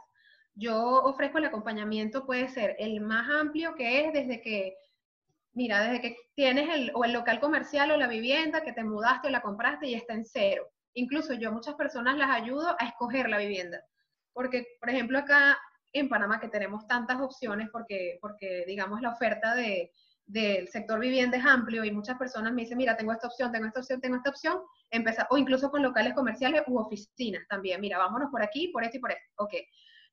Yo 0.55 1.03
ofrezco 1.03 1.39
el 1.39 1.45
acompañamiento, 1.45 2.24
puede 2.24 2.49
ser 2.49 2.76
el 2.78 3.01
más 3.01 3.28
amplio, 3.28 3.74
que 3.74 4.07
es 4.07 4.12
desde 4.12 4.41
que 4.41 4.76
mira, 5.57 5.82
desde 5.82 6.00
que 6.02 6.16
tienes 6.34 6.68
el, 6.68 6.92
o 6.94 7.04
el 7.04 7.12
local 7.12 7.40
comercial 7.40 7.90
o 7.90 7.96
la 7.96 8.07
vivienda 8.07 8.62
que 8.62 8.74
te 8.74 8.84
mudaste 8.84 9.28
o 9.28 9.30
la 9.30 9.40
compraste 9.40 9.88
y 9.88 9.94
está 9.94 10.12
en 10.12 10.24
cero. 10.24 10.68
Incluso 10.92 11.32
yo 11.32 11.50
muchas 11.50 11.74
personas 11.74 12.16
las 12.18 12.30
ayudo 12.30 12.76
a 12.78 12.84
escoger 12.84 13.28
la 13.28 13.38
vivienda. 13.38 13.82
Porque, 14.34 14.66
por 14.78 14.90
ejemplo, 14.90 15.18
acá 15.18 15.59
en 15.94 16.11
Panamá 16.11 16.40
que 16.40 16.48
tenemos 16.48 16.86
tantas 16.86 17.20
opciones 17.20 17.70
porque, 17.72 18.18
porque 18.20 18.64
digamos, 18.66 19.00
la 19.00 19.11
oferta 19.11 19.54
de, 19.54 19.92
del 20.26 20.68
sector 20.68 21.00
vivienda 21.00 21.38
es 21.38 21.44
amplio 21.46 21.84
y 21.84 21.90
muchas 21.90 22.18
personas 22.18 22.52
me 22.52 22.62
dicen, 22.62 22.76
mira, 22.76 22.94
tengo 22.94 23.12
esta 23.12 23.28
opción, 23.28 23.50
tengo 23.50 23.66
esta 23.66 23.80
opción, 23.80 24.00
tengo 24.02 24.16
esta 24.16 24.30
opción, 24.30 24.61
empezar, 24.90 25.26
o 25.30 25.38
incluso 25.38 25.70
con 25.70 25.82
locales 25.82 26.12
comerciales 26.12 26.64
u 26.66 26.78
oficinas 26.78 27.48
también, 27.48 27.80
mira, 27.80 27.96
vámonos 27.96 28.30
por 28.30 28.42
aquí, 28.42 28.68
por 28.68 28.84
esto 28.84 28.98
y 28.98 29.00
por 29.00 29.12
esto, 29.12 29.32
ok. 29.36 29.54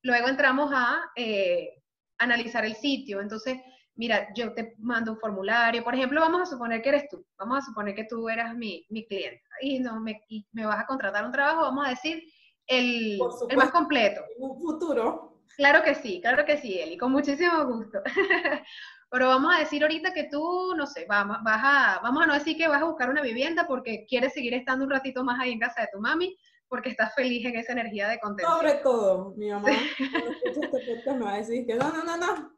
Luego 0.02 0.28
entramos 0.28 0.70
a 0.72 1.02
eh, 1.16 1.82
analizar 2.18 2.64
el 2.64 2.76
sitio, 2.76 3.20
entonces 3.20 3.58
mira, 3.96 4.28
yo 4.34 4.52
te 4.52 4.74
mando 4.78 5.12
un 5.12 5.18
formulario, 5.18 5.84
por 5.84 5.94
ejemplo, 5.94 6.20
vamos 6.20 6.42
a 6.42 6.46
suponer 6.46 6.82
que 6.82 6.88
eres 6.88 7.08
tú, 7.08 7.24
vamos 7.38 7.58
a 7.58 7.62
suponer 7.62 7.94
que 7.94 8.04
tú 8.04 8.28
eras 8.28 8.54
mi, 8.54 8.84
mi 8.90 9.06
cliente 9.06 9.42
y, 9.60 9.78
no, 9.78 10.00
me, 10.00 10.20
me 10.52 10.66
vas 10.66 10.80
a 10.80 10.86
contratar 10.86 11.24
un 11.24 11.32
trabajo, 11.32 11.62
vamos 11.62 11.86
a 11.86 11.90
decir, 11.90 12.22
el, 12.66 13.18
el 13.48 13.56
más 13.56 13.70
completo. 13.70 14.22
En 14.36 14.50
un 14.50 14.60
futuro. 14.60 15.42
Claro 15.56 15.82
que 15.84 15.94
sí, 15.94 16.20
claro 16.20 16.44
que 16.44 16.56
sí, 16.56 16.78
Eli, 16.78 16.96
con 16.96 17.12
muchísimo 17.12 17.64
gusto. 17.66 18.00
Pero 19.10 19.28
vamos 19.28 19.54
a 19.54 19.60
decir 19.60 19.82
ahorita 19.82 20.12
que 20.12 20.24
tú, 20.24 20.74
no 20.76 20.86
sé, 20.86 21.06
vamos, 21.08 21.36
vas 21.44 21.60
a, 21.62 22.00
vamos 22.02 22.24
a 22.24 22.26
no 22.26 22.34
decir 22.34 22.56
que 22.56 22.66
vas 22.66 22.82
a 22.82 22.86
buscar 22.86 23.08
una 23.08 23.22
vivienda 23.22 23.64
porque 23.66 24.06
quieres 24.08 24.32
seguir 24.32 24.54
estando 24.54 24.84
un 24.84 24.90
ratito 24.90 25.22
más 25.22 25.38
ahí 25.38 25.52
en 25.52 25.60
casa 25.60 25.82
de 25.82 25.88
tu 25.92 26.00
mami, 26.00 26.36
porque 26.66 26.88
estás 26.88 27.14
feliz 27.14 27.46
en 27.46 27.54
esa 27.54 27.72
energía 27.72 28.08
de 28.08 28.18
contento. 28.18 28.50
Sobre 28.50 28.74
todo, 28.74 29.34
mi 29.36 29.50
mamá, 29.50 29.70
este 29.70 31.12
me 31.12 31.24
va 31.24 31.34
a 31.34 31.36
decir 31.36 31.64
que 31.64 31.76
no, 31.76 31.92
no, 31.92 32.02
no, 32.02 32.16
no, 32.16 32.56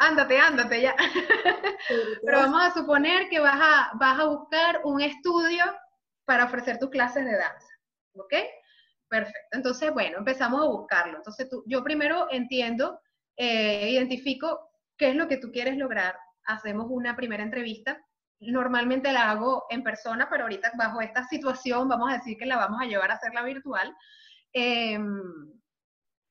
ándate, 0.00 0.38
ándate 0.38 0.82
ya. 0.82 0.96
Pero 2.24 2.38
vamos 2.38 2.62
a 2.62 2.74
suponer 2.74 3.28
que 3.28 3.38
vas 3.38 3.60
a, 3.60 3.92
vas 3.94 4.18
a 4.18 4.24
buscar 4.24 4.80
un 4.84 5.00
estudio 5.00 5.64
para 6.24 6.44
ofrecer 6.44 6.78
tus 6.78 6.90
clases 6.90 7.24
de 7.24 7.36
danza, 7.36 7.68
¿ok? 8.14 8.34
Perfecto. 9.08 9.48
Entonces, 9.52 9.92
bueno, 9.92 10.18
empezamos 10.18 10.60
a 10.60 10.68
buscarlo. 10.68 11.18
Entonces, 11.18 11.48
tú, 11.48 11.62
yo 11.66 11.82
primero 11.84 12.28
entiendo, 12.30 13.00
eh, 13.36 13.90
identifico 13.90 14.70
qué 14.96 15.10
es 15.10 15.16
lo 15.16 15.28
que 15.28 15.36
tú 15.36 15.50
quieres 15.52 15.76
lograr. 15.76 16.16
Hacemos 16.44 16.86
una 16.88 17.16
primera 17.16 17.42
entrevista. 17.42 18.00
Normalmente 18.40 19.12
la 19.12 19.30
hago 19.30 19.66
en 19.68 19.82
persona, 19.82 20.28
pero 20.30 20.44
ahorita 20.44 20.72
bajo 20.78 21.00
esta 21.00 21.24
situación 21.24 21.88
vamos 21.88 22.10
a 22.10 22.14
decir 22.14 22.38
que 22.38 22.46
la 22.46 22.56
vamos 22.56 22.80
a 22.80 22.86
llevar 22.86 23.10
a 23.10 23.14
hacerla 23.14 23.42
virtual. 23.42 23.94
Eh, 24.52 24.98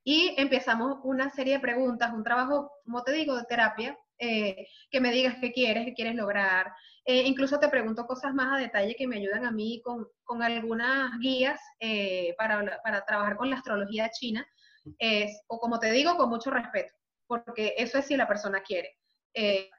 y 0.09 0.33
empezamos 0.37 0.97
una 1.03 1.29
serie 1.29 1.53
de 1.53 1.59
preguntas, 1.59 2.11
un 2.11 2.23
trabajo, 2.23 2.71
como 2.83 3.03
te 3.03 3.11
digo, 3.11 3.37
de 3.37 3.43
terapia, 3.43 3.95
eh, 4.17 4.65
que 4.89 4.99
me 4.99 5.11
digas 5.11 5.35
qué 5.39 5.51
quieres, 5.51 5.85
qué 5.85 5.93
quieres 5.93 6.15
lograr. 6.15 6.73
Eh, 7.05 7.21
incluso 7.27 7.59
te 7.59 7.69
pregunto 7.69 8.07
cosas 8.07 8.33
más 8.33 8.51
a 8.51 8.59
detalle 8.59 8.95
que 8.95 9.05
me 9.05 9.17
ayudan 9.17 9.45
a 9.45 9.51
mí 9.51 9.83
con, 9.85 10.07
con 10.23 10.41
algunas 10.41 11.11
guías 11.19 11.61
eh, 11.79 12.33
para, 12.39 12.81
para, 12.83 13.05
trabajar 13.05 13.37
con 13.37 13.51
la 13.51 13.57
astrología 13.57 14.09
china, 14.09 14.43
o 15.45 15.59
como 15.59 15.77
te 15.77 15.91
digo, 15.91 16.17
con 16.17 16.29
mucho 16.29 16.49
respeto, 16.49 16.91
porque 17.27 17.75
eso 17.77 17.99
es 17.99 18.05
si 18.07 18.17
la 18.17 18.27
persona 18.27 18.63
quiere. 18.63 18.97
Eh, 19.35 19.69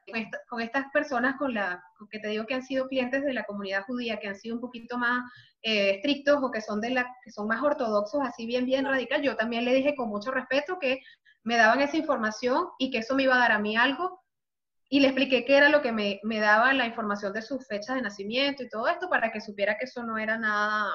con, 0.47 0.61
estas 0.61 0.85
personas 0.93 1.35
con 1.37 1.53
la 1.53 1.83
que 2.09 2.19
te 2.19 2.29
digo 2.29 2.45
que 2.45 2.53
han 2.53 2.63
sido 2.63 2.87
clientes 2.87 3.23
de 3.23 3.33
la 3.33 3.43
comunidad 3.43 3.83
judía, 3.83 4.17
que 4.17 4.27
han 4.27 4.35
sido 4.35 4.55
un 4.55 4.61
poquito 4.61 4.97
más 4.97 5.29
eh, 5.61 5.95
estrictos 5.95 6.41
o 6.41 6.51
que 6.51 6.61
son, 6.61 6.79
de 6.79 6.91
la, 6.91 7.13
que 7.23 7.31
son 7.31 7.47
más 7.47 7.61
ortodoxos, 7.61 8.21
así 8.23 8.45
bien, 8.45 8.65
bien 8.65 8.85
radical, 8.85 9.21
yo 9.21 9.35
también 9.35 9.65
le 9.65 9.73
dije 9.73 9.95
con 9.95 10.09
mucho 10.09 10.31
respeto 10.31 10.79
que 10.79 11.01
me 11.43 11.57
daban 11.57 11.81
esa 11.81 11.97
información 11.97 12.69
y 12.79 12.91
que 12.91 12.99
eso 12.99 13.15
me 13.15 13.23
iba 13.23 13.35
a 13.35 13.39
dar 13.39 13.51
a 13.51 13.59
mí 13.59 13.75
algo. 13.75 14.21
Y 14.89 14.99
le 14.99 15.07
expliqué 15.07 15.45
qué 15.45 15.57
era 15.57 15.69
lo 15.69 15.81
que 15.81 15.91
me, 15.91 16.19
me 16.23 16.39
daba 16.39 16.73
la 16.73 16.85
información 16.85 17.31
de 17.33 17.41
sus 17.41 17.65
fechas 17.65 17.95
de 17.95 18.01
nacimiento 18.01 18.63
y 18.63 18.69
todo 18.69 18.87
esto 18.87 19.09
para 19.09 19.31
que 19.31 19.39
supiera 19.39 19.77
que 19.77 19.85
eso 19.85 20.03
no 20.03 20.17
era 20.17 20.37
nada, 20.37 20.91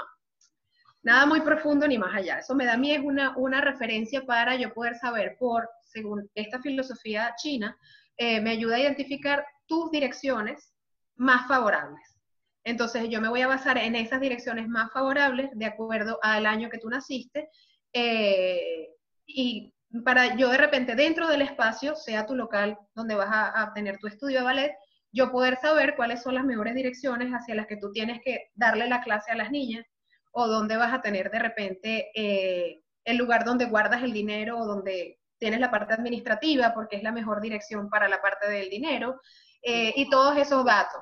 nada 1.02 1.24
muy 1.24 1.40
profundo 1.40 1.88
ni 1.88 1.96
más 1.96 2.14
allá. 2.14 2.38
Eso 2.38 2.54
me 2.54 2.66
da 2.66 2.74
a 2.74 2.76
mí 2.76 2.92
es 2.92 3.00
una, 3.00 3.36
una 3.36 3.60
referencia 3.60 4.22
para 4.22 4.56
yo 4.56 4.72
poder 4.74 4.96
saber 4.96 5.36
por, 5.38 5.68
según 5.82 6.28
esta 6.34 6.60
filosofía 6.60 7.34
china, 7.36 7.76
eh, 8.16 8.40
me 8.40 8.50
ayuda 8.50 8.76
a 8.76 8.80
identificar 8.80 9.44
tus 9.66 9.90
direcciones 9.90 10.72
más 11.16 11.46
favorables. 11.48 12.16
Entonces 12.64 13.08
yo 13.08 13.20
me 13.20 13.28
voy 13.28 13.42
a 13.42 13.46
basar 13.46 13.78
en 13.78 13.94
esas 13.94 14.20
direcciones 14.20 14.68
más 14.68 14.92
favorables 14.92 15.50
de 15.54 15.66
acuerdo 15.66 16.18
al 16.22 16.46
año 16.46 16.68
que 16.68 16.78
tú 16.78 16.90
naciste. 16.90 17.48
Eh, 17.92 18.88
y 19.24 19.72
para 20.04 20.36
yo 20.36 20.48
de 20.48 20.58
repente 20.58 20.96
dentro 20.96 21.28
del 21.28 21.42
espacio, 21.42 21.94
sea 21.94 22.26
tu 22.26 22.34
local 22.34 22.78
donde 22.94 23.14
vas 23.14 23.28
a, 23.30 23.72
tener 23.72 23.98
tu 23.98 24.08
estudio 24.08 24.38
de 24.38 24.44
ballet, 24.44 24.74
yo 25.12 25.30
poder 25.30 25.56
saber 25.58 25.94
cuáles 25.96 26.22
son 26.22 26.34
las 26.34 26.44
mejores 26.44 26.74
direcciones 26.74 27.30
hacia 27.30 27.54
las 27.54 27.66
que 27.66 27.76
tú 27.76 27.92
tienes 27.92 28.20
que 28.24 28.50
darle 28.54 28.88
la 28.88 29.02
clase 29.02 29.30
a 29.30 29.36
las 29.36 29.50
niñas 29.50 29.86
o 30.32 30.48
dónde 30.48 30.76
vas 30.76 30.92
a 30.92 31.00
tener 31.00 31.30
de 31.30 31.38
repente 31.38 32.10
eh, 32.14 32.82
el 33.04 33.16
lugar 33.16 33.44
donde 33.44 33.66
guardas 33.66 34.02
el 34.02 34.12
dinero 34.12 34.58
o 34.58 34.66
donde 34.66 35.20
tienes 35.38 35.60
la 35.60 35.70
parte 35.70 35.94
administrativa 35.94 36.72
porque 36.74 36.96
es 36.96 37.02
la 37.02 37.12
mejor 37.12 37.40
dirección 37.40 37.88
para 37.90 38.08
la 38.08 38.20
parte 38.20 38.48
del 38.48 38.70
dinero 38.70 39.20
eh, 39.62 39.92
y 39.96 40.08
todos 40.08 40.36
esos 40.36 40.64
datos. 40.64 41.00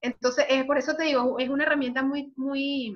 Entonces, 0.00 0.46
es 0.48 0.64
por 0.64 0.78
eso 0.78 0.96
te 0.96 1.04
digo, 1.04 1.38
es 1.38 1.48
una 1.48 1.64
herramienta 1.64 2.02
muy, 2.02 2.32
muy, 2.36 2.94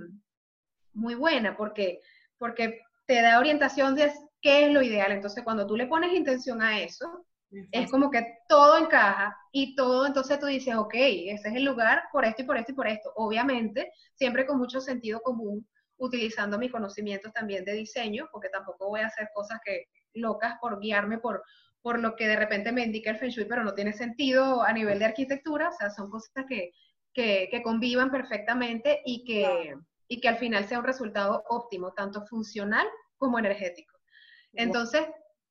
muy 0.93 1.15
buena 1.15 1.57
porque, 1.57 2.01
porque 2.39 2.81
te 3.07 3.23
da 3.23 3.39
orientación 3.39 3.95
de 3.95 4.13
qué 4.41 4.67
es 4.67 4.73
lo 4.73 4.83
ideal. 4.83 5.13
Entonces, 5.13 5.45
cuando 5.45 5.67
tú 5.67 5.77
le 5.77 5.87
pones 5.87 6.13
intención 6.13 6.61
a 6.61 6.81
eso, 6.81 7.27
es 7.71 7.91
como 7.91 8.11
que 8.11 8.39
todo 8.49 8.77
encaja 8.77 9.37
y 9.53 9.77
todo, 9.77 10.05
entonces 10.05 10.39
tú 10.39 10.47
dices, 10.47 10.75
ok, 10.75 10.95
ese 10.95 11.49
es 11.49 11.55
el 11.55 11.65
lugar 11.65 12.03
por 12.13 12.25
esto 12.25 12.43
y 12.43 12.45
por 12.45 12.57
esto 12.57 12.73
y 12.73 12.75
por 12.75 12.89
esto. 12.89 13.13
Obviamente, 13.15 13.93
siempre 14.15 14.45
con 14.45 14.59
mucho 14.59 14.81
sentido 14.81 15.21
común, 15.21 15.67
utilizando 15.97 16.59
mis 16.59 16.73
conocimientos 16.73 17.33
también 17.33 17.65
de 17.65 17.73
diseño, 17.73 18.29
porque 18.33 18.49
tampoco 18.49 18.89
voy 18.89 19.01
a 19.01 19.07
hacer 19.07 19.31
cosas 19.33 19.61
que 19.65 19.85
locas 20.17 20.57
por 20.61 20.81
guiarme 20.81 21.19
por, 21.19 21.43
por 21.83 22.01
lo 22.01 22.17
que 22.17 22.27
de 22.27 22.37
repente 22.37 22.73
me 22.73 22.83
indica 22.83 23.11
el 23.11 23.19
Feng 23.19 23.31
Shui, 23.31 23.45
pero 23.45 23.63
no 23.63 23.75
tiene 23.75 23.93
sentido 23.93 24.63
a 24.63 24.73
nivel 24.73 24.99
de 24.99 25.05
arquitectura, 25.05 25.69
o 25.69 25.73
sea, 25.73 25.91
son 25.91 26.11
cosas 26.11 26.45
que, 26.49 26.73
que, 27.15 27.63
convivan 27.63 28.11
perfectamente 28.11 29.03
y 29.05 29.25
que, 29.25 29.75
y 30.09 30.21
que 30.21 30.29
al 30.29 30.39
final 30.39 30.65
sea 30.67 30.81
un 30.81 30.85
resultado 30.85 31.45
óptimo, 31.49 31.93
tanto 31.93 32.27
funcional 32.27 32.87
como 33.17 33.39
energético. 33.39 33.97
Entonces, 34.53 35.07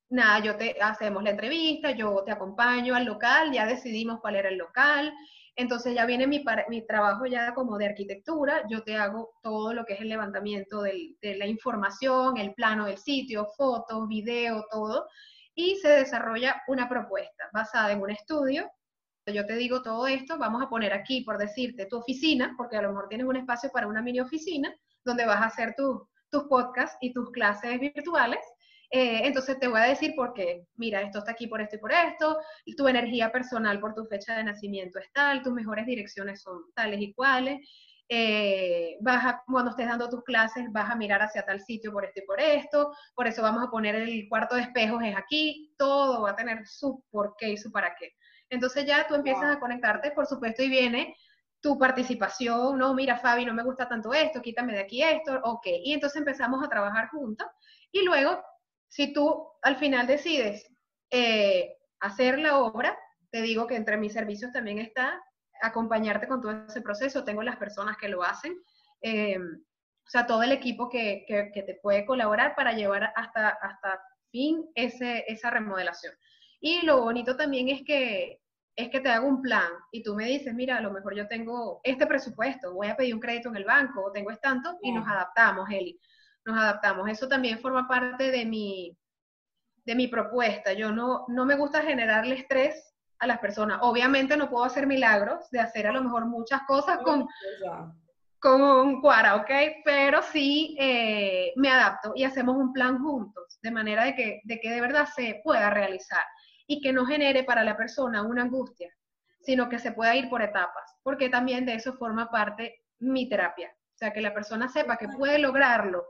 nada, 0.08 0.40
yo 0.40 0.56
te 0.56 0.76
hacemos 0.80 1.22
la 1.22 1.30
entrevista, 1.30 1.90
yo 1.92 2.22
te 2.24 2.32
acompaño 2.32 2.94
al 2.94 3.04
local, 3.04 3.52
ya 3.52 3.66
decidimos 3.66 4.20
cuál 4.20 4.36
era 4.36 4.48
el 4.48 4.58
local, 4.58 5.12
entonces 5.56 5.94
ya 5.94 6.06
viene 6.06 6.26
mi, 6.26 6.44
mi 6.68 6.86
trabajo 6.86 7.26
ya 7.26 7.54
como 7.54 7.78
de 7.78 7.86
arquitectura, 7.86 8.62
yo 8.68 8.82
te 8.82 8.96
hago 8.96 9.34
todo 9.42 9.72
lo 9.72 9.84
que 9.84 9.94
es 9.94 10.00
el 10.00 10.08
levantamiento 10.08 10.82
de 10.82 11.16
la 11.22 11.46
información, 11.46 12.36
el 12.36 12.54
plano 12.54 12.86
del 12.86 12.98
sitio, 12.98 13.46
fotos, 13.56 14.06
video, 14.08 14.64
todo, 14.70 15.06
y 15.54 15.76
se 15.76 15.88
desarrolla 15.88 16.62
una 16.68 16.88
propuesta 16.88 17.48
basada 17.52 17.92
en 17.92 18.02
un 18.02 18.10
estudio 18.10 18.70
yo 19.32 19.46
te 19.46 19.56
digo 19.56 19.82
todo 19.82 20.06
esto, 20.06 20.38
vamos 20.38 20.62
a 20.62 20.68
poner 20.68 20.92
aquí, 20.92 21.22
por 21.22 21.38
decirte, 21.38 21.86
tu 21.86 21.98
oficina, 21.98 22.54
porque 22.56 22.76
a 22.76 22.82
lo 22.82 22.90
mejor 22.90 23.08
tienes 23.08 23.26
un 23.26 23.36
espacio 23.36 23.70
para 23.70 23.88
una 23.88 24.02
mini 24.02 24.20
oficina, 24.20 24.72
donde 25.04 25.26
vas 25.26 25.40
a 25.40 25.46
hacer 25.46 25.74
tus 25.76 26.44
podcasts 26.44 26.96
y 27.00 27.12
tus 27.12 27.30
clases 27.30 27.80
virtuales. 27.80 28.40
Eh, 28.90 29.22
entonces 29.24 29.58
te 29.58 29.68
voy 29.68 29.80
a 29.80 29.84
decir 29.84 30.14
por 30.14 30.32
qué, 30.32 30.66
mira, 30.76 31.00
esto 31.02 31.18
está 31.18 31.32
aquí 31.32 31.46
por 31.48 31.60
esto 31.60 31.76
y 31.76 31.78
por 31.78 31.92
esto, 31.92 32.38
tu 32.76 32.86
energía 32.88 33.32
personal 33.32 33.80
por 33.80 33.94
tu 33.94 34.04
fecha 34.06 34.36
de 34.36 34.44
nacimiento 34.44 34.98
es 34.98 35.12
tal, 35.12 35.42
tus 35.42 35.52
mejores 35.52 35.86
direcciones 35.86 36.42
son 36.42 36.72
tales 36.74 37.00
y 37.00 37.12
cuales, 37.12 37.58
eh, 38.08 38.96
vas 39.00 39.24
a, 39.24 39.42
cuando 39.46 39.70
estés 39.72 39.88
dando 39.88 40.08
tus 40.08 40.22
clases 40.22 40.70
vas 40.70 40.88
a 40.88 40.94
mirar 40.94 41.22
hacia 41.22 41.44
tal 41.44 41.60
sitio 41.60 41.92
por 41.92 42.04
esto 42.04 42.20
y 42.20 42.26
por 42.26 42.40
esto, 42.40 42.92
por 43.16 43.26
eso 43.26 43.42
vamos 43.42 43.64
a 43.64 43.70
poner 43.70 43.96
el 43.96 44.28
cuarto 44.28 44.54
de 44.54 44.62
espejos 44.62 45.02
es 45.02 45.16
aquí, 45.16 45.74
todo 45.76 46.22
va 46.22 46.30
a 46.30 46.36
tener 46.36 46.64
su 46.66 47.02
por 47.10 47.34
qué 47.36 47.50
y 47.50 47.56
su 47.56 47.72
para 47.72 47.96
qué. 47.96 48.12
Entonces 48.48 48.86
ya 48.86 49.06
tú 49.08 49.14
empiezas 49.16 49.56
a 49.56 49.58
conectarte, 49.58 50.12
por 50.12 50.26
supuesto, 50.26 50.62
y 50.62 50.68
viene 50.68 51.16
tu 51.60 51.78
participación, 51.78 52.78
no, 52.78 52.94
mira 52.94 53.18
Fabi, 53.18 53.44
no 53.44 53.52
me 53.54 53.64
gusta 53.64 53.88
tanto 53.88 54.12
esto, 54.14 54.40
quítame 54.40 54.72
de 54.74 54.80
aquí 54.80 55.02
esto, 55.02 55.40
ok, 55.42 55.66
y 55.84 55.92
entonces 55.92 56.18
empezamos 56.18 56.62
a 56.64 56.68
trabajar 56.68 57.08
juntos. 57.08 57.48
Y 57.90 58.04
luego, 58.04 58.40
si 58.88 59.12
tú 59.12 59.46
al 59.62 59.76
final 59.76 60.06
decides 60.06 60.66
eh, 61.10 61.76
hacer 62.00 62.38
la 62.38 62.58
obra, 62.58 62.98
te 63.30 63.42
digo 63.42 63.66
que 63.66 63.76
entre 63.76 63.96
mis 63.96 64.12
servicios 64.12 64.52
también 64.52 64.78
está 64.78 65.20
acompañarte 65.62 66.28
con 66.28 66.40
todo 66.40 66.66
ese 66.66 66.82
proceso, 66.82 67.24
tengo 67.24 67.42
las 67.42 67.56
personas 67.56 67.96
que 67.96 68.08
lo 68.08 68.22
hacen, 68.22 68.56
eh, 69.00 69.38
o 69.38 70.08
sea, 70.08 70.26
todo 70.26 70.42
el 70.42 70.52
equipo 70.52 70.88
que, 70.88 71.24
que, 71.26 71.62
te 71.62 71.78
puede 71.82 72.06
colaborar 72.06 72.54
para 72.54 72.72
llevar 72.72 73.12
hasta, 73.16 73.48
hasta 73.48 74.00
fin 74.30 74.64
ese, 74.74 75.24
esa 75.26 75.50
remodelación. 75.50 76.14
Y 76.60 76.82
lo 76.86 77.00
bonito 77.00 77.36
también 77.36 77.68
es 77.68 77.82
que 77.84 78.40
es 78.76 78.90
que 78.90 79.00
te 79.00 79.08
hago 79.08 79.26
un 79.26 79.40
plan 79.40 79.70
y 79.90 80.02
tú 80.02 80.14
me 80.14 80.26
dices, 80.26 80.54
mira, 80.54 80.76
a 80.76 80.82
lo 80.82 80.92
mejor 80.92 81.16
yo 81.16 81.26
tengo 81.26 81.80
este 81.82 82.06
presupuesto, 82.06 82.74
voy 82.74 82.88
a 82.88 82.96
pedir 82.96 83.14
un 83.14 83.20
crédito 83.20 83.48
en 83.48 83.56
el 83.56 83.64
banco 83.64 84.04
o 84.04 84.12
tengo 84.12 84.30
este 84.30 84.42
tanto 84.42 84.78
y 84.82 84.92
nos 84.92 85.08
adaptamos, 85.08 85.68
Eli. 85.70 85.98
Nos 86.46 86.56
adaptamos. 86.56 87.08
Eso 87.10 87.28
también 87.28 87.58
forma 87.58 87.86
parte 87.86 88.30
de 88.30 88.46
mi, 88.46 88.96
de 89.84 89.94
mi 89.94 90.08
propuesta. 90.08 90.72
Yo 90.72 90.92
no, 90.92 91.26
no 91.28 91.44
me 91.44 91.56
gusta 91.56 91.82
generarle 91.82 92.36
estrés 92.36 92.94
a 93.18 93.26
las 93.26 93.38
personas. 93.38 93.80
Obviamente 93.82 94.36
no 94.36 94.48
puedo 94.48 94.64
hacer 94.64 94.86
milagros 94.86 95.50
de 95.50 95.60
hacer 95.60 95.86
a 95.86 95.92
lo 95.92 96.02
mejor 96.02 96.26
muchas 96.26 96.62
cosas 96.62 96.98
con, 96.98 97.26
con 98.38 98.62
un 98.62 99.00
cuara, 99.00 99.36
¿ok? 99.36 99.50
Pero 99.84 100.22
sí 100.22 100.76
eh, 100.78 101.52
me 101.56 101.70
adapto 101.70 102.12
y 102.14 102.24
hacemos 102.24 102.56
un 102.56 102.72
plan 102.72 103.02
juntos, 103.02 103.58
de 103.62 103.70
manera 103.70 104.04
de 104.04 104.14
que, 104.14 104.40
de 104.44 104.60
que 104.60 104.70
de 104.70 104.80
verdad 104.80 105.08
se 105.14 105.40
pueda 105.42 105.70
realizar 105.70 106.22
y 106.66 106.80
que 106.80 106.92
no 106.92 107.06
genere 107.06 107.44
para 107.44 107.64
la 107.64 107.76
persona 107.76 108.22
una 108.22 108.42
angustia, 108.42 108.92
sino 109.40 109.68
que 109.68 109.78
se 109.78 109.92
pueda 109.92 110.14
ir 110.14 110.28
por 110.28 110.42
etapas, 110.42 110.96
porque 111.02 111.28
también 111.28 111.64
de 111.64 111.74
eso 111.74 111.94
forma 111.94 112.30
parte 112.30 112.82
mi 112.98 113.28
terapia. 113.28 113.70
O 113.94 113.98
sea, 113.98 114.12
que 114.12 114.20
la 114.20 114.34
persona 114.34 114.68
sepa 114.68 114.98
que 114.98 115.08
puede 115.08 115.38
lograrlo 115.38 116.04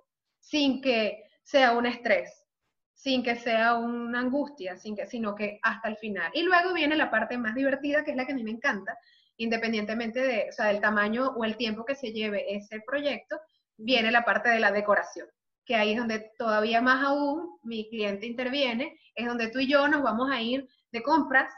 sin 0.49 0.81
que 0.81 1.25
sea 1.43 1.73
un 1.73 1.87
estrés, 1.87 2.47
sin 2.95 3.23
que 3.25 3.35
sea 3.35 3.75
una 3.75 4.21
angustia, 4.21 4.77
sin 4.77 4.95
que, 4.95 5.07
sino 5.07 5.35
que 5.35 5.59
hasta 5.63 5.89
el 5.89 5.97
final. 5.97 6.31
Y 6.35 6.43
luego 6.43 6.73
viene 6.73 6.95
la 6.95 7.11
parte 7.11 7.37
más 7.37 7.55
divertida, 7.55 8.05
que 8.05 8.13
es 8.13 8.17
la 8.17 8.27
que 8.27 8.33
a 8.33 8.37
mí 8.37 8.45
me 8.45 8.53
encanta, 8.53 8.97
independientemente 9.39 10.21
de, 10.21 10.47
o 10.49 10.53
sea, 10.53 10.67
del 10.67 10.81
tamaño 10.81 11.31
o 11.37 11.45
el 11.45 11.57
tiempo 11.57 11.85
que 11.85 11.97
se 11.97 12.13
lleve 12.13 12.55
ese 12.55 12.81
proyecto, 12.87 13.41
viene 13.77 14.13
la 14.13 14.25
parte 14.25 14.49
de 14.51 14.61
la 14.61 14.71
decoración 14.71 15.27
que 15.65 15.75
ahí 15.75 15.93
es 15.93 15.99
donde 15.99 16.31
todavía 16.39 16.81
más 16.81 17.05
aún 17.05 17.59
mi 17.65 17.89
cliente 17.91 18.25
interviene, 18.25 19.01
es 19.17 19.27
donde 19.27 19.49
tú 19.49 19.59
y 19.59 19.67
yo 19.67 19.89
nos 19.89 20.01
vamos 20.01 20.31
a 20.31 20.41
ir 20.41 20.69
de 20.93 21.03
compras 21.03 21.53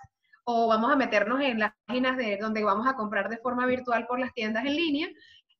o 0.44 0.66
vamos 0.66 0.90
a 0.90 0.96
meternos 0.96 1.42
en 1.42 1.58
las 1.58 1.74
páginas 1.84 2.16
de 2.16 2.38
donde 2.38 2.64
vamos 2.64 2.88
a 2.88 2.94
comprar 2.94 3.28
de 3.28 3.36
forma 3.36 3.66
virtual 3.66 4.06
por 4.06 4.18
las 4.18 4.32
tiendas 4.32 4.64
en 4.64 4.74
línea 4.74 5.08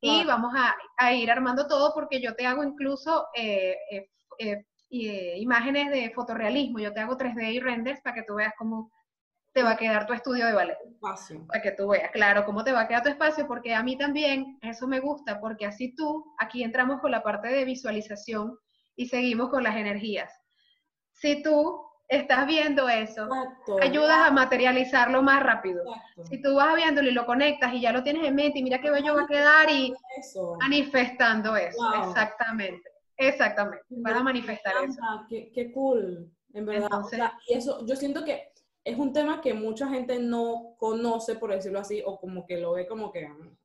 y 0.01 0.25
vamos 0.25 0.53
a, 0.97 1.13
ir 1.13 1.31
armando 1.31 1.67
todo 1.67 1.93
porque 1.95 2.21
yo 2.21 2.35
te 2.35 2.47
hago 2.47 2.63
incluso 2.63 3.27
eh, 3.35 3.77
eh, 3.91 4.65
eh, 4.91 5.35
imágenes 5.39 5.91
de 5.91 6.11
fotorrealismo, 6.11 6.79
yo 6.79 6.93
te 6.93 7.01
hago 7.01 7.17
3D 7.17 7.53
y 7.53 7.61
renders 7.61 8.01
para 8.01 8.15
que 8.15 8.23
tú 8.23 8.37
veas 8.37 8.55
cómo 8.57 8.91
te 9.53 9.63
va 9.63 9.73
a 9.73 9.77
quedar 9.77 10.07
tu 10.07 10.13
estudio 10.13 10.47
de 10.47 10.53
ballet. 10.53 10.79
Espacio. 10.87 11.47
Para 11.47 11.63
que 11.63 11.73
tú 11.73 11.89
veas, 11.89 12.11
claro, 12.13 12.45
cómo 12.45 12.63
te 12.63 12.73
va 12.73 12.83
a 12.83 12.89
quedar 12.89 13.03
tu 13.03 13.09
espacio, 13.09 13.47
porque 13.47 13.75
a 13.75 13.83
mí 13.83 13.97
también 13.97 14.59
eso 14.63 14.87
me 14.87 15.01
gusta, 15.01 15.41
porque 15.41 15.67
así 15.67 15.95
tú, 15.95 16.35
aquí 16.39 16.63
entramos 16.63 17.01
con 17.01 17.11
la 17.11 17.23
parte 17.23 17.49
de 17.49 17.65
visualización 17.65 18.57
y 18.95 19.07
seguimos 19.07 19.49
con 19.49 19.63
las 19.63 19.77
energías. 19.77 20.33
Si 21.13 21.43
tú 21.43 21.88
estás 22.09 22.47
viendo 22.47 22.89
eso, 22.89 23.29
ayudas 23.83 24.29
a 24.29 24.31
materializarlo 24.31 25.23
más 25.23 25.43
rápido. 25.43 25.85
Si 26.25 26.41
tú 26.41 26.55
vas 26.57 26.75
viéndolo 26.75 27.09
y 27.09 27.13
lo 27.13 27.27
conectas 27.27 27.73
y 27.75 27.81
ya 27.81 27.93
lo 27.93 28.03
tienes 28.03 28.25
en 28.25 28.35
mente 28.35 28.59
y 28.59 28.63
mira 28.63 28.81
qué 28.81 28.91
bello 28.91 29.15
va 29.15 29.23
a 29.23 29.27
quedar 29.27 29.71
y 29.71 29.95
manifestando 30.59 31.57
eso, 31.57 31.79
exactamente. 32.03 32.91
Exactamente, 33.21 33.85
vas 33.91 34.15
a 34.15 34.23
manifestar 34.23 34.75
eso. 34.85 35.01
Qué, 35.29 35.51
qué 35.53 35.73
cool, 35.73 36.31
en 36.55 36.65
verdad. 36.65 36.89
y 37.49 37.55
eso, 37.55 37.85
yo 37.85 37.97
siento 37.97 38.25
que 38.25 38.53
es 38.85 38.97
un 38.97 39.13
tema 39.13 39.41
que 39.41 39.53
mucha 39.53 39.89
gente 39.89 40.19
no 40.21 40.77
conoce, 40.79 41.35
por 41.35 41.53
decirlo 41.53 41.81
así, 41.81 42.01
o 42.07 42.19
como 42.19 42.47
que 42.47 42.59
lo 42.59 42.73
ve 42.73 42.87
como 42.87 43.11
que 43.11 43.29
mm, 43.29 43.57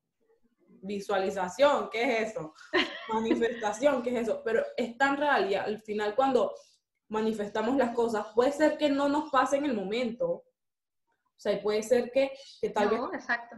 visualización, 0.81 1.89
¿qué 1.91 2.03
es 2.03 2.31
eso? 2.31 2.53
Manifestación, 3.13 4.01
¿qué 4.01 4.09
es 4.09 4.23
eso? 4.23 4.41
Pero 4.43 4.63
es 4.75 4.97
tan 4.97 5.17
real 5.17 5.51
y 5.51 5.55
al 5.55 5.81
final 5.81 6.15
cuando 6.15 6.53
manifestamos 7.07 7.75
las 7.77 7.93
cosas, 7.93 8.27
puede 8.33 8.51
ser 8.51 8.77
que 8.77 8.89
no 8.89 9.09
nos 9.09 9.29
pase 9.29 9.57
en 9.57 9.65
el 9.65 9.73
momento. 9.73 10.29
O 10.29 11.39
sea, 11.43 11.61
puede 11.61 11.83
ser 11.83 12.11
que, 12.11 12.31
que 12.61 12.69
tal 12.69 12.89
vez... 12.89 12.99
Exacto. 13.13 13.55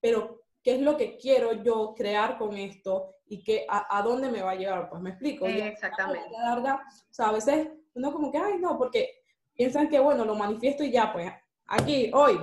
pero 0.00 0.42
¿qué 0.66 0.74
es 0.74 0.80
lo 0.80 0.96
que 0.96 1.16
quiero 1.16 1.62
yo 1.62 1.94
crear 1.96 2.38
con 2.38 2.56
esto 2.56 3.14
y 3.28 3.44
que, 3.44 3.64
a, 3.68 4.02
dónde 4.02 4.30
me 4.30 4.42
va 4.42 4.50
a 4.50 4.56
llevar? 4.56 4.90
Pues 4.90 5.00
me 5.00 5.10
explico. 5.10 5.46
exactamente. 5.46 6.28
o 6.28 6.78
sea, 7.10 7.28
a 7.28 7.32
veces 7.32 7.68
uno 7.94 8.12
como 8.12 8.32
que, 8.32 8.38
ay, 8.38 8.58
no, 8.58 8.76
porque 8.76 9.22
piensan 9.54 9.88
que, 9.88 10.00
bueno, 10.00 10.24
lo 10.24 10.34
manifiesto 10.34 10.82
y 10.82 10.90
ya, 10.90 11.12
pues, 11.12 11.32
aquí, 11.68 12.10
hoy. 12.12 12.38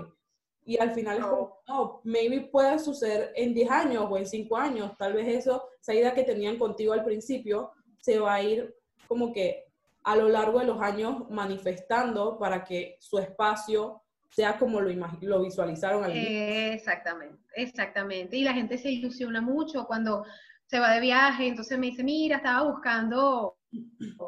Y 0.66 0.80
al 0.80 0.92
final 0.92 1.18
es 1.18 1.26
como, 1.26 1.60
no, 1.68 2.00
maybe 2.06 2.42
puede 2.42 2.80
suceder 2.80 3.34
en 3.36 3.54
10 3.54 3.70
años 3.70 4.08
o 4.10 4.18
en 4.18 4.26
5 4.26 4.56
años. 4.56 4.94
Tal 4.98 5.12
vez 5.12 5.28
eso, 5.28 5.68
esa 5.82 5.94
idea 5.94 6.14
que 6.14 6.24
tenían 6.24 6.58
contigo 6.58 6.94
al 6.94 7.04
principio, 7.04 7.72
se 8.00 8.20
va 8.20 8.36
a 8.36 8.42
ir 8.42 8.74
como 9.08 9.34
que 9.34 9.66
a 10.04 10.16
lo 10.16 10.30
largo 10.30 10.60
de 10.60 10.66
los 10.66 10.82
años 10.82 11.30
manifestando 11.30 12.38
para 12.38 12.64
que 12.64 12.98
su 13.00 13.20
espacio 13.20 14.02
sea 14.30 14.58
como 14.58 14.82
lo, 14.82 14.90
lo 15.22 15.44
visualizaron 15.44 16.04
al 16.04 16.16
inicio. 16.16 16.74
Exactamente, 16.74 17.38
exactamente. 17.56 18.36
Y 18.36 18.44
la 18.44 18.54
gente 18.54 18.78
se 18.78 18.90
ilusiona 18.90 19.42
mucho 19.42 19.86
cuando 19.86 20.26
se 20.66 20.80
va 20.80 20.92
de 20.92 21.02
viaje, 21.02 21.48
entonces 21.48 21.78
me 21.78 21.88
dice, 21.88 22.04
mira, 22.04 22.38
estaba 22.38 22.70
buscando 22.70 23.58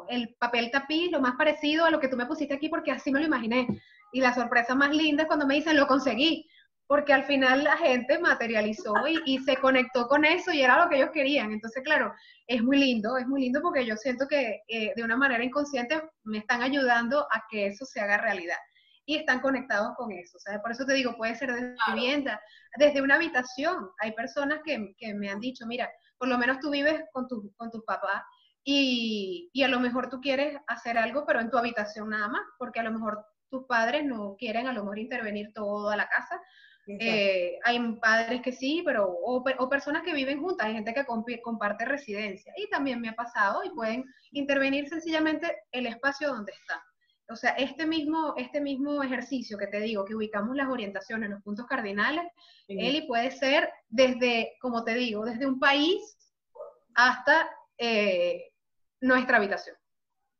el 0.08 0.34
papel 0.38 0.70
tapiz, 0.70 1.10
lo 1.10 1.20
más 1.20 1.34
parecido 1.36 1.84
a 1.84 1.90
lo 1.90 1.98
que 1.98 2.08
tú 2.08 2.16
me 2.16 2.26
pusiste 2.26 2.54
aquí, 2.54 2.68
porque 2.68 2.92
así 2.92 3.10
me 3.10 3.20
lo 3.20 3.26
imaginé. 3.26 3.66
Y 4.12 4.20
la 4.20 4.34
sorpresa 4.34 4.74
más 4.74 4.94
linda 4.94 5.24
es 5.24 5.26
cuando 5.26 5.46
me 5.46 5.54
dicen, 5.54 5.76
lo 5.76 5.86
conseguí, 5.86 6.48
porque 6.86 7.12
al 7.12 7.24
final 7.24 7.64
la 7.64 7.76
gente 7.76 8.18
materializó 8.18 8.94
y, 9.24 9.38
se 9.40 9.56
conectó 9.56 10.06
con 10.06 10.24
eso 10.24 10.52
y 10.52 10.62
era 10.62 10.82
lo 10.82 10.88
que 10.88 10.96
ellos 10.96 11.10
querían. 11.12 11.52
Entonces, 11.52 11.82
claro, 11.82 12.12
es 12.46 12.62
muy 12.62 12.78
lindo, 12.78 13.16
es 13.16 13.26
muy 13.26 13.40
lindo 13.40 13.60
porque 13.60 13.84
yo 13.84 13.96
siento 13.96 14.26
que 14.28 14.62
eh, 14.68 14.92
de 14.94 15.02
una 15.02 15.16
manera 15.16 15.44
inconsciente 15.44 16.00
me 16.24 16.38
están 16.38 16.62
ayudando 16.62 17.26
a 17.32 17.42
que 17.50 17.66
eso 17.66 17.84
se 17.84 18.00
haga 18.00 18.18
realidad 18.18 18.58
y 19.04 19.16
están 19.16 19.40
conectados 19.40 19.94
con 19.96 20.12
eso. 20.12 20.36
O 20.36 20.40
sea, 20.40 20.60
por 20.60 20.72
eso 20.72 20.84
te 20.84 20.94
digo, 20.94 21.16
puede 21.16 21.34
ser 21.34 21.52
desde 21.52 21.76
vivienda, 21.92 22.40
desde 22.76 23.02
una 23.02 23.16
habitación. 23.16 23.90
Hay 24.00 24.12
personas 24.12 24.60
que, 24.64 24.94
que, 24.98 25.14
me 25.14 25.28
han 25.28 25.40
dicho, 25.40 25.66
mira, 25.66 25.90
por 26.18 26.28
lo 26.28 26.38
menos 26.38 26.58
tú 26.60 26.70
vives 26.70 27.02
con 27.12 27.26
tu, 27.26 27.52
con 27.56 27.70
tus 27.70 27.84
papás 27.84 28.22
y, 28.64 29.48
y, 29.52 29.62
a 29.62 29.68
lo 29.68 29.78
mejor 29.78 30.08
tú 30.08 30.20
quieres 30.20 30.58
hacer 30.66 30.98
algo, 30.98 31.24
pero 31.24 31.40
en 31.40 31.50
tu 31.50 31.56
habitación 31.56 32.10
nada 32.10 32.28
más, 32.28 32.42
porque 32.58 32.80
a 32.80 32.82
lo 32.82 32.92
mejor 32.92 33.24
tus 33.48 33.64
padres 33.66 34.04
no 34.04 34.34
quieren 34.36 34.66
a 34.66 34.72
lo 34.72 34.82
mejor 34.82 34.98
intervenir 34.98 35.52
toda 35.54 35.96
la 35.96 36.08
casa. 36.08 36.40
Eh, 36.88 37.58
hay 37.64 37.80
padres 37.96 38.42
que 38.42 38.52
sí, 38.52 38.82
pero 38.84 39.08
o, 39.08 39.42
o, 39.58 39.68
personas 39.68 40.02
que 40.02 40.12
viven 40.12 40.40
juntas, 40.40 40.68
hay 40.68 40.74
gente 40.74 40.94
que 40.94 41.04
comparte 41.42 41.84
residencia 41.84 42.52
y 42.56 42.68
también 42.70 43.00
me 43.00 43.08
ha 43.08 43.14
pasado 43.14 43.64
y 43.64 43.70
pueden 43.70 44.04
intervenir 44.30 44.88
sencillamente 44.88 45.64
el 45.72 45.86
espacio 45.86 46.28
donde 46.28 46.52
está. 46.52 46.80
O 47.28 47.34
sea, 47.34 47.50
este 47.52 47.86
mismo, 47.86 48.34
este 48.36 48.60
mismo 48.60 49.02
ejercicio 49.02 49.58
que 49.58 49.66
te 49.66 49.80
digo, 49.80 50.04
que 50.04 50.14
ubicamos 50.14 50.54
las 50.54 50.68
orientaciones, 50.68 51.28
los 51.28 51.42
puntos 51.42 51.66
cardinales, 51.66 52.24
Eli 52.68 53.02
puede 53.02 53.32
ser 53.32 53.68
desde, 53.88 54.52
como 54.60 54.84
te 54.84 54.94
digo, 54.94 55.24
desde 55.24 55.46
un 55.46 55.58
país 55.58 56.16
hasta 56.94 57.50
eh, 57.78 58.52
nuestra 59.00 59.38
habitación, 59.38 59.76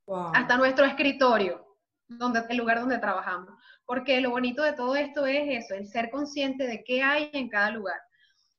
hasta 0.06 0.56
nuestro 0.56 0.84
escritorio, 0.84 1.65
donde, 2.08 2.42
el 2.48 2.56
lugar 2.56 2.80
donde 2.80 2.98
trabajamos. 2.98 3.54
Porque 3.84 4.20
lo 4.20 4.30
bonito 4.30 4.62
de 4.62 4.72
todo 4.72 4.96
esto 4.96 5.26
es 5.26 5.64
eso, 5.64 5.74
el 5.74 5.86
ser 5.86 6.10
consciente 6.10 6.66
de 6.66 6.84
qué 6.84 7.02
hay 7.02 7.30
en 7.32 7.48
cada 7.48 7.70
lugar 7.70 8.00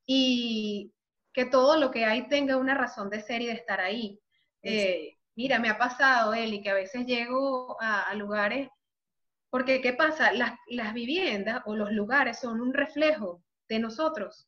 y 0.05 0.93
que 1.33 1.45
todo 1.45 1.77
lo 1.77 1.91
que 1.91 2.05
hay 2.05 2.27
tenga 2.27 2.57
una 2.57 2.73
razón 2.73 3.09
de 3.09 3.21
ser 3.21 3.41
y 3.41 3.47
de 3.47 3.53
estar 3.53 3.79
ahí. 3.79 4.19
Eh, 4.63 5.17
mira, 5.35 5.59
me 5.59 5.69
ha 5.69 5.77
pasado, 5.77 6.33
Eli, 6.33 6.61
que 6.61 6.69
a 6.69 6.73
veces 6.73 7.05
llego 7.05 7.77
a, 7.79 8.13
lugares, 8.15 8.69
porque 9.49 9.81
¿qué 9.81 9.93
pasa? 9.93 10.31
Las, 10.31 10.53
las 10.67 10.93
viviendas 10.93 11.61
o 11.65 11.75
los 11.75 11.91
lugares 11.91 12.39
son 12.39 12.61
un 12.61 12.73
reflejo 12.73 13.43
de 13.69 13.79
nosotros. 13.79 14.47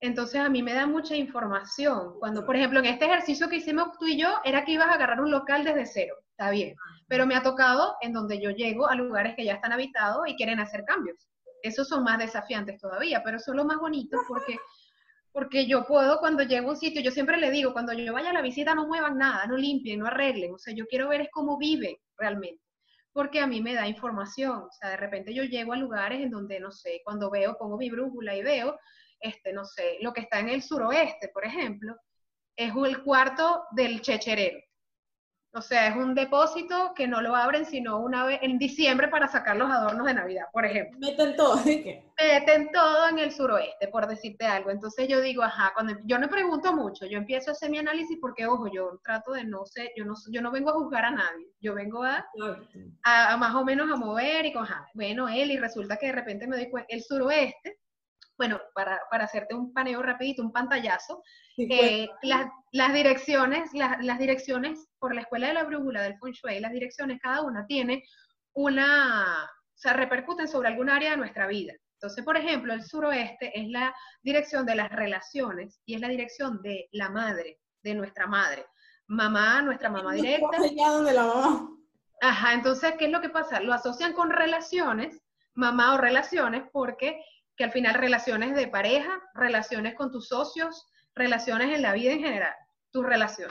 Entonces 0.00 0.40
a 0.40 0.48
mí 0.50 0.62
me 0.62 0.74
da 0.74 0.86
mucha 0.86 1.16
información. 1.16 2.18
Cuando, 2.18 2.44
por 2.44 2.56
ejemplo, 2.56 2.78
en 2.80 2.86
este 2.86 3.06
ejercicio 3.06 3.48
que 3.48 3.56
hicimos 3.56 3.98
tú 3.98 4.06
y 4.06 4.18
yo, 4.18 4.40
era 4.44 4.64
que 4.64 4.72
ibas 4.72 4.88
a 4.88 4.94
agarrar 4.94 5.20
un 5.20 5.30
local 5.30 5.64
desde 5.64 5.86
cero, 5.86 6.14
está 6.36 6.50
bien. 6.50 6.74
Pero 7.08 7.26
me 7.26 7.34
ha 7.34 7.42
tocado 7.42 7.96
en 8.00 8.12
donde 8.12 8.40
yo 8.40 8.50
llego 8.50 8.88
a 8.88 8.94
lugares 8.94 9.34
que 9.36 9.44
ya 9.44 9.54
están 9.54 9.72
habitados 9.72 10.26
y 10.26 10.36
quieren 10.36 10.60
hacer 10.60 10.84
cambios. 10.84 11.28
Esos 11.62 11.88
son 11.88 12.04
más 12.04 12.18
desafiantes 12.18 12.80
todavía, 12.80 13.22
pero 13.24 13.38
son 13.38 13.56
lo 13.56 13.64
más 13.64 13.78
bonito 13.78 14.18
porque, 14.28 14.58
porque 15.32 15.66
yo 15.66 15.86
puedo, 15.86 16.18
cuando 16.18 16.42
llego 16.42 16.68
a 16.68 16.72
un 16.72 16.76
sitio, 16.76 17.00
yo 17.00 17.10
siempre 17.10 17.36
le 17.38 17.50
digo, 17.50 17.72
cuando 17.72 17.92
yo 17.92 18.12
vaya 18.12 18.30
a 18.30 18.34
la 18.34 18.42
visita 18.42 18.74
no 18.74 18.86
muevan 18.86 19.16
nada, 19.16 19.46
no 19.46 19.56
limpien, 19.56 20.00
no 20.00 20.06
arreglen. 20.06 20.54
O 20.54 20.58
sea, 20.58 20.74
yo 20.74 20.86
quiero 20.86 21.08
ver 21.08 21.22
es 21.22 21.28
cómo 21.30 21.56
vive 21.58 22.00
realmente 22.18 22.62
porque 23.12 23.38
a 23.38 23.46
mí 23.46 23.62
me 23.62 23.74
da 23.74 23.86
información. 23.86 24.64
O 24.64 24.72
sea, 24.72 24.90
de 24.90 24.96
repente 24.96 25.32
yo 25.32 25.44
llego 25.44 25.72
a 25.72 25.76
lugares 25.76 26.20
en 26.20 26.30
donde, 26.30 26.58
no 26.58 26.72
sé, 26.72 27.00
cuando 27.04 27.30
veo, 27.30 27.56
pongo 27.56 27.78
mi 27.78 27.88
brújula 27.88 28.34
y 28.34 28.42
veo 28.42 28.76
este, 29.24 29.54
no 29.54 29.64
sé, 29.64 29.96
lo 30.00 30.12
que 30.12 30.20
está 30.20 30.38
en 30.38 30.50
el 30.50 30.62
suroeste, 30.62 31.28
por 31.28 31.46
ejemplo, 31.46 31.96
es 32.56 32.72
el 32.74 33.02
cuarto 33.02 33.64
del 33.70 34.02
checherero. 34.02 34.58
O 35.56 35.62
sea, 35.62 35.86
es 35.86 35.96
un 35.96 36.16
depósito 36.16 36.92
que 36.96 37.06
no 37.06 37.20
lo 37.20 37.36
abren 37.36 37.64
sino 37.64 38.00
una 38.00 38.24
vez 38.24 38.40
en 38.42 38.58
diciembre 38.58 39.06
para 39.06 39.28
sacar 39.28 39.56
los 39.56 39.70
adornos 39.70 40.04
de 40.04 40.14
Navidad, 40.14 40.46
por 40.52 40.64
ejemplo. 40.64 40.98
Meten 40.98 41.36
todo, 41.36 41.62
qué? 41.62 42.02
Meten 42.18 42.72
todo 42.72 43.08
en 43.08 43.20
el 43.20 43.30
suroeste, 43.30 43.86
por 43.86 44.08
decirte 44.08 44.46
algo. 44.46 44.70
Entonces 44.70 45.06
yo 45.06 45.20
digo, 45.20 45.44
ajá, 45.44 45.70
cuando 45.74 45.94
yo 46.06 46.18
no 46.18 46.28
pregunto 46.28 46.72
mucho, 46.72 47.06
yo 47.06 47.18
empiezo 47.18 47.50
a 47.50 47.52
hacer 47.52 47.70
mi 47.70 47.78
análisis 47.78 48.18
porque, 48.20 48.46
ojo, 48.46 48.66
yo 48.66 48.98
trato 49.04 49.32
de 49.32 49.44
no 49.44 49.64
sé, 49.64 49.92
yo 49.96 50.04
no, 50.04 50.14
yo 50.28 50.42
no 50.42 50.50
vengo 50.50 50.70
a 50.70 50.74
juzgar 50.74 51.04
a 51.04 51.12
nadie, 51.12 51.46
yo 51.60 51.72
vengo 51.72 52.02
a, 52.02 52.26
a, 53.04 53.36
más 53.36 53.54
o 53.54 53.64
menos 53.64 53.88
a 53.92 53.96
mover 53.96 54.46
y 54.46 54.52
con, 54.52 54.64
ajá, 54.64 54.88
bueno, 54.94 55.28
él, 55.28 55.52
y 55.52 55.56
resulta 55.56 55.96
que 55.96 56.06
de 56.06 56.12
repente 56.12 56.48
me 56.48 56.56
doy 56.56 56.68
cuenta, 56.68 56.92
el 56.92 57.02
suroeste 57.02 57.78
bueno, 58.36 58.60
para, 58.74 59.00
para, 59.10 59.24
hacerte 59.24 59.54
un 59.54 59.72
paneo 59.72 60.02
rapidito, 60.02 60.42
un 60.42 60.52
pantallazo, 60.52 61.22
eh, 61.56 62.08
las, 62.22 62.46
las, 62.72 62.92
direcciones, 62.92 63.70
las, 63.72 64.04
las, 64.04 64.18
direcciones 64.18 64.88
por 64.98 65.14
la 65.14 65.22
escuela 65.22 65.48
de 65.48 65.54
la 65.54 65.64
brújula 65.64 66.02
del 66.02 66.18
Feng 66.18 66.32
Shui, 66.32 66.60
las 66.60 66.72
direcciones, 66.72 67.20
cada 67.22 67.42
una 67.42 67.66
tiene 67.66 68.04
una, 68.54 69.44
o 69.44 69.76
sea, 69.76 69.92
repercuten 69.92 70.48
sobre 70.48 70.68
algún 70.68 70.90
área 70.90 71.12
de 71.12 71.16
nuestra 71.16 71.46
vida. 71.46 71.74
Entonces, 72.04 72.24
por 72.24 72.36
ejemplo, 72.36 72.74
el 72.74 72.84
suroeste 72.84 73.58
es 73.58 73.68
la 73.68 73.94
dirección 74.22 74.66
de 74.66 74.74
las 74.74 74.90
relaciones 74.90 75.80
y 75.86 75.94
es 75.94 76.00
la 76.00 76.08
dirección 76.08 76.60
de 76.60 76.88
la 76.92 77.08
madre, 77.08 77.60
de 77.82 77.94
nuestra 77.94 78.26
madre. 78.26 78.66
Mamá, 79.06 79.62
nuestra 79.62 79.90
mamá 79.90 80.12
directa. 80.12 80.58
de 80.60 81.12
la 81.12 81.24
mamá. 81.24 81.68
Ajá, 82.20 82.54
entonces, 82.54 82.94
¿qué 82.98 83.06
es 83.06 83.10
lo 83.10 83.20
que 83.20 83.28
pasa? 83.28 83.60
Lo 83.60 83.72
asocian 83.72 84.12
con 84.12 84.30
relaciones, 84.30 85.22
mamá 85.54 85.94
o 85.94 85.98
relaciones, 85.98 86.64
porque 86.72 87.22
que 87.56 87.64
al 87.64 87.72
final 87.72 87.94
relaciones 87.94 88.54
de 88.54 88.68
pareja, 88.68 89.20
relaciones 89.34 89.94
con 89.94 90.10
tus 90.10 90.28
socios, 90.28 90.86
relaciones 91.14 91.74
en 91.74 91.82
la 91.82 91.92
vida 91.92 92.12
en 92.12 92.20
general, 92.20 92.54
tu 92.90 93.02
relación. 93.02 93.50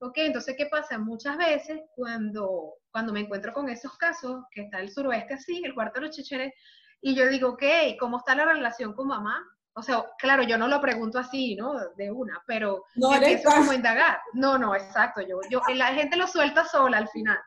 Ok, 0.00 0.14
entonces, 0.18 0.54
¿qué 0.56 0.66
pasa? 0.66 0.98
Muchas 0.98 1.36
veces 1.36 1.80
cuando, 1.94 2.74
cuando 2.90 3.12
me 3.12 3.20
encuentro 3.20 3.52
con 3.52 3.68
esos 3.68 3.96
casos, 3.98 4.44
que 4.50 4.62
está 4.62 4.80
el 4.80 4.90
suroeste 4.90 5.34
así, 5.34 5.60
el 5.64 5.74
cuarto 5.74 6.00
de 6.00 6.06
los 6.06 6.16
checheres, 6.16 6.54
y 7.02 7.14
yo 7.14 7.28
digo, 7.28 7.50
ok, 7.50 7.62
¿cómo 7.98 8.18
está 8.18 8.34
la 8.34 8.46
relación 8.46 8.94
con 8.94 9.08
mamá? 9.08 9.42
O 9.74 9.82
sea, 9.82 10.04
claro, 10.18 10.42
yo 10.42 10.58
no 10.58 10.68
lo 10.68 10.80
pregunto 10.80 11.18
así, 11.18 11.54
¿no? 11.54 11.72
De 11.96 12.10
una, 12.10 12.42
pero 12.46 12.84
no 12.96 13.14
empiezo 13.14 13.50
como 13.50 13.70
a 13.70 13.74
indagar. 13.74 14.20
No, 14.32 14.58
no, 14.58 14.74
exacto. 14.74 15.20
Yo, 15.22 15.40
yo, 15.50 15.60
la 15.74 15.94
gente 15.94 16.16
lo 16.16 16.26
suelta 16.26 16.64
sola 16.64 16.98
al 16.98 17.08
final 17.08 17.38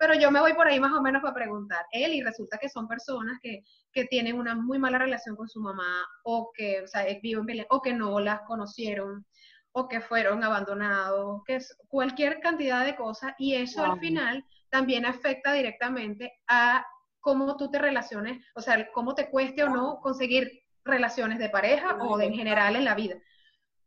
pero 0.00 0.14
yo 0.14 0.30
me 0.30 0.40
voy 0.40 0.54
por 0.54 0.66
ahí 0.66 0.80
más 0.80 0.94
o 0.94 1.02
menos 1.02 1.20
para 1.20 1.34
preguntar. 1.34 1.84
Él, 1.92 2.14
y 2.14 2.22
resulta 2.22 2.56
que 2.56 2.70
son 2.70 2.88
personas 2.88 3.38
que, 3.42 3.62
que 3.92 4.06
tienen 4.06 4.38
una 4.38 4.54
muy 4.54 4.78
mala 4.78 4.96
relación 4.96 5.36
con 5.36 5.46
su 5.46 5.60
mamá, 5.60 6.06
o 6.24 6.50
que, 6.56 6.80
o 6.80 6.88
sea, 6.88 7.04
viven 7.22 7.66
o 7.68 7.82
que 7.82 7.92
no 7.92 8.18
las 8.18 8.40
conocieron, 8.46 9.26
o 9.72 9.88
que 9.88 10.00
fueron 10.00 10.42
abandonados, 10.42 11.42
que 11.44 11.56
es 11.56 11.76
cualquier 11.86 12.40
cantidad 12.40 12.82
de 12.82 12.96
cosas, 12.96 13.34
y 13.38 13.54
eso 13.56 13.84
al 13.84 14.00
final 14.00 14.42
también 14.70 15.04
afecta 15.04 15.52
directamente 15.52 16.32
a 16.48 16.82
cómo 17.20 17.58
tú 17.58 17.70
te 17.70 17.78
relaciones, 17.78 18.42
o 18.54 18.62
sea, 18.62 18.90
cómo 18.92 19.14
te 19.14 19.28
cueste 19.28 19.64
o 19.64 19.68
no 19.68 20.00
conseguir 20.00 20.62
relaciones 20.82 21.38
de 21.38 21.50
pareja 21.50 21.98
o 22.00 22.16
de 22.16 22.24
en 22.24 22.34
general 22.34 22.74
en 22.74 22.86
la 22.86 22.94
vida. 22.94 23.16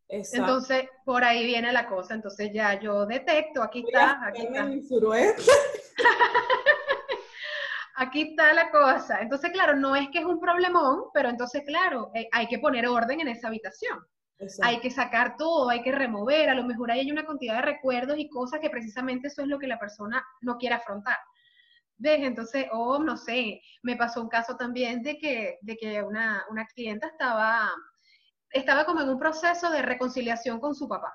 Entonces, 0.07 0.87
por 1.05 1.23
ahí 1.23 1.45
viene 1.45 1.71
la 1.71 1.87
cosa. 1.87 2.13
Entonces, 2.13 2.51
ya 2.53 2.79
yo 2.79 3.05
detecto, 3.05 3.63
aquí 3.63 3.83
está, 3.87 4.25
aquí 4.25 4.43
está. 4.43 4.69
aquí 7.95 8.21
está 8.29 8.53
la 8.53 8.69
cosa. 8.69 9.21
Entonces, 9.21 9.51
claro, 9.51 9.75
no 9.75 9.95
es 9.95 10.09
que 10.09 10.19
es 10.19 10.25
un 10.25 10.39
problemón, 10.39 11.05
pero 11.13 11.29
entonces, 11.29 11.63
claro, 11.65 12.11
eh, 12.13 12.27
hay 12.31 12.47
que 12.47 12.59
poner 12.59 12.87
orden 12.87 13.21
en 13.21 13.29
esa 13.29 13.47
habitación. 13.47 13.99
Hay 14.61 14.79
que 14.81 14.91
sacar 14.91 15.37
todo, 15.37 15.69
hay 15.69 15.81
que 15.81 15.91
remover. 15.91 16.49
A 16.49 16.55
lo 16.55 16.63
mejor 16.63 16.91
hay 16.91 17.09
una 17.09 17.25
cantidad 17.25 17.55
de 17.55 17.61
recuerdos 17.61 18.17
y 18.17 18.29
cosas 18.29 18.59
que 18.59 18.69
precisamente 18.69 19.27
eso 19.27 19.41
es 19.41 19.47
lo 19.47 19.57
que 19.57 19.67
la 19.67 19.79
persona 19.79 20.23
no 20.41 20.57
quiere 20.57 20.75
afrontar. 20.75 21.17
¿Ves? 21.97 22.19
Entonces, 22.23 22.65
oh, 22.71 22.99
no 22.99 23.15
sé, 23.15 23.61
me 23.83 23.95
pasó 23.95 24.21
un 24.21 24.27
caso 24.27 24.57
también 24.57 25.01
de 25.01 25.17
que, 25.17 25.59
de 25.61 25.77
que 25.77 26.01
una, 26.01 26.43
una 26.49 26.65
clienta 26.65 27.07
estaba 27.07 27.71
estaba 28.53 28.85
como 28.85 29.01
en 29.01 29.09
un 29.09 29.19
proceso 29.19 29.69
de 29.71 29.81
reconciliación 29.81 30.59
con 30.59 30.75
su 30.75 30.87
papá. 30.87 31.13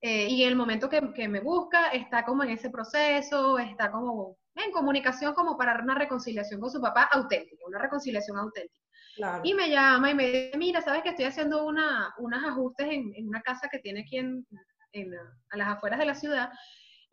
Eh, 0.00 0.26
y 0.28 0.42
en 0.42 0.48
el 0.48 0.56
momento 0.56 0.88
que, 0.88 1.28
me 1.28 1.40
busca, 1.40 1.88
está 1.88 2.24
como 2.24 2.42
en 2.42 2.50
ese 2.50 2.70
proceso, 2.70 3.58
está 3.58 3.90
como 3.90 4.36
en 4.54 4.72
comunicación 4.72 5.34
como 5.34 5.56
para 5.56 5.80
una 5.80 5.94
reconciliación 5.94 6.60
con 6.60 6.70
su 6.70 6.80
papá 6.80 7.08
auténtica, 7.12 7.64
una 7.66 7.78
reconciliación 7.78 8.36
auténtica. 8.36 8.80
Y 9.44 9.54
me 9.54 9.68
llama 9.68 10.10
y 10.10 10.14
me 10.14 10.26
dice, 10.26 10.58
mira, 10.58 10.80
sabes 10.80 11.02
que 11.02 11.10
estoy 11.10 11.26
haciendo 11.26 11.66
una, 11.66 12.14
unos 12.18 12.42
ajustes 12.44 12.88
en, 12.90 13.28
una 13.28 13.42
casa 13.42 13.68
que 13.70 13.78
tiene 13.78 14.00
aquí 14.00 14.16
en, 14.16 14.46
a 15.50 15.56
las 15.56 15.68
afueras 15.68 15.98
de 15.98 16.06
la 16.06 16.14
ciudad 16.14 16.50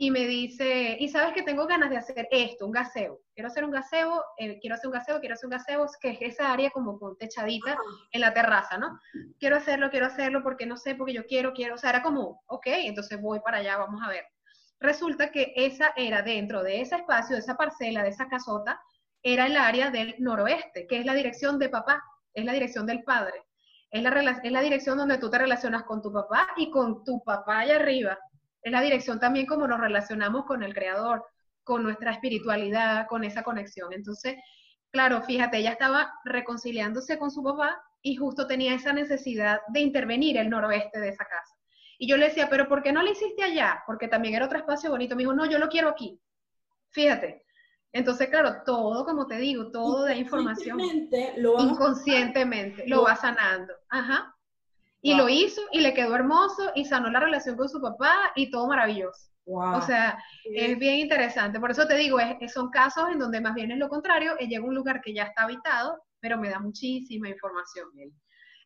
y 0.02 0.12
me 0.12 0.26
dice, 0.26 0.96
y 0.98 1.10
sabes 1.10 1.34
que 1.34 1.42
tengo 1.42 1.68
ganas 1.68 1.90
de 1.90 1.98
hacer 1.98 2.26
esto, 2.32 2.66
un 2.66 2.72
gaseo. 2.72 3.20
Quiero 3.34 3.50
hacer 3.50 3.66
un 3.66 3.72
gaseo, 3.72 4.24
eh, 4.38 4.58
quiero 4.62 4.76
hacer 4.76 4.88
un 4.88 4.94
gaseo, 4.94 5.20
quiero 5.20 5.34
hacer 5.34 5.48
un 5.48 5.52
gaseo, 5.52 5.86
que 6.00 6.12
es 6.12 6.22
esa 6.22 6.54
área 6.54 6.70
como 6.70 6.98
con 6.98 7.18
techadita 7.18 7.78
en 8.14 8.22
la 8.22 8.34
terraza, 8.34 8.78
¿no? 8.78 8.98
Quiero 9.40 9.58
hacerlo, 9.58 9.90
quiero 9.90 10.06
hacerlo 10.06 10.42
porque 10.42 10.66
no 10.66 10.78
sé, 10.78 10.96
porque 10.96 11.12
yo 11.12 11.26
quiero, 11.26 11.52
quiero. 11.52 11.76
O 11.76 11.78
sea, 11.78 11.90
era 11.90 12.02
como, 12.02 12.42
ok, 12.46 12.66
entonces 12.68 13.20
voy 13.20 13.42
para 13.42 13.58
allá, 13.58 13.76
vamos 13.76 14.02
a 14.02 14.08
ver. 14.08 14.24
Resulta 14.80 15.32
que 15.32 15.52
esa 15.58 15.92
era 15.98 16.22
dentro 16.22 16.64
de 16.64 16.80
ese 16.80 16.96
espacio, 16.96 17.36
de 17.36 17.42
esa 17.42 17.58
parcela, 17.58 18.02
de 18.02 18.10
esa 18.10 18.30
casota, 18.30 18.80
era 19.22 19.48
el 19.48 19.58
área 19.58 19.92
del 19.92 20.16
noroeste, 20.20 20.88
que 20.88 21.00
es 21.00 21.06
la 21.06 21.14
dirección 21.14 21.60
de 21.60 21.68
papá, 21.68 22.02
es 22.34 22.46
la 22.46 22.54
dirección 22.54 22.86
del 22.86 23.04
padre. 23.04 23.44
Es 23.92 24.02
la, 24.02 24.40
es 24.44 24.52
la 24.54 24.62
dirección 24.62 24.98
donde 24.98 25.18
tú 25.18 25.30
te 25.30 25.40
relacionas 25.40 25.84
con 25.84 26.02
tu 26.02 26.14
papá 26.14 26.48
y 26.56 26.72
con 26.72 27.04
tu 27.04 27.22
papá 27.22 27.60
allá 27.60 27.76
arriba. 27.76 28.18
Es 28.62 28.72
la 28.72 28.82
dirección 28.82 29.20
también 29.20 29.46
como 29.46 29.68
nos 29.68 29.80
relacionamos 29.80 30.46
con 30.46 30.64
el 30.64 30.74
Creador, 30.74 31.26
con 31.64 31.84
nuestra 31.84 32.12
espiritualidad, 32.12 33.08
con 33.08 33.24
esa 33.24 33.44
conexión. 33.44 33.94
Entonces, 33.94 34.36
claro, 34.92 35.22
fíjate, 35.22 35.58
ella 35.58 35.72
estaba 35.72 36.14
reconciliándose 36.26 37.18
con 37.18 37.32
su 37.32 37.44
papá 37.44 37.82
y 38.02 38.16
justo 38.16 38.48
tenía 38.48 38.74
esa 38.74 38.94
necesidad 38.94 39.62
de 39.68 39.82
intervenir 39.82 40.38
el 40.38 40.50
noroeste 40.50 41.00
de 41.00 41.10
esa 41.10 41.26
casa. 41.26 41.56
Y 41.98 42.08
yo 42.08 42.16
le 42.16 42.30
decía, 42.30 42.50
pero 42.50 42.68
¿por 42.70 42.82
qué 42.82 42.94
no 42.94 43.04
lo 43.04 43.12
hiciste 43.12 43.44
allá? 43.44 43.84
Porque 43.86 44.08
también 44.08 44.34
era 44.34 44.46
otro 44.46 44.58
espacio 44.58 44.90
bonito. 44.90 45.16
Me 45.16 45.24
dijo, 45.24 45.34
no, 45.34 45.46
yo 45.46 45.60
lo 45.60 45.68
quiero 45.68 45.90
aquí. 45.90 46.20
Fíjate. 46.92 47.44
Entonces, 47.92 48.30
claro, 48.30 48.62
todo, 48.66 49.04
como 49.04 49.28
te 49.28 49.38
digo, 49.38 49.70
todo 49.72 50.06
de 50.06 50.16
información. 50.16 50.80
Lo 51.38 51.60
inconscientemente 51.60 52.88
lo, 52.88 53.04
va 53.04 53.16
sanando. 53.16 53.74
Ajá. 53.90 54.36
Y 55.02 55.16
lo 55.16 55.30
hizo 55.30 55.62
y 55.72 55.80
le 55.80 55.94
quedó 55.94 56.16
hermoso 56.16 56.72
y 56.76 56.84
sanó 56.84 57.10
la 57.10 57.22
relación 57.22 57.56
con 57.56 57.70
su 57.70 57.80
papá 57.82 58.34
y 58.36 58.52
todo 58.52 58.68
maravilloso. 58.68 59.32
O 59.46 59.82
sea, 59.82 60.22
es 60.46 60.78
bien 60.78 60.96
interesante. 60.96 61.60
Por 61.60 61.72
eso 61.72 61.88
te 61.88 61.96
digo, 61.96 62.20
es, 62.20 62.54
son 62.54 62.70
casos 62.70 63.10
en 63.12 63.18
donde 63.18 63.42
más 63.42 63.56
bien 63.56 63.72
es 63.72 63.78
lo 63.78 63.90
contrario, 63.90 64.38
él 64.38 64.48
llega 64.48 64.62
a 64.62 64.68
un 64.68 64.76
lugar 64.76 65.02
que 65.02 65.14
ya 65.14 65.24
está 65.24 65.44
habitado, 65.44 66.04
pero 66.20 66.38
me 66.38 66.50
da 66.50 66.60
muchísima 66.60 67.30
información. 67.30 67.90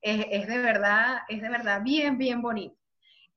Es, 0.02 0.26
es 0.30 0.48
de 0.48 0.58
verdad, 0.58 1.20
es 1.30 1.42
de 1.42 1.50
verdad 1.50 1.82
bien, 1.84 2.18
bien 2.18 2.42
bonito. 2.42 2.76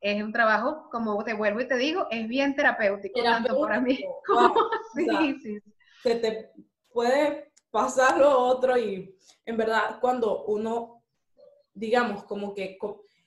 Es 0.00 0.22
un 0.22 0.32
trabajo, 0.32 0.88
como 0.90 1.22
te 1.24 1.34
vuelvo 1.34 1.60
y 1.60 1.68
te 1.68 1.76
digo, 1.76 2.06
es 2.10 2.28
bien 2.28 2.54
terapéutico, 2.54 3.22
tanto 3.22 3.60
para 3.60 3.80
mí 3.80 3.98
como 4.26 4.54
sí, 4.94 5.38
sí. 5.42 5.58
Se 6.02 6.16
te 6.16 6.50
puede 6.88 7.52
pasar 7.70 8.18
lo 8.18 8.38
otro 8.38 8.76
y 8.78 9.16
en 9.44 9.56
verdad 9.56 9.98
cuando 10.00 10.44
uno, 10.44 10.95
digamos, 11.76 12.24
como 12.24 12.54
que, 12.54 12.78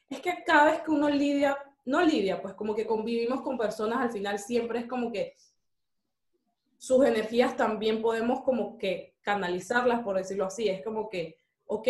es 0.10 0.20
que 0.20 0.44
cada 0.44 0.72
vez 0.72 0.82
que 0.82 0.92
uno 0.92 1.10
lidia 1.10 1.58
no 1.86 2.02
lidia, 2.02 2.42
pues 2.42 2.54
como 2.54 2.76
que 2.76 2.86
convivimos 2.86 3.42
con 3.42 3.58
personas, 3.58 4.00
al 4.00 4.12
final 4.12 4.38
siempre 4.38 4.80
es 4.80 4.86
como 4.86 5.12
que 5.12 5.36
sus 6.78 7.06
energías 7.06 7.58
también 7.58 8.02
podemos 8.02 8.42
como 8.42 8.78
que 8.78 9.16
canalizarlas, 9.22 10.02
por 10.02 10.18
decirlo 10.18 10.46
así. 10.46 10.70
Es 10.70 10.84
como 10.84 11.10
que, 11.10 11.38
ok, 11.66 11.88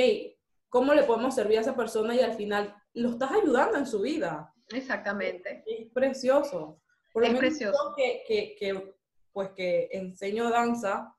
¿cómo 0.70 0.94
le 0.94 1.04
podemos 1.04 1.36
servir 1.36 1.58
a 1.58 1.62
esa 1.62 1.76
persona 1.76 2.16
y 2.16 2.22
al 2.22 2.34
final 2.34 2.76
lo 2.94 3.10
estás 3.10 3.32
ayudando 3.32 3.78
en 3.78 3.86
su 3.86 4.02
vida? 4.02 4.54
Exactamente. 4.70 5.64
Es, 5.66 5.92
precioso. 5.92 6.82
Por 7.12 7.26
es 7.26 7.38
precioso. 7.38 7.94
Que, 7.96 8.24
que, 8.28 8.56
que, 8.58 8.96
pues 9.34 9.50
que 9.52 9.90
enseño 9.92 10.50
danza, 10.50 11.14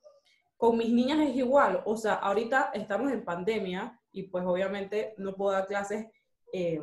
con 0.57 0.78
mis 0.78 0.91
niñas 0.91 1.28
es 1.28 1.36
igual. 1.36 1.82
O 1.84 1.97
sea, 1.97 2.14
ahorita 2.14 2.70
estamos 2.74 3.12
en 3.12 3.24
pandemia 3.24 4.00
y 4.13 4.25
pues 4.25 4.45
obviamente 4.47 5.15
no 5.19 5.35
puedo 5.35 5.53
dar 5.53 5.67
clases 5.67 6.07
eh, 6.53 6.83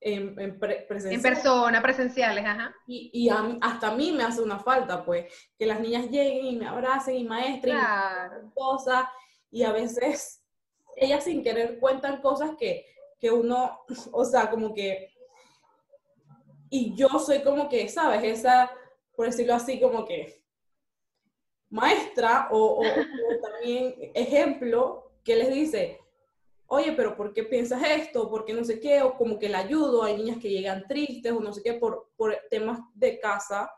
en, 0.00 0.40
en, 0.40 0.58
en 0.60 1.22
persona, 1.22 1.82
presenciales, 1.82 2.44
ajá. 2.44 2.74
Y, 2.86 3.10
y 3.12 3.28
hasta 3.28 3.88
a 3.88 3.94
mí 3.94 4.12
me 4.12 4.22
hace 4.22 4.40
una 4.40 4.58
falta, 4.58 5.04
pues, 5.04 5.26
que 5.58 5.66
las 5.66 5.78
niñas 5.78 6.10
lleguen 6.10 6.46
y 6.46 6.56
me 6.56 6.66
abracen 6.66 7.16
y 7.16 7.24
maestren 7.24 7.76
y 7.76 8.54
cosas, 8.54 9.04
y 9.50 9.62
a 9.62 9.72
veces 9.72 10.42
ellas 10.96 11.24
sin 11.24 11.42
querer 11.42 11.78
cuentan 11.78 12.22
cosas 12.22 12.52
que, 12.58 12.86
que 13.18 13.30
uno, 13.30 13.80
o 14.12 14.24
sea, 14.24 14.50
como 14.50 14.72
que, 14.72 15.12
y 16.70 16.94
yo 16.94 17.08
soy 17.18 17.42
como 17.42 17.68
que, 17.68 17.88
¿sabes? 17.88 18.22
Esa, 18.22 18.70
por 19.14 19.26
decirlo 19.26 19.54
así, 19.54 19.80
como 19.80 20.06
que 20.06 20.42
maestra 21.68 22.48
o, 22.52 22.80
o 22.80 23.40
también 23.42 23.94
ejemplo 24.14 25.09
que 25.30 25.36
les 25.36 25.54
dice, 25.54 26.00
oye, 26.66 26.92
pero 26.92 27.16
¿por 27.16 27.32
qué 27.32 27.44
piensas 27.44 27.80
esto? 27.84 28.28
¿Por 28.28 28.44
qué 28.44 28.52
no 28.52 28.64
sé 28.64 28.80
qué? 28.80 29.00
O 29.02 29.16
como 29.16 29.38
que 29.38 29.48
la 29.48 29.58
ayudo, 29.58 30.02
hay 30.02 30.16
niñas 30.16 30.38
que 30.38 30.50
llegan 30.50 30.88
tristes 30.88 31.30
o 31.30 31.38
no 31.38 31.52
sé 31.52 31.62
qué 31.62 31.74
por, 31.74 32.10
por 32.16 32.36
temas 32.50 32.80
de 32.94 33.20
casa 33.20 33.70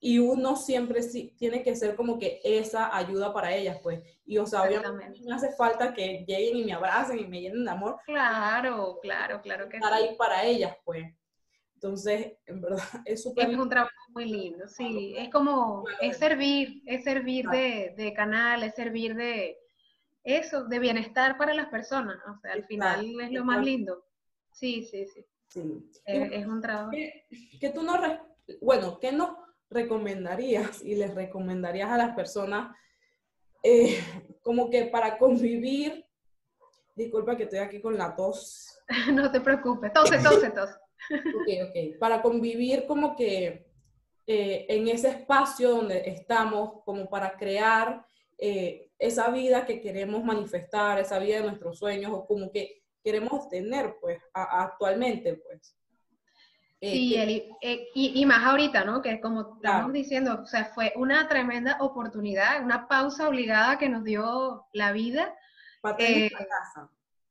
y 0.00 0.18
uno 0.18 0.56
siempre 0.56 1.02
sí, 1.02 1.34
tiene 1.36 1.62
que 1.62 1.76
ser 1.76 1.94
como 1.94 2.18
que 2.18 2.40
esa 2.42 2.96
ayuda 2.96 3.34
para 3.34 3.54
ellas, 3.54 3.78
pues. 3.82 4.00
Y, 4.24 4.38
o 4.38 4.46
sea, 4.46 4.62
obviamente 4.62 5.20
me 5.20 5.34
hace 5.34 5.50
falta 5.52 5.92
que 5.92 6.24
lleguen 6.26 6.56
y 6.56 6.64
me 6.64 6.72
abracen 6.72 7.18
y 7.18 7.26
me 7.26 7.42
llenen 7.42 7.66
de 7.66 7.70
amor. 7.70 7.98
Claro, 8.06 8.98
claro, 9.02 9.42
claro 9.42 9.68
que 9.68 9.76
Estar 9.76 9.92
ahí 9.92 10.14
para 10.16 10.42
ellas, 10.42 10.74
pues. 10.86 11.04
Entonces, 11.74 12.32
en 12.46 12.62
verdad, 12.62 12.78
es 13.04 13.22
súper... 13.22 13.50
Es 13.50 13.58
un 13.58 13.68
trabajo 13.68 13.92
muy 14.14 14.24
lindo, 14.24 14.66
sí. 14.68 15.14
Es 15.18 15.28
como, 15.28 15.84
es 16.00 16.16
servir, 16.16 16.82
es 16.86 17.04
servir 17.04 17.46
de, 17.50 17.92
de 17.94 18.14
canal, 18.14 18.62
es 18.62 18.74
servir 18.74 19.14
de, 19.14 19.58
eso, 20.36 20.64
de 20.64 20.78
bienestar 20.78 21.38
para 21.38 21.54
las 21.54 21.68
personas. 21.68 22.18
O 22.28 22.38
sea, 22.40 22.52
al 22.52 22.64
final 22.64 23.20
es 23.20 23.32
lo 23.32 23.44
más 23.44 23.64
lindo. 23.64 24.04
Sí, 24.52 24.82
sí, 24.84 25.06
sí. 25.06 25.24
Es, 26.04 26.46
un 26.46 26.60
trabajo. 26.60 26.90
Que, 26.90 27.70
tú 27.70 27.82
no, 27.82 27.94
bueno, 28.60 28.98
¿qué 29.00 29.12
nos 29.12 29.30
recomendarías 29.70 30.82
y 30.82 30.94
les 30.94 31.14
recomendarías 31.14 31.90
a 31.90 31.96
las 31.96 32.14
personas 32.14 32.76
eh, 33.62 33.98
como 34.42 34.70
que 34.70 34.84
para 34.86 35.16
convivir? 35.18 36.04
Disculpa 36.94 37.36
que 37.36 37.44
estoy 37.44 37.60
aquí 37.60 37.80
con 37.80 37.96
la 37.96 38.14
tos. 38.14 38.78
no 39.12 39.30
te 39.30 39.40
preocupes, 39.40 39.92
tose, 39.92 40.18
tose, 40.18 40.50
tose. 40.50 40.74
ok, 41.12 41.68
ok. 41.68 41.98
Para 41.98 42.20
convivir 42.20 42.86
como 42.86 43.16
que 43.16 43.66
eh, 44.26 44.66
en 44.68 44.88
ese 44.88 45.08
espacio 45.08 45.70
donde 45.70 46.02
estamos, 46.06 46.82
como 46.84 47.08
para 47.08 47.36
crear 47.38 48.04
eh, 48.36 48.87
esa 48.98 49.30
vida 49.30 49.64
que 49.64 49.80
queremos 49.80 50.24
manifestar, 50.24 50.98
esa 50.98 51.18
vida 51.18 51.36
de 51.36 51.44
nuestros 51.44 51.78
sueños 51.78 52.10
o 52.12 52.26
como 52.26 52.50
que 52.50 52.82
queremos 53.02 53.48
tener 53.48 53.96
pues 54.00 54.20
actualmente 54.32 55.34
pues. 55.34 55.74
Eh, 56.80 56.92
sí, 56.92 57.16
eh, 57.60 57.88
y, 57.94 58.20
y, 58.20 58.24
más 58.24 58.44
ahorita, 58.44 58.84
¿no? 58.84 59.02
Que 59.02 59.20
como 59.20 59.56
estamos 59.56 59.92
diciendo, 59.92 60.42
o 60.42 60.46
sea, 60.46 60.66
fue 60.66 60.92
una 60.94 61.26
tremenda 61.26 61.76
oportunidad, 61.80 62.62
una 62.62 62.86
pausa 62.86 63.28
obligada 63.28 63.78
que 63.78 63.88
nos 63.88 64.04
dio 64.04 64.64
la 64.72 64.92
vida. 64.92 65.34
Para 65.80 65.96
tener 65.96 66.30
casa. 66.30 66.88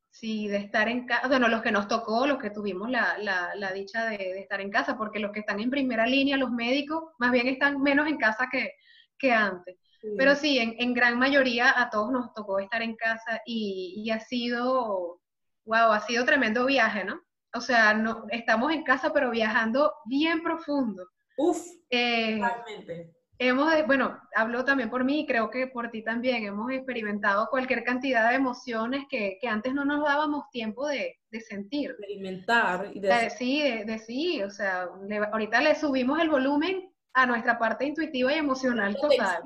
Sí, 0.09 0.49
de 0.49 0.57
estar 0.57 0.89
en 0.89 1.05
casa, 1.05 1.29
bueno, 1.29 1.47
los 1.47 1.61
que 1.61 1.71
nos 1.71 1.87
tocó, 1.87 2.27
los 2.27 2.39
que 2.39 2.49
tuvimos 2.49 2.89
la, 2.89 3.17
la, 3.19 3.55
la 3.55 3.71
dicha 3.71 4.09
de, 4.09 4.17
de, 4.17 4.39
estar 4.39 4.59
en 4.59 4.71
casa, 4.71 4.97
porque 4.97 5.19
los 5.19 5.31
que 5.31 5.39
están 5.41 5.61
en 5.61 5.69
primera 5.69 6.05
línea, 6.05 6.35
los 6.35 6.51
médicos, 6.51 7.13
más 7.17 7.31
bien 7.31 7.47
están 7.47 7.81
menos 7.81 8.07
en 8.07 8.17
casa 8.17 8.49
que, 8.51 8.73
que 9.17 9.31
antes. 9.31 9.77
Pero 10.17 10.35
sí, 10.35 10.59
en, 10.59 10.93
gran 10.93 11.17
mayoría 11.17 11.79
a 11.79 11.89
todos 11.89 12.11
nos 12.11 12.33
tocó 12.33 12.59
estar 12.59 12.81
en 12.81 12.95
casa 12.95 13.41
y, 13.45 14.09
ha 14.11 14.19
sido, 14.19 15.19
wow, 15.65 15.91
ha 15.91 15.99
sido 16.01 16.25
tremendo 16.25 16.65
viaje, 16.65 17.03
¿no? 17.03 17.21
O 17.53 17.61
sea, 17.61 17.93
no, 17.93 18.25
estamos 18.29 18.71
en 18.71 18.83
casa 18.83 19.11
pero 19.13 19.31
viajando 19.31 19.93
bien 20.05 20.43
profundo. 20.43 21.07
Uf, 21.37 21.65
eh, 21.89 22.39
realmente. 22.39 23.13
Hemos, 23.39 23.71
bueno, 23.85 24.19
hablo 24.35 24.65
también 24.65 24.89
por 24.89 25.03
mí 25.03 25.21
y 25.21 25.25
creo 25.27 25.51
que 25.51 25.67
por 25.67 25.91
ti 25.91 26.03
también, 26.03 26.43
hemos 26.43 26.71
experimentado 26.71 27.47
cualquier 27.51 27.83
cantidad 27.83 28.29
de 28.29 28.35
emociones 28.35 29.03
que, 29.09 29.37
antes 29.47 29.75
no 29.75 29.85
nos 29.85 30.03
dábamos 30.03 30.49
tiempo 30.49 30.87
de, 30.87 31.19
sentir. 31.47 31.91
Experimentar. 31.91 32.89
Y 32.93 32.99
de... 32.99 33.29
sí, 33.29 33.61
de, 33.61 33.99
sí, 33.99 34.41
o 34.41 34.49
sea, 34.49 34.89
ahorita 35.31 35.61
le 35.61 35.75
subimos 35.75 36.19
el 36.19 36.29
volumen 36.29 36.91
a 37.13 37.27
nuestra 37.27 37.59
parte 37.59 37.85
intuitiva 37.85 38.33
y 38.33 38.37
emocional 38.37 38.95
total. 38.99 39.41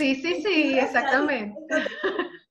Sí, 0.00 0.14
sí, 0.14 0.42
sí, 0.42 0.78
exactamente. 0.78 1.54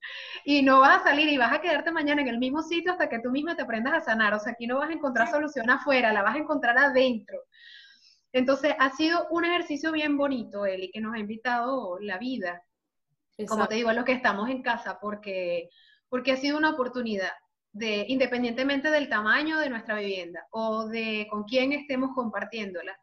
y 0.44 0.62
no 0.62 0.78
vas 0.78 1.00
a 1.00 1.04
salir 1.04 1.28
y 1.28 1.36
vas 1.36 1.52
a 1.52 1.60
quedarte 1.60 1.90
mañana 1.90 2.22
en 2.22 2.28
el 2.28 2.38
mismo 2.38 2.62
sitio 2.62 2.92
hasta 2.92 3.08
que 3.08 3.18
tú 3.18 3.32
misma 3.32 3.56
te 3.56 3.62
aprendas 3.62 3.92
a 3.94 4.00
sanar. 4.00 4.32
O 4.34 4.38
sea, 4.38 4.52
aquí 4.52 4.68
no 4.68 4.78
vas 4.78 4.90
a 4.90 4.92
encontrar 4.92 5.28
solución 5.28 5.68
afuera, 5.68 6.12
la 6.12 6.22
vas 6.22 6.36
a 6.36 6.38
encontrar 6.38 6.78
adentro. 6.78 7.38
Entonces, 8.32 8.76
ha 8.78 8.90
sido 8.90 9.26
un 9.30 9.44
ejercicio 9.44 9.90
bien 9.90 10.16
bonito, 10.16 10.64
Eli, 10.64 10.92
que 10.92 11.00
nos 11.00 11.12
ha 11.12 11.18
invitado 11.18 11.98
la 11.98 12.18
vida. 12.18 12.62
Como 13.48 13.66
te 13.66 13.74
digo, 13.74 13.88
a 13.88 13.94
los 13.94 14.04
que 14.04 14.12
estamos 14.12 14.48
en 14.48 14.62
casa, 14.62 14.98
porque, 15.00 15.70
porque 16.08 16.30
ha 16.30 16.36
sido 16.36 16.56
una 16.56 16.70
oportunidad 16.70 17.32
de, 17.72 18.04
independientemente 18.06 18.90
del 18.90 19.08
tamaño 19.08 19.58
de 19.58 19.70
nuestra 19.70 19.96
vivienda 19.96 20.46
o 20.52 20.86
de 20.86 21.26
con 21.28 21.44
quién 21.44 21.72
estemos 21.72 22.10
compartiéndola, 22.14 22.96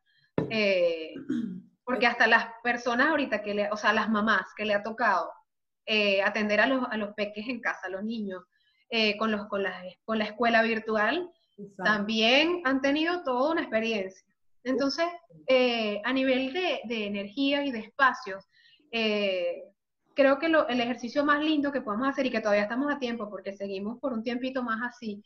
eh, 0.50 1.14
porque 1.88 2.06
hasta 2.06 2.28
las 2.28 2.48
personas 2.62 3.08
ahorita 3.08 3.42
que 3.42 3.54
le, 3.54 3.72
o 3.72 3.78
sea, 3.78 3.94
las 3.94 4.10
mamás 4.10 4.54
que 4.58 4.66
le 4.66 4.74
ha 4.74 4.84
tocado 4.84 5.32
eh, 5.86 6.22
atender 6.22 6.60
a 6.60 6.68
los, 6.68 6.86
a 6.92 6.98
los 6.98 7.14
peques 7.14 7.48
en 7.48 7.62
casa, 7.62 7.88
a 7.88 7.90
los 7.90 8.04
niños, 8.04 8.44
eh, 8.90 9.16
con, 9.16 9.32
los, 9.32 9.48
con, 9.48 9.64
la, 9.64 9.82
con 10.04 10.20
la 10.20 10.26
escuela 10.26 10.62
virtual, 10.64 11.32
también 11.86 12.62
han 12.66 12.82
tenido 12.82 13.24
toda 13.24 13.54
una 13.54 13.62
experiencia. 13.62 14.28
Entonces, 14.66 15.06
eh, 15.48 16.02
a 16.04 16.12
nivel 16.12 16.52
de, 16.52 16.82
de 16.84 17.06
energía 17.08 17.64
y 17.64 17.72
de 17.72 17.80
espacios, 17.80 18.44
creo 20.14 20.40
que 20.40 20.50
lo, 20.50 20.68
el 20.68 20.82
ejercicio 20.82 21.24
más 21.24 21.42
lindo 21.42 21.72
que 21.72 21.80
podemos 21.80 22.10
hacer 22.10 22.26
y 22.26 22.32
que 22.32 22.42
todavía 22.42 22.64
estamos 22.64 22.94
a 22.94 23.00
tiempo 23.00 23.30
porque 23.30 23.54
seguimos 23.54 23.98
por 24.00 24.12
un 24.12 24.24
tiempito 24.24 24.62
más 24.62 24.82
así, 24.84 25.24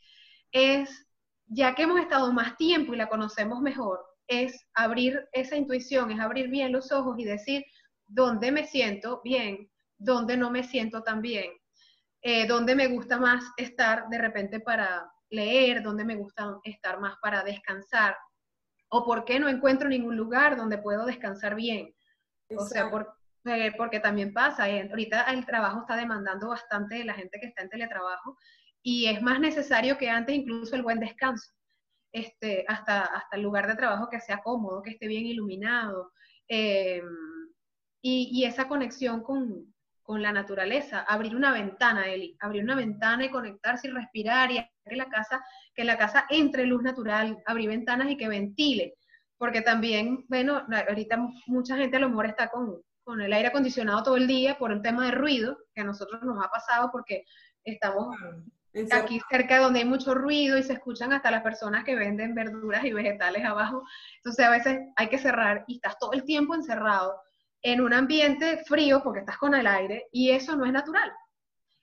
es, 0.52 1.08
ya 1.46 1.74
que 1.74 1.82
hemos 1.82 1.98
estado 1.98 2.32
más 2.32 2.56
tiempo 2.56 2.94
y 2.94 2.98
la 2.98 3.08
conocemos 3.08 3.60
mejor, 3.60 4.11
es 4.32 4.66
abrir 4.74 5.28
esa 5.32 5.56
intuición, 5.56 6.10
es 6.10 6.20
abrir 6.20 6.48
bien 6.48 6.72
los 6.72 6.92
ojos 6.92 7.18
y 7.18 7.24
decir, 7.24 7.64
dónde 8.06 8.52
me 8.52 8.66
siento 8.66 9.20
bien, 9.24 9.70
dónde 9.98 10.36
no 10.36 10.50
me 10.50 10.64
siento 10.64 11.02
tan 11.02 11.22
bien, 11.22 11.50
eh, 12.22 12.46
dónde 12.46 12.74
me 12.74 12.88
gusta 12.88 13.18
más 13.18 13.44
estar 13.56 14.08
de 14.08 14.18
repente 14.18 14.60
para 14.60 15.10
leer, 15.30 15.82
dónde 15.82 16.04
me 16.04 16.16
gusta 16.16 16.58
estar 16.64 17.00
más 17.00 17.16
para 17.20 17.42
descansar, 17.42 18.16
o 18.88 19.04
por 19.04 19.24
qué 19.24 19.40
no 19.40 19.48
encuentro 19.48 19.88
ningún 19.88 20.16
lugar 20.16 20.56
donde 20.56 20.78
puedo 20.78 21.06
descansar 21.06 21.54
bien. 21.54 21.94
O 22.56 22.66
sea, 22.66 22.90
eh, 23.46 23.72
porque 23.76 24.00
también 24.00 24.32
pasa, 24.32 24.68
eh, 24.68 24.86
ahorita 24.88 25.22
el 25.32 25.46
trabajo 25.46 25.80
está 25.80 25.96
demandando 25.96 26.48
bastante 26.48 26.96
de 26.96 27.04
la 27.04 27.14
gente 27.14 27.40
que 27.40 27.46
está 27.46 27.62
en 27.62 27.70
teletrabajo 27.70 28.36
y 28.82 29.06
es 29.06 29.22
más 29.22 29.40
necesario 29.40 29.96
que 29.96 30.10
antes 30.10 30.36
incluso 30.36 30.76
el 30.76 30.82
buen 30.82 31.00
descanso, 31.00 31.52
este, 32.12 32.64
hasta, 32.68 33.02
hasta 33.04 33.36
el 33.36 33.42
lugar 33.42 33.66
de 33.66 33.74
trabajo 33.74 34.08
que 34.10 34.20
sea 34.20 34.42
cómodo, 34.42 34.82
que 34.82 34.90
esté 34.90 35.06
bien 35.08 35.26
iluminado, 35.26 36.12
y, 36.48 37.00
y, 38.02 38.44
esa 38.44 38.68
conexión 38.68 39.22
con, 39.22 39.74
con, 40.02 40.20
la 40.20 40.32
naturaleza, 40.32 41.00
abrir 41.00 41.34
una 41.34 41.52
ventana, 41.52 42.08
Eli, 42.08 42.36
abrir 42.40 42.62
una 42.62 42.74
ventana 42.74 43.24
y 43.24 43.30
conectarse 43.30 43.88
y 43.88 43.90
respirar 43.90 44.50
y 44.50 44.56
que 44.84 44.96
la 44.96 45.08
casa, 45.08 45.42
que 45.74 45.84
la 45.84 45.96
casa 45.96 46.26
entre 46.28 46.66
luz 46.66 46.82
natural, 46.82 47.42
abrir 47.46 47.70
ventanas 47.70 48.10
y 48.10 48.18
que 48.18 48.28
ventile, 48.28 48.96
porque 49.38 49.62
también, 49.62 50.26
bueno, 50.28 50.66
ahorita 50.88 51.16
mucha 51.46 51.76
gente 51.76 51.96
a 51.96 52.00
lo 52.00 52.10
mejor 52.10 52.26
está 52.26 52.48
con, 52.48 52.82
con 53.02 53.20
el 53.20 53.32
aire 53.32 53.48
acondicionado 53.48 54.02
todo 54.02 54.16
el 54.16 54.26
día 54.26 54.58
por 54.58 54.72
un 54.72 54.82
tema 54.82 55.06
de 55.06 55.12
ruido, 55.12 55.58
que 55.74 55.80
a 55.80 55.84
nosotros 55.84 56.22
nos 56.22 56.44
ha 56.44 56.50
pasado 56.50 56.90
porque 56.92 57.24
estamos 57.64 58.14
aquí 58.92 59.20
cerca 59.30 59.58
donde 59.58 59.80
hay 59.80 59.84
mucho 59.84 60.14
ruido 60.14 60.56
y 60.58 60.62
se 60.62 60.74
escuchan 60.74 61.12
hasta 61.12 61.30
las 61.30 61.42
personas 61.42 61.84
que 61.84 61.94
venden 61.94 62.34
verduras 62.34 62.84
y 62.84 62.92
vegetales 62.92 63.44
abajo. 63.44 63.82
Entonces 64.16 64.44
a 64.44 64.50
veces 64.50 64.80
hay 64.96 65.08
que 65.08 65.18
cerrar 65.18 65.64
y 65.66 65.76
estás 65.76 65.98
todo 65.98 66.12
el 66.12 66.24
tiempo 66.24 66.54
encerrado 66.54 67.20
en 67.62 67.80
un 67.80 67.92
ambiente 67.92 68.62
frío 68.66 69.02
porque 69.02 69.20
estás 69.20 69.38
con 69.38 69.54
el 69.54 69.66
aire 69.66 70.08
y 70.10 70.30
eso 70.30 70.56
no 70.56 70.64
es 70.64 70.72
natural. 70.72 71.12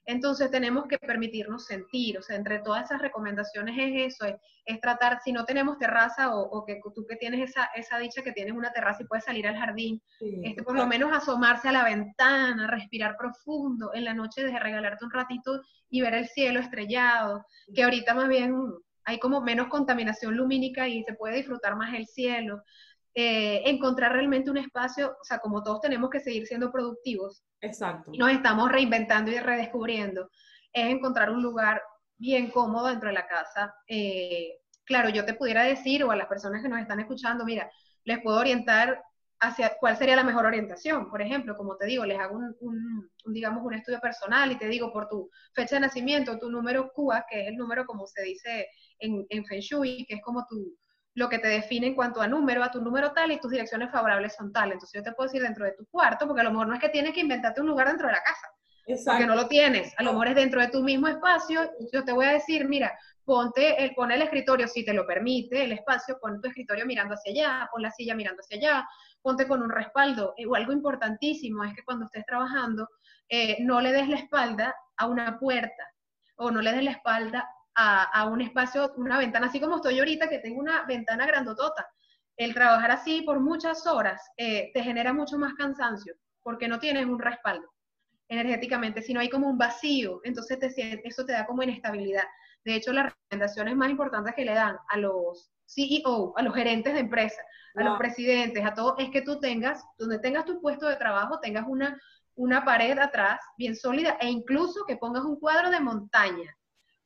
Entonces 0.05 0.49
tenemos 0.49 0.87
que 0.87 0.97
permitirnos 0.97 1.65
sentir, 1.65 2.17
o 2.17 2.21
sea, 2.21 2.35
entre 2.35 2.59
todas 2.59 2.85
esas 2.85 3.01
recomendaciones 3.01 3.75
es 3.77 4.15
eso, 4.15 4.25
es, 4.65 4.81
tratar, 4.81 5.19
si 5.23 5.31
no 5.31 5.45
tenemos 5.45 5.77
terraza 5.77 6.35
o, 6.35 6.65
que 6.65 6.79
tú 6.95 7.05
que 7.07 7.15
tienes 7.15 7.49
esa, 7.49 7.65
esa, 7.75 7.99
dicha 7.99 8.23
que 8.23 8.31
tienes 8.31 8.53
una 8.53 8.71
terraza 8.71 9.03
y 9.03 9.05
puedes 9.05 9.25
salir 9.25 9.47
al 9.47 9.57
jardín, 9.57 10.01
este, 10.43 10.63
por 10.63 10.75
lo 10.75 10.87
menos 10.87 11.11
asomarse 11.11 11.69
a 11.69 11.73
la 11.73 11.83
ventana, 11.83 12.67
respirar 12.67 13.17
profundo, 13.17 13.91
en 13.93 14.05
la 14.05 14.13
noche 14.13 14.43
de 14.43 14.57
regalarte 14.57 15.05
un 15.05 15.11
ratito 15.11 15.61
y 15.89 16.01
ver 16.01 16.13
el 16.13 16.27
cielo 16.27 16.59
estrellado, 16.59 17.45
que 17.73 17.83
ahorita 17.83 18.13
más 18.13 18.29
bien 18.29 18.55
hay 19.05 19.19
como 19.19 19.41
menos 19.41 19.67
contaminación 19.67 20.35
lumínica 20.35 20.87
y 20.87 21.03
se 21.03 21.13
puede 21.13 21.37
disfrutar 21.37 21.75
más 21.75 21.93
el 21.95 22.05
cielo. 22.05 22.63
Eh, 23.21 23.69
encontrar 23.69 24.13
realmente 24.13 24.49
un 24.49 24.55
espacio, 24.55 25.09
o 25.09 25.23
sea, 25.25 25.39
como 25.39 25.61
todos 25.61 25.81
tenemos 25.81 26.09
que 26.09 26.21
seguir 26.21 26.47
siendo 26.47 26.71
productivos. 26.71 27.43
Exacto. 27.59 28.11
Y 28.13 28.17
nos 28.17 28.31
estamos 28.31 28.71
reinventando 28.71 29.29
y 29.29 29.37
redescubriendo. 29.37 30.29
Es 30.71 30.85
encontrar 30.85 31.29
un 31.29 31.43
lugar 31.43 31.81
bien 32.17 32.49
cómodo 32.49 32.87
dentro 32.87 33.09
de 33.09 33.15
la 33.15 33.27
casa. 33.27 33.75
Eh, 33.89 34.59
claro, 34.85 35.09
yo 35.09 35.25
te 35.25 35.33
pudiera 35.33 35.63
decir, 35.63 36.01
o 36.05 36.11
a 36.11 36.15
las 36.15 36.27
personas 36.27 36.63
que 36.63 36.69
nos 36.69 36.79
están 36.79 37.01
escuchando, 37.01 37.43
mira, 37.43 37.69
les 38.05 38.21
puedo 38.21 38.39
orientar 38.39 39.03
hacia 39.41 39.75
cuál 39.77 39.97
sería 39.97 40.15
la 40.15 40.23
mejor 40.23 40.45
orientación. 40.45 41.09
Por 41.09 41.21
ejemplo, 41.21 41.57
como 41.57 41.75
te 41.75 41.87
digo, 41.87 42.05
les 42.05 42.17
hago 42.17 42.37
un, 42.37 43.09
digamos, 43.33 43.65
un 43.65 43.73
estudio 43.73 43.99
personal 43.99 44.49
y 44.49 44.57
te 44.57 44.69
digo 44.69 44.93
por 44.93 45.09
tu 45.09 45.29
fecha 45.53 45.75
de 45.75 45.81
nacimiento, 45.81 46.39
tu 46.39 46.49
número 46.49 46.89
QA, 46.93 47.25
que 47.29 47.41
es 47.41 47.47
el 47.49 47.57
número 47.57 47.85
como 47.85 48.07
se 48.07 48.23
dice 48.23 48.69
en, 48.97 49.25
en 49.27 49.43
Feng 49.43 49.59
Shui, 49.59 50.05
que 50.07 50.15
es 50.15 50.21
como 50.21 50.45
tu, 50.45 50.73
lo 51.19 51.27
que 51.27 51.37
te 51.37 51.49
define 51.49 51.87
en 51.87 51.95
cuanto 51.95 52.21
a 52.21 52.27
número, 52.29 52.63
a 52.63 52.71
tu 52.71 52.81
número 52.81 53.11
tal 53.11 53.29
y 53.33 53.41
tus 53.41 53.51
direcciones 53.51 53.91
favorables 53.91 54.33
son 54.35 54.53
tal. 54.53 54.71
Entonces 54.71 55.01
yo 55.01 55.03
te 55.03 55.11
puedo 55.11 55.27
decir 55.27 55.41
dentro 55.41 55.65
de 55.65 55.73
tu 55.73 55.85
cuarto, 55.87 56.25
porque 56.25 56.39
a 56.39 56.45
lo 56.45 56.51
mejor 56.51 56.67
no 56.67 56.75
es 56.75 56.79
que 56.79 56.87
tienes 56.87 57.13
que 57.13 57.19
inventarte 57.19 57.59
un 57.59 57.67
lugar 57.67 57.87
dentro 57.87 58.07
de 58.07 58.13
la 58.13 58.23
casa, 58.23 58.47
Exacto. 58.87 59.11
porque 59.11 59.27
no 59.27 59.35
lo 59.35 59.49
tienes. 59.49 59.93
A 59.97 60.03
lo 60.03 60.13
mejor 60.13 60.29
es 60.29 60.35
dentro 60.35 60.61
de 60.61 60.69
tu 60.69 60.81
mismo 60.81 61.09
espacio. 61.09 61.69
Yo 61.91 62.05
te 62.05 62.13
voy 62.13 62.25
a 62.25 62.31
decir, 62.31 62.69
mira, 62.69 62.97
ponte 63.25 63.83
el, 63.83 63.93
pon 63.95 64.13
el 64.13 64.21
escritorio 64.21 64.65
si 64.69 64.85
te 64.85 64.93
lo 64.93 65.05
permite, 65.05 65.65
el 65.65 65.73
espacio, 65.73 66.17
pon 66.21 66.39
tu 66.39 66.47
escritorio 66.47 66.85
mirando 66.85 67.15
hacia 67.15 67.33
allá, 67.33 67.69
pon 67.69 67.81
la 67.81 67.91
silla 67.91 68.15
mirando 68.15 68.39
hacia 68.39 68.57
allá, 68.57 68.87
ponte 69.21 69.45
con 69.45 69.61
un 69.61 69.69
respaldo. 69.69 70.33
O 70.47 70.55
algo 70.55 70.71
importantísimo 70.71 71.65
es 71.65 71.73
que 71.73 71.83
cuando 71.83 72.05
estés 72.05 72.25
trabajando, 72.25 72.87
eh, 73.27 73.57
no 73.59 73.81
le 73.81 73.91
des 73.91 74.07
la 74.07 74.15
espalda 74.15 74.73
a 74.95 75.07
una 75.07 75.37
puerta 75.37 75.83
o 76.37 76.49
no 76.49 76.61
le 76.61 76.71
des 76.71 76.83
la 76.85 76.91
espalda 76.91 77.45
a, 77.75 78.25
un 78.25 78.41
espacio, 78.41 78.93
una 78.97 79.17
ventana, 79.17 79.47
así 79.47 79.59
como 79.59 79.77
estoy 79.77 79.99
ahorita, 79.99 80.27
que 80.27 80.39
tengo 80.39 80.59
una 80.59 80.83
ventana 80.85 81.25
grandotota. 81.25 81.87
El 82.35 82.53
trabajar 82.53 82.91
así 82.91 83.21
por 83.21 83.39
muchas 83.39 83.85
horas 83.87 84.21
eh, 84.37 84.71
te 84.73 84.83
genera 84.83 85.13
mucho 85.13 85.37
más 85.37 85.53
cansancio, 85.53 86.13
porque 86.41 86.67
no 86.67 86.79
tienes 86.79 87.05
un 87.05 87.19
respaldo 87.19 87.67
energéticamente, 88.29 89.01
sino 89.01 89.19
hay 89.19 89.29
como 89.29 89.49
un 89.49 89.57
vacío, 89.57 90.21
entonces 90.23 90.59
te, 90.59 91.07
eso 91.07 91.25
te 91.25 91.33
da 91.33 91.45
como 91.45 91.63
inestabilidad. 91.63 92.25
De 92.63 92.75
hecho, 92.75 92.93
las 92.93 93.11
recomendaciones 93.13 93.75
más 93.75 93.89
importantes 93.89 94.35
que 94.35 94.45
le 94.45 94.53
dan 94.53 94.77
a 94.89 94.97
los 94.97 95.51
CEO, 95.65 96.33
a 96.37 96.43
los 96.43 96.53
gerentes 96.53 96.93
de 96.93 96.99
empresa, 96.99 97.41
a 97.75 97.83
los 97.83 97.97
presidentes, 97.97 98.63
a 98.65 98.73
todos, 98.73 98.95
es 98.99 99.09
que 99.09 99.21
tú 99.21 99.39
tengas, 99.39 99.83
donde 99.97 100.19
tengas 100.19 100.45
tu 100.45 100.61
puesto 100.61 100.87
de 100.87 100.97
trabajo, 100.97 101.39
tengas 101.39 101.65
una, 101.67 101.99
una 102.35 102.63
pared 102.65 102.97
atrás 102.99 103.39
bien 103.57 103.75
sólida 103.75 104.17
e 104.19 104.27
incluso 104.27 104.83
que 104.85 104.97
pongas 104.97 105.23
un 105.23 105.39
cuadro 105.39 105.69
de 105.69 105.79
montaña 105.79 106.55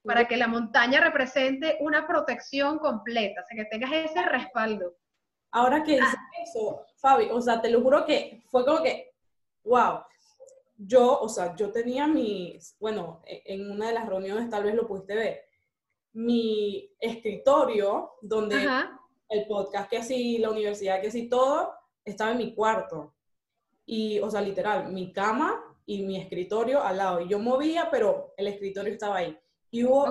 para 0.04 0.28
que 0.28 0.38
la 0.38 0.48
montaña 0.48 1.00
represente 1.00 1.78
una 1.80 2.06
protección 2.08 2.78
completa, 2.80 3.42
o 3.42 3.46
sea, 3.46 3.64
que 3.64 3.70
tengas 3.70 3.92
ese 3.92 4.22
respaldo. 4.24 4.96
Ahora 5.52 5.84
que 5.84 5.94
dices 5.94 6.20
eso, 6.44 6.86
Fabi, 6.98 7.28
o 7.32 7.40
sea, 7.42 7.62
te 7.62 7.70
lo 7.70 7.82
juro 7.82 8.06
que 8.06 8.44
fue 8.50 8.66
como 8.66 8.82
que, 8.82 9.14
wow, 9.64 10.00
yo, 10.78 11.20
o 11.20 11.30
sea, 11.30 11.56
yo 11.56 11.72
tenía 11.72 12.08
mis, 12.08 12.76
bueno, 12.80 13.22
e, 13.26 13.44
en 13.46 13.70
una 13.70 13.88
de 13.88 13.94
las 13.94 14.08
reuniones 14.08 14.50
tal 14.50 14.64
vez 14.64 14.76
lo 14.76 14.88
pudiste 14.88 15.16
ver, 15.16 15.46
mi 16.14 16.92
escritorio, 17.00 18.14
donde 18.22 18.68
el 19.30 19.48
podcast 19.48 19.90
que 19.90 19.98
así, 19.98 20.38
la 20.38 20.52
universidad 20.52 21.02
que 21.02 21.08
así, 21.08 21.28
todo, 21.28 21.74
estaba 22.04 22.32
en 22.32 22.38
mi 22.38 22.54
cuarto. 22.54 23.16
Y, 23.86 24.20
o 24.20 24.30
sea, 24.30 24.42
literal, 24.42 24.92
mi 24.92 25.12
cama 25.12 25.64
y 25.86 26.04
mi 26.04 26.20
escritorio 26.20 26.82
al 26.82 26.98
lado. 26.98 27.22
Y 27.22 27.28
yo 27.28 27.40
movía, 27.40 27.90
pero 27.92 28.34
el 28.38 28.48
escritorio 28.48 28.94
estaba 28.94 29.18
ahí. 29.18 29.38
Y 29.74 29.84
hubo 29.84 30.04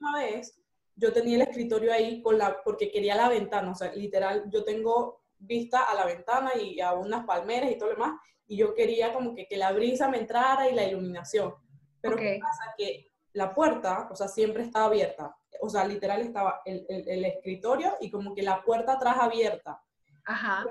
una 0.00 0.18
vez, 0.18 0.58
yo 0.96 1.12
tenía 1.12 1.36
el 1.36 1.42
escritorio 1.42 1.92
ahí 1.92 2.22
con 2.22 2.38
la, 2.38 2.62
porque 2.64 2.90
quería 2.90 3.14
la 3.14 3.28
ventana, 3.28 3.70
o 3.70 3.74
sea, 3.74 3.92
literal, 3.92 4.48
yo 4.48 4.64
tengo 4.64 5.20
vista 5.38 5.82
a 5.82 5.94
la 5.94 6.06
ventana 6.06 6.52
y 6.58 6.80
a 6.80 6.94
unas 6.94 7.26
palmeras 7.26 7.70
y 7.70 7.76
todo 7.76 7.90
lo 7.90 7.96
demás, 7.96 8.18
y 8.46 8.56
yo 8.56 8.74
quería 8.74 9.12
como 9.12 9.34
que, 9.34 9.46
que 9.46 9.58
la 9.58 9.72
brisa 9.72 10.08
me 10.08 10.16
entrara 10.16 10.70
y 10.70 10.74
la 10.74 10.84
iluminación. 10.84 11.54
Pero 12.00 12.16
¿qué 12.16 12.38
pasa? 12.40 12.74
Que 12.78 13.12
la 13.34 13.54
puerta, 13.54 14.08
o 14.10 14.16
sea, 14.16 14.26
siempre 14.26 14.62
estaba 14.62 14.86
abierta. 14.86 15.36
O 15.60 15.68
sea, 15.68 15.86
literal 15.86 16.22
estaba 16.22 16.62
el, 16.64 16.86
el, 16.88 17.22
escritorio 17.26 17.92
y 18.00 18.10
como 18.10 18.34
que 18.34 18.40
la 18.40 18.62
puerta 18.62 18.94
atrás 18.94 19.18
abierta. 19.18 19.82
Ajá. 20.24 20.64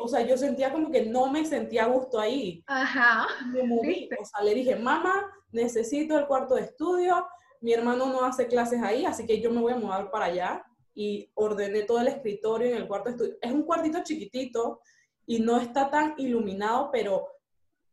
o 0.00 0.08
sea, 0.08 0.22
yo 0.22 0.38
sentía 0.38 0.72
como 0.72 0.90
que 0.90 1.04
no 1.04 1.30
me 1.30 1.44
sentía 1.44 1.84
a 1.84 1.88
gusto 1.88 2.18
ahí. 2.18 2.64
Ajá. 2.66 3.26
Me 3.52 3.64
moví. 3.64 4.08
O 4.18 4.24
sea, 4.24 4.42
le 4.42 4.54
dije, 4.54 4.76
mamá, 4.76 5.30
necesito 5.50 6.18
el 6.18 6.26
cuarto 6.26 6.54
de 6.54 6.62
estudio, 6.62 7.26
mi 7.62 7.72
hermano 7.72 8.06
no 8.06 8.24
hace 8.24 8.46
clases 8.46 8.82
ahí, 8.82 9.06
así 9.06 9.24
que 9.26 9.40
yo 9.40 9.50
me 9.50 9.60
voy 9.60 9.72
a 9.72 9.76
mudar 9.76 10.10
para 10.10 10.26
allá 10.26 10.64
y 10.94 11.30
ordené 11.34 11.82
todo 11.82 12.00
el 12.00 12.08
escritorio 12.08 12.70
en 12.70 12.76
el 12.76 12.88
cuarto 12.88 13.08
de 13.08 13.10
estudio. 13.12 13.38
Es 13.40 13.52
un 13.52 13.62
cuartito 13.62 14.02
chiquitito 14.02 14.80
y 15.26 15.40
no 15.40 15.58
está 15.58 15.88
tan 15.88 16.14
iluminado, 16.18 16.90
pero 16.92 17.28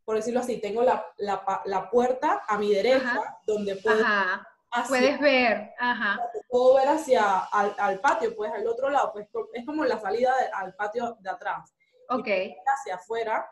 por 0.04 0.16
decirlo 0.16 0.40
así, 0.40 0.60
tengo 0.60 0.82
la, 0.82 1.06
la, 1.18 1.90
puerta 1.92 2.42
a 2.48 2.58
mi 2.58 2.74
derecha 2.74 3.38
donde 3.46 3.76
puedo... 3.76 4.04
Puedes 4.88 5.20
ver, 5.20 5.72
ajá. 5.80 6.20
Puedo 6.48 6.76
ver 6.76 6.88
hacia 6.90 7.40
al, 7.40 7.76
al, 7.78 8.00
patio, 8.00 8.36
pues 8.36 8.52
al 8.52 8.68
otro 8.68 8.90
lado, 8.90 9.12
pues 9.14 9.28
es 9.54 9.66
como 9.66 9.84
la 9.86 10.00
salida 10.00 10.34
al 10.54 10.76
patio 10.76 11.18
de 11.20 11.30
atrás. 11.30 11.76
Ok. 12.10 12.28
hacia 12.66 12.96
afuera 12.96 13.48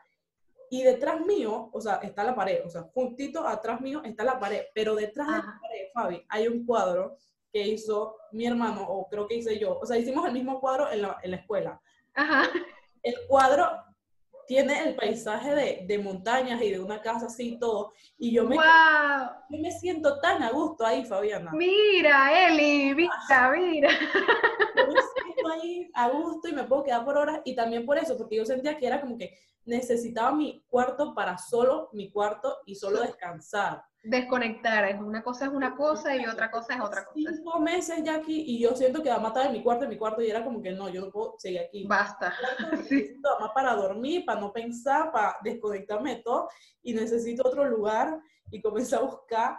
y 0.70 0.84
detrás 0.84 1.22
mío, 1.26 1.70
o 1.72 1.82
sea, 1.82 1.96
está 2.04 2.24
la 2.24 2.36
pared, 2.36 2.66
o 2.66 2.70
sea, 2.70 2.84
juntito 2.94 3.48
atrás 3.48 3.80
mío 3.82 4.02
está 4.04 4.24
la 4.24 4.40
pared, 4.40 4.64
pero 4.74 4.96
detrás 4.96 5.28
de 5.28 5.34
la 5.34 5.60
pared, 5.62 5.88
Fabi, 5.94 6.26
hay 6.30 6.48
un 6.48 6.66
cuadro 6.66 7.18
que 7.52 7.66
hizo 7.68 8.18
mi 8.32 8.46
hermano, 8.46 8.86
o 8.88 9.08
creo 9.08 9.28
que 9.28 9.36
hice 9.36 9.58
yo, 9.58 9.80
o 9.80 9.86
sea, 9.86 9.98
hicimos 9.98 10.26
el 10.26 10.34
mismo 10.34 10.60
cuadro 10.60 10.92
en 10.92 11.04
la, 11.04 11.18
en 11.24 11.32
la 11.32 11.38
escuela. 11.38 11.82
Ajá. 12.14 12.50
El 13.02 13.16
cuadro 13.28 13.70
tiene 14.46 14.84
el 14.84 14.96
paisaje 14.96 15.54
de, 15.54 15.86
de, 15.86 16.00
montañas 16.00 16.62
y 16.62 16.72
de 16.72 16.80
una 16.80 17.02
casa 17.02 17.28
así 17.28 17.54
y 17.54 17.60
todo, 17.60 17.94
y 18.18 18.32
yo 18.32 18.46
me, 18.46 18.56
yo 18.56 19.60
me 19.60 19.72
siento 19.72 20.20
tan 20.20 20.42
a 20.44 20.52
gusto 20.52 20.86
ahí, 20.86 21.06
Fabiana. 21.06 21.52
Mira, 21.54 22.48
Eli, 22.48 22.96
mira, 22.96 23.52
mira. 23.56 23.90
Yo 24.78 24.86
me 24.86 25.02
siento 25.02 25.50
ahí 25.50 25.87
a 25.98 26.10
gusto 26.10 26.48
y 26.48 26.54
me 26.54 26.64
puedo 26.64 26.84
quedar 26.84 27.04
por 27.04 27.18
horas 27.18 27.42
y 27.44 27.56
también 27.56 27.86
por 27.86 27.98
eso, 27.98 28.16
porque 28.16 28.38
yo 28.38 28.46
sentía 28.46 28.78
que 28.78 28.86
era 28.86 29.02
como 29.02 29.18
que 29.18 29.36
necesitaba 29.66 30.32
mi 30.32 30.64
cuarto 30.70 31.14
para 31.16 31.38
solo 31.40 31.90
mi 31.92 32.12
cuarto 32.12 32.58
y 32.68 32.76
solo 32.76 33.02
descansar. 33.02 33.84
Desconectar, 34.04 34.86
es 34.86 35.02
una 35.02 35.24
cosa 35.24 35.46
es 35.46 35.52
una 35.52 35.76
cosa 35.76 36.16
y 36.16 36.26
otra 36.28 36.52
cosa 36.52 36.76
es 36.76 36.82
otra 36.82 37.04
cosa. 37.04 37.34
Cinco 37.34 37.60
meses 37.60 38.04
ya 38.04 38.16
aquí 38.16 38.44
y 38.48 38.60
yo 38.60 38.76
siento 38.76 39.02
que 39.02 39.10
mamá 39.10 39.30
estaba 39.30 39.48
en 39.48 39.54
mi 39.54 39.64
cuarto, 39.64 39.86
en 39.86 39.90
mi 39.90 39.98
cuarto 39.98 40.22
y 40.22 40.30
era 40.30 40.44
como 40.44 40.62
que 40.62 40.72
no, 40.72 40.88
yo 40.88 41.02
no 41.02 41.12
puedo 41.12 41.34
seguir 41.40 41.62
aquí. 41.62 41.86
Basta. 41.86 42.32
Necesito 42.72 43.30
mamá 43.40 43.54
para 43.54 43.74
dormir, 43.74 44.24
para 44.24 44.40
no 44.40 44.54
pensar, 44.54 45.12
para 45.12 45.36
desconectarme 45.44 46.18
de 46.18 46.22
todo 46.22 46.48
y 46.84 46.94
necesito 46.94 47.46
otro 47.46 47.66
lugar 47.66 48.22
y 48.52 48.62
comencé 48.62 48.96
a 48.96 49.00
buscar 49.00 49.58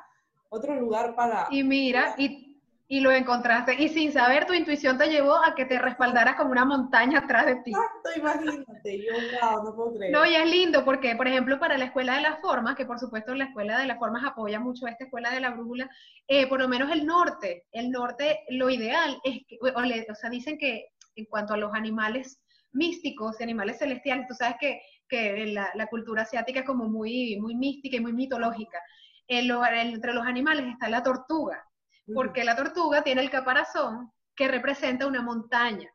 otro 0.50 0.74
lugar 0.76 1.14
para... 1.14 1.48
Y 1.50 1.62
mira, 1.64 2.14
y 2.16 2.47
y 2.90 3.00
lo 3.00 3.12
encontraste. 3.12 3.74
Y 3.78 3.90
sin 3.90 4.10
saber, 4.12 4.46
tu 4.46 4.54
intuición 4.54 4.96
te 4.96 5.10
llevó 5.10 5.36
a 5.36 5.54
que 5.54 5.66
te 5.66 5.78
respaldaras 5.78 6.36
como 6.36 6.50
una 6.50 6.64
montaña 6.64 7.18
atrás 7.18 7.44
de 7.44 7.56
ti. 7.56 7.70
Exacto, 7.70 8.10
imagínate, 8.16 9.04
yo 9.04 9.62
no 9.62 9.76
puedo 9.76 9.94
creer. 9.94 10.12
No, 10.12 10.24
y 10.24 10.34
es 10.34 10.50
lindo 10.50 10.84
porque, 10.86 11.14
por 11.14 11.28
ejemplo, 11.28 11.60
para 11.60 11.76
la 11.76 11.84
Escuela 11.84 12.16
de 12.16 12.22
las 12.22 12.40
Formas, 12.40 12.76
que 12.76 12.86
por 12.86 12.98
supuesto 12.98 13.34
la 13.34 13.44
Escuela 13.44 13.78
de 13.78 13.86
las 13.86 13.98
Formas 13.98 14.24
apoya 14.24 14.58
mucho 14.58 14.86
a 14.86 14.90
esta 14.90 15.04
Escuela 15.04 15.30
de 15.30 15.40
la 15.40 15.50
Brújula, 15.50 15.90
eh, 16.26 16.46
por 16.46 16.60
lo 16.60 16.68
menos 16.68 16.90
el 16.90 17.04
norte, 17.04 17.66
el 17.72 17.90
norte, 17.90 18.40
lo 18.48 18.70
ideal 18.70 19.18
es 19.22 19.40
que, 19.46 19.58
o, 19.62 20.14
sea, 20.14 20.30
dicen 20.30 20.56
que 20.56 20.86
en 21.14 21.26
cuanto 21.26 21.52
a 21.52 21.58
los 21.58 21.74
animales 21.74 22.40
místicos 22.72 23.38
y 23.38 23.42
animales 23.42 23.78
celestiales, 23.78 24.26
tú 24.26 24.34
sabes 24.34 24.56
que, 24.58 24.80
que 25.08 25.46
la, 25.46 25.70
la, 25.74 25.88
cultura 25.88 26.22
asiática 26.22 26.60
es 26.60 26.66
como 26.66 26.88
muy, 26.88 27.38
muy 27.38 27.54
mística 27.54 27.96
y 27.96 28.00
muy 28.00 28.14
mitológica. 28.14 28.78
entre 29.26 30.14
los 30.14 30.26
animales 30.26 30.66
está 30.68 30.88
la 30.88 31.02
tortuga 31.02 31.67
porque 32.14 32.44
la 32.44 32.56
tortuga 32.56 33.02
tiene 33.02 33.22
el 33.22 33.30
caparazón 33.30 34.12
que 34.34 34.48
representa 34.48 35.06
una 35.06 35.22
montaña. 35.22 35.90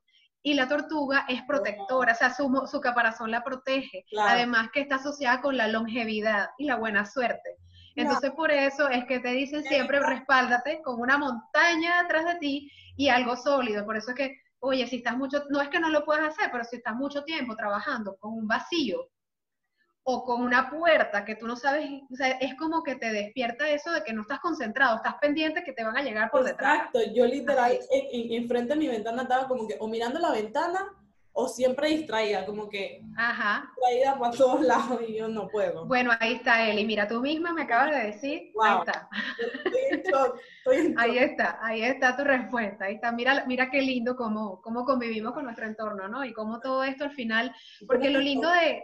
Y 0.45 0.55
la 0.55 0.67
tortuga 0.67 1.25
es 1.29 1.41
protectora, 1.43 2.11
o 2.11 2.15
sea, 2.15 2.33
su, 2.33 2.81
caparazón 2.81 3.31
la 3.31 3.43
protege. 3.43 4.05
Además 4.19 4.69
que 4.73 4.81
está 4.81 4.95
asociada 4.95 5.41
con 5.41 5.55
la 5.55 5.69
longevidad 5.69 6.49
y 6.57 6.65
la 6.65 6.75
buena 6.75 7.05
suerte. 7.05 7.57
Entonces, 7.95 8.31
por 8.31 8.51
eso 8.51 8.89
es 8.89 9.05
que 9.05 9.19
te 9.19 9.29
dicen 9.29 9.63
siempre, 9.63 9.99
respáldate 9.99 10.81
con 10.81 10.99
una 10.99 11.17
montaña 11.17 12.01
detrás 12.01 12.25
de 12.25 12.35
ti 12.39 12.71
y 12.97 13.07
algo 13.07 13.37
sólido. 13.37 13.85
Por 13.85 13.95
eso 13.95 14.11
es 14.11 14.17
que, 14.17 14.37
oye, 14.59 14.85
si 14.87 14.97
estás 14.97 15.15
mucho, 15.15 15.43
no 15.49 15.61
es 15.61 15.69
que 15.69 15.79
no 15.79 15.89
lo 15.89 16.03
puedas 16.03 16.33
hacer, 16.33 16.49
pero 16.51 16.63
si 16.65 16.77
estás 16.77 16.95
mucho 16.95 17.23
tiempo 17.23 17.55
trabajando 17.55 18.17
con 18.17 18.33
un 18.33 18.47
vacío 18.47 19.07
o 20.03 20.23
con 20.23 20.41
una 20.41 20.69
puerta 20.69 21.23
que 21.23 21.35
tú 21.35 21.47
no 21.47 21.55
sabes, 21.55 21.89
o 22.11 22.15
sea, 22.15 22.31
es 22.31 22.55
como 22.55 22.83
que 22.83 22.95
te 22.95 23.11
despierta 23.11 23.69
eso 23.69 23.91
de 23.91 24.03
que 24.03 24.13
no 24.13 24.21
estás 24.21 24.39
concentrado, 24.39 24.97
estás 24.97 25.15
pendiente 25.21 25.63
que 25.63 25.71
te 25.71 25.83
van 25.83 25.97
a 25.97 26.01
llegar 26.01 26.29
por 26.29 26.43
detrás. 26.43 26.75
Exacto, 26.75 26.99
yo 27.13 27.25
literal 27.25 27.79
enfrente 28.11 28.73
de 28.73 28.79
mi 28.79 28.87
ventana 28.87 29.23
estaba 29.23 29.47
como 29.47 29.67
que 29.67 29.77
o 29.79 29.87
mirando 29.87 30.19
la 30.19 30.31
ventana 30.31 30.93
o 31.35 31.47
siempre 31.47 31.87
distraída, 31.87 32.45
como 32.45 32.69
que 32.69 33.01
Ajá. 33.17 33.71
distraída 33.75 34.19
para 34.19 34.37
todos 34.37 34.61
lados 34.61 35.01
y 35.07 35.15
yo 35.15 35.27
no 35.27 35.47
puedo. 35.47 35.85
Bueno, 35.85 36.11
ahí 36.19 36.33
está 36.33 36.67
Eli, 36.67 36.85
mira, 36.85 37.07
tú 37.07 37.21
misma 37.21 37.53
me 37.53 37.63
acabas 37.63 37.91
de 37.91 38.03
decir, 38.07 38.51
ahí 38.61 38.79
está. 38.79 39.09
Ahí 40.97 41.17
está, 41.17 41.59
ahí 41.61 41.81
está 41.83 42.15
tu 42.15 42.23
respuesta, 42.23 42.85
ahí 42.85 42.95
está, 42.95 43.11
mira, 43.11 43.45
mira 43.47 43.69
qué 43.71 43.81
lindo 43.81 44.15
cómo, 44.15 44.61
cómo 44.61 44.85
convivimos 44.85 45.33
con 45.33 45.45
nuestro 45.45 45.65
entorno, 45.65 46.07
¿no? 46.07 46.23
Y 46.23 46.33
cómo 46.33 46.59
todo 46.59 46.83
esto 46.83 47.05
al 47.05 47.11
final, 47.11 47.55
porque 47.87 48.09
lo 48.09 48.19
lindo 48.19 48.49
de, 48.49 48.83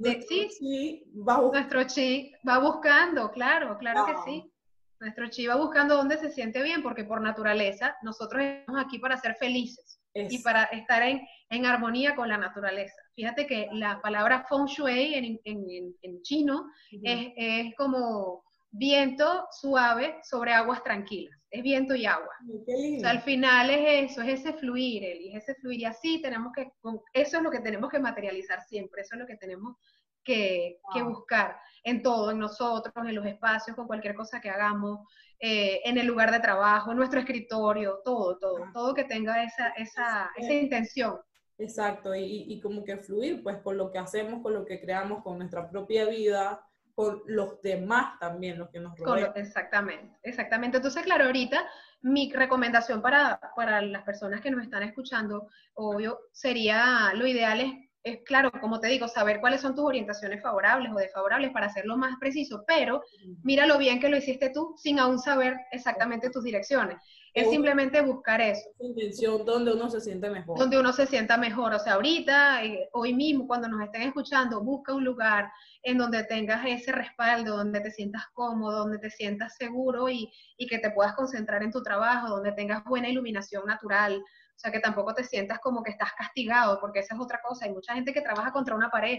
sí, 0.00 1.04
va 1.28 1.40
nuestro 1.40 1.84
chi 1.84 2.32
va 2.48 2.58
buscando, 2.58 3.30
claro, 3.30 3.76
claro 3.78 4.06
que 4.06 4.14
sí. 4.24 4.52
Nuestro 5.00 5.28
chi 5.28 5.46
va 5.46 5.56
buscando 5.56 5.96
dónde 5.96 6.18
se 6.18 6.30
siente 6.30 6.62
bien, 6.62 6.82
porque 6.82 7.04
por 7.04 7.20
naturaleza 7.20 7.96
nosotros 8.02 8.42
estamos 8.42 8.84
aquí 8.84 8.98
para 8.98 9.16
ser 9.16 9.36
felices 9.36 10.00
y 10.14 10.42
para 10.42 10.64
estar 10.64 11.02
en, 11.02 11.24
en, 11.50 11.66
armonía 11.66 12.16
con 12.16 12.28
la 12.28 12.36
naturaleza. 12.36 13.00
Fíjate 13.14 13.46
que 13.46 13.68
la 13.72 14.00
palabra 14.00 14.44
feng 14.48 14.66
shui 14.66 15.14
en, 15.14 15.38
en, 15.44 15.94
en 16.02 16.22
chino 16.22 16.68
es, 16.90 17.32
es, 17.36 17.74
como 17.76 18.42
viento 18.70 19.46
suave 19.52 20.18
sobre 20.24 20.52
aguas 20.52 20.82
tranquilas. 20.82 21.37
Es 21.50 21.62
viento 21.62 21.94
y 21.94 22.04
agua. 22.04 22.34
O 22.48 23.00
sea, 23.00 23.10
al 23.10 23.22
final 23.22 23.70
es 23.70 24.10
eso, 24.10 24.22
es 24.22 24.40
ese 24.40 24.52
fluir, 24.52 25.02
Eli, 25.02 25.34
es 25.34 25.44
ese 25.44 25.54
fluir. 25.54 25.80
Y 25.80 25.84
así 25.86 26.20
tenemos 26.20 26.52
que, 26.52 26.70
eso 27.12 27.36
es 27.38 27.42
lo 27.42 27.50
que 27.50 27.60
tenemos 27.60 27.90
que 27.90 27.98
materializar 27.98 28.60
siempre, 28.62 29.02
eso 29.02 29.14
es 29.14 29.20
lo 29.20 29.26
que 29.26 29.36
tenemos 29.36 29.76
que, 30.22 30.78
que 30.92 31.02
buscar 31.02 31.56
en 31.84 32.02
todo, 32.02 32.30
en 32.30 32.38
nosotros, 32.38 32.94
en 32.96 33.14
los 33.14 33.24
espacios, 33.24 33.74
con 33.74 33.86
cualquier 33.86 34.14
cosa 34.14 34.40
que 34.40 34.50
hagamos, 34.50 35.00
eh, 35.40 35.80
en 35.84 35.96
el 35.96 36.06
lugar 36.06 36.30
de 36.30 36.40
trabajo, 36.40 36.90
en 36.90 36.98
nuestro 36.98 37.20
escritorio, 37.20 38.00
todo, 38.04 38.38
todo, 38.38 38.64
todo 38.74 38.94
que 38.94 39.04
tenga 39.04 39.42
esa, 39.42 39.68
esa, 39.68 40.30
esa 40.36 40.52
intención. 40.52 41.18
Exacto, 41.56 42.14
y, 42.14 42.44
y, 42.46 42.60
como 42.60 42.84
que 42.84 42.98
fluir 42.98 43.42
pues 43.42 43.58
con 43.62 43.76
lo 43.76 43.90
que 43.90 43.98
hacemos, 43.98 44.42
con 44.42 44.54
lo 44.54 44.64
que 44.64 44.80
creamos, 44.80 45.22
con 45.24 45.38
nuestra 45.38 45.68
propia 45.70 46.06
vida, 46.06 46.64
con 46.98 47.22
los 47.26 47.62
demás 47.62 48.18
también, 48.18 48.58
los 48.58 48.70
que 48.70 48.80
nos 48.80 48.98
rodean. 48.98 49.30
exactamente, 49.36 50.18
exactamente. 50.24 50.78
Entonces, 50.78 51.04
claro, 51.04 51.26
ahorita 51.26 51.64
mi 52.02 52.32
recomendación 52.32 53.00
para, 53.00 53.38
para 53.54 53.80
las 53.82 54.02
personas 54.02 54.40
que 54.40 54.50
nos 54.50 54.64
están 54.64 54.82
escuchando, 54.82 55.46
obvio, 55.74 56.18
sería, 56.32 57.12
lo 57.14 57.24
ideal 57.28 57.60
es, 57.60 57.72
es, 58.02 58.24
claro, 58.24 58.50
como 58.60 58.80
te 58.80 58.88
digo, 58.88 59.06
saber 59.06 59.38
cuáles 59.38 59.60
son 59.60 59.76
tus 59.76 59.84
orientaciones 59.84 60.42
favorables 60.42 60.90
o 60.90 60.96
desfavorables 60.96 61.52
para 61.52 61.66
hacerlo 61.66 61.96
más 61.96 62.16
preciso, 62.18 62.64
pero 62.66 63.04
mira 63.44 63.64
lo 63.68 63.78
bien 63.78 64.00
que 64.00 64.08
lo 64.08 64.16
hiciste 64.16 64.50
tú 64.50 64.74
sin 64.76 64.98
aún 64.98 65.20
saber 65.20 65.56
exactamente 65.70 66.30
tus 66.30 66.42
direcciones. 66.42 67.00
Es 67.40 67.50
simplemente 67.50 68.00
buscar 68.00 68.40
eso. 68.40 68.68
Intención 68.80 69.44
donde 69.44 69.72
uno 69.72 69.88
se 69.88 70.00
siente 70.00 70.30
mejor. 70.30 70.58
Donde 70.58 70.78
uno 70.78 70.92
se 70.92 71.06
sienta 71.06 71.36
mejor. 71.36 71.74
O 71.74 71.78
sea, 71.78 71.94
ahorita, 71.94 72.64
eh, 72.64 72.88
hoy 72.92 73.14
mismo, 73.14 73.46
cuando 73.46 73.68
nos 73.68 73.82
estén 73.82 74.02
escuchando, 74.02 74.62
busca 74.62 74.94
un 74.94 75.04
lugar 75.04 75.50
en 75.82 75.98
donde 75.98 76.24
tengas 76.24 76.64
ese 76.66 76.92
respaldo, 76.92 77.56
donde 77.56 77.80
te 77.80 77.90
sientas 77.90 78.24
cómodo, 78.32 78.78
donde 78.78 78.98
te 78.98 79.10
sientas 79.10 79.56
seguro 79.56 80.08
y, 80.08 80.30
y 80.56 80.66
que 80.66 80.78
te 80.78 80.90
puedas 80.90 81.14
concentrar 81.14 81.62
en 81.62 81.70
tu 81.70 81.82
trabajo, 81.82 82.28
donde 82.28 82.52
tengas 82.52 82.84
buena 82.84 83.08
iluminación 83.08 83.64
natural. 83.66 84.16
O 84.58 84.60
sea, 84.60 84.72
que 84.72 84.80
tampoco 84.80 85.14
te 85.14 85.22
sientas 85.24 85.60
como 85.60 85.82
que 85.82 85.92
estás 85.92 86.12
castigado, 86.18 86.80
porque 86.80 87.00
esa 87.00 87.14
es 87.14 87.20
otra 87.20 87.40
cosa. 87.42 87.66
Hay 87.66 87.72
mucha 87.72 87.94
gente 87.94 88.12
que 88.12 88.20
trabaja 88.20 88.52
contra 88.52 88.74
una 88.74 88.90
pared. 88.90 89.18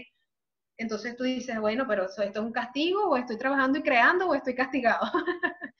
Entonces 0.76 1.16
tú 1.16 1.24
dices, 1.24 1.58
bueno, 1.60 1.84
pero 1.86 2.06
¿esto 2.06 2.22
es 2.22 2.36
un 2.36 2.52
castigo 2.52 3.08
o 3.08 3.16
estoy 3.16 3.36
trabajando 3.36 3.78
y 3.78 3.82
creando 3.82 4.28
o 4.28 4.34
estoy 4.34 4.54
castigado? 4.54 5.00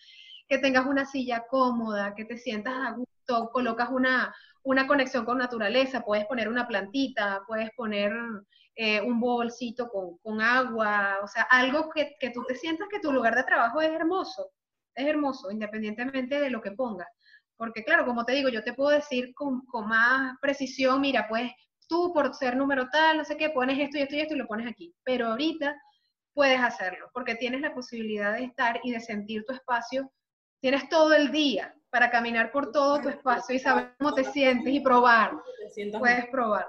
que 0.50 0.58
tengas 0.58 0.84
una 0.84 1.06
silla 1.06 1.46
cómoda, 1.48 2.12
que 2.16 2.24
te 2.24 2.36
sientas 2.36 2.74
a 2.74 2.90
gusto, 2.90 3.50
colocas 3.52 3.88
una, 3.90 4.34
una 4.64 4.88
conexión 4.88 5.24
con 5.24 5.38
naturaleza, 5.38 6.04
puedes 6.04 6.26
poner 6.26 6.48
una 6.48 6.66
plantita, 6.66 7.42
puedes 7.46 7.70
poner 7.76 8.12
eh, 8.74 9.00
un 9.00 9.20
bolsito 9.20 9.88
con, 9.88 10.18
con, 10.18 10.40
agua, 10.40 11.18
o 11.22 11.28
sea, 11.28 11.44
algo 11.44 11.88
que, 11.90 12.16
que, 12.18 12.30
tú 12.30 12.42
te 12.48 12.56
sientas 12.56 12.88
que 12.90 12.98
tu 12.98 13.12
lugar 13.12 13.36
de 13.36 13.44
trabajo 13.44 13.80
es 13.80 13.90
hermoso, 13.92 14.50
es 14.96 15.06
hermoso, 15.06 15.52
independientemente 15.52 16.40
de 16.40 16.50
lo 16.50 16.60
que 16.60 16.72
pongas. 16.72 17.06
Porque 17.56 17.84
claro, 17.84 18.04
como 18.04 18.24
te 18.24 18.32
digo, 18.32 18.48
yo 18.48 18.64
te 18.64 18.72
puedo 18.72 18.90
decir 18.90 19.32
con, 19.34 19.64
con 19.66 19.86
más 19.86 20.36
precisión, 20.40 21.00
mira, 21.00 21.28
pues 21.28 21.52
tú 21.86 22.12
por 22.12 22.34
ser 22.34 22.56
número 22.56 22.88
tal, 22.90 23.18
no 23.18 23.24
sé 23.24 23.36
qué, 23.36 23.50
pones 23.50 23.78
esto 23.78 23.98
y 23.98 24.02
esto 24.02 24.16
y 24.16 24.20
esto 24.20 24.34
y 24.34 24.38
lo 24.38 24.48
pones 24.48 24.66
aquí. 24.66 24.92
Pero 25.04 25.28
ahorita 25.28 25.80
puedes 26.34 26.60
hacerlo, 26.60 27.08
porque 27.14 27.36
tienes 27.36 27.60
la 27.60 27.72
posibilidad 27.72 28.32
de 28.32 28.44
estar 28.44 28.80
y 28.82 28.90
de 28.90 29.00
sentir 29.00 29.44
tu 29.44 29.52
espacio 29.52 30.10
Tienes 30.60 30.88
todo 30.88 31.14
el 31.14 31.32
día 31.32 31.74
para 31.90 32.10
caminar 32.10 32.52
por 32.52 32.70
todo 32.70 33.00
tu 33.00 33.08
espacio 33.08 33.54
y 33.54 33.58
saber 33.58 33.94
cómo 33.98 34.14
te 34.14 34.24
sientes 34.24 34.72
y 34.72 34.80
probar. 34.80 35.32
Puedes 35.98 36.26
probar. 36.26 36.66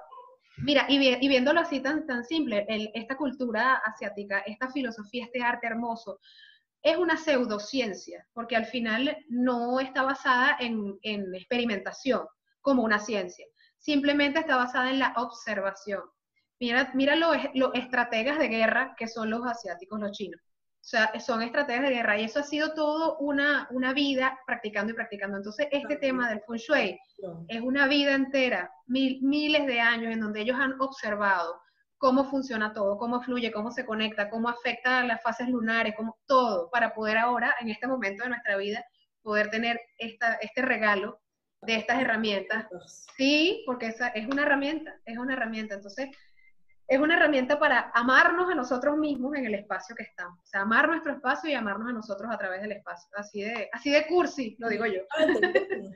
Mira, 0.57 0.85
y, 0.87 0.97
y, 0.97 1.27
viéndolo 1.27 1.59
así 1.59 1.79
tan, 1.81 2.05
tan 2.05 2.23
simple, 2.23 2.65
esta 2.93 3.17
cultura 3.17 3.75
asiática, 3.77 4.39
esta 4.45 4.69
filosofía, 4.69 5.25
este 5.25 5.41
arte 5.41 5.67
hermoso, 5.67 6.19
es 6.83 6.97
una 6.97 7.17
pseudociencia, 7.17 8.25
porque 8.33 8.55
al 8.55 8.65
final 8.65 9.17
no 9.29 9.79
está 9.79 10.03
basada 10.03 10.57
en, 10.59 10.97
en 11.01 11.33
experimentación 11.35 12.25
como 12.61 12.83
una 12.83 12.99
ciencia, 12.99 13.45
simplemente 13.77 14.39
está 14.39 14.55
basada 14.55 14.89
en 14.89 14.99
la 14.99 15.13
observación. 15.17 16.01
Mira, 16.59 16.91
mira 16.93 17.15
los, 17.15 17.35
los 17.55 17.71
estrategas 17.73 18.37
de 18.37 18.47
guerra 18.47 18.95
que 18.97 19.07
son 19.07 19.29
los 19.29 19.45
asiáticos, 19.45 19.99
los 19.99 20.11
chinos 20.11 20.39
o 20.81 20.83
sea, 20.83 21.19
son 21.19 21.43
estrategias 21.43 21.83
de 21.83 21.95
guerra 21.95 22.19
y 22.19 22.23
eso 22.23 22.39
ha 22.39 22.43
sido 22.43 22.73
todo 22.73 23.17
una, 23.19 23.67
una 23.69 23.93
vida 23.93 24.39
practicando 24.47 24.91
y 24.91 24.95
practicando. 24.95 25.37
Entonces, 25.37 25.67
este 25.71 25.95
tema 25.97 26.27
del 26.27 26.41
feng 26.41 26.57
shui 26.57 26.99
es 27.49 27.61
una 27.61 27.87
vida 27.87 28.15
entera, 28.15 28.71
miles 28.87 29.67
de 29.67 29.79
años 29.79 30.11
en 30.11 30.21
donde 30.21 30.41
ellos 30.41 30.57
han 30.59 30.81
observado 30.81 31.61
cómo 31.99 32.25
funciona 32.25 32.73
todo, 32.73 32.97
cómo 32.97 33.21
fluye, 33.21 33.51
cómo 33.51 33.69
se 33.69 33.85
conecta, 33.85 34.27
cómo 34.31 34.49
afecta 34.49 35.01
a 35.01 35.05
las 35.05 35.21
fases 35.21 35.47
lunares, 35.49 35.93
cómo 35.95 36.17
todo, 36.25 36.67
para 36.71 36.95
poder 36.95 37.19
ahora, 37.19 37.53
en 37.61 37.69
este 37.69 37.85
momento 37.85 38.23
de 38.23 38.29
nuestra 38.29 38.57
vida, 38.57 38.83
poder 39.21 39.51
tener 39.51 39.79
esta, 39.99 40.33
este 40.41 40.63
regalo 40.63 41.21
de 41.61 41.75
estas 41.75 42.01
herramientas. 42.01 42.65
Sí, 43.15 43.63
porque 43.67 43.85
esa 43.85 44.07
es 44.07 44.27
una 44.27 44.41
herramienta, 44.41 44.99
es 45.05 45.19
una 45.19 45.33
herramienta. 45.33 45.75
Entonces, 45.75 46.09
es 46.91 46.99
una 46.99 47.15
herramienta 47.15 47.57
para 47.57 47.89
amarnos 47.93 48.51
a 48.51 48.53
nosotros 48.53 48.97
mismos 48.97 49.33
en 49.37 49.45
el 49.45 49.55
espacio 49.55 49.95
que 49.95 50.03
estamos. 50.03 50.37
O 50.39 50.45
sea, 50.45 50.63
amar 50.63 50.89
nuestro 50.89 51.13
espacio 51.13 51.49
y 51.49 51.53
amarnos 51.53 51.87
a 51.87 51.93
nosotros 51.93 52.29
a 52.29 52.37
través 52.37 52.61
del 52.61 52.73
espacio. 52.73 53.09
Así 53.15 53.43
de, 53.43 53.69
así 53.71 53.91
de 53.91 54.05
cursi, 54.07 54.57
lo 54.59 54.67
digo 54.67 54.85
yo. 54.85 54.99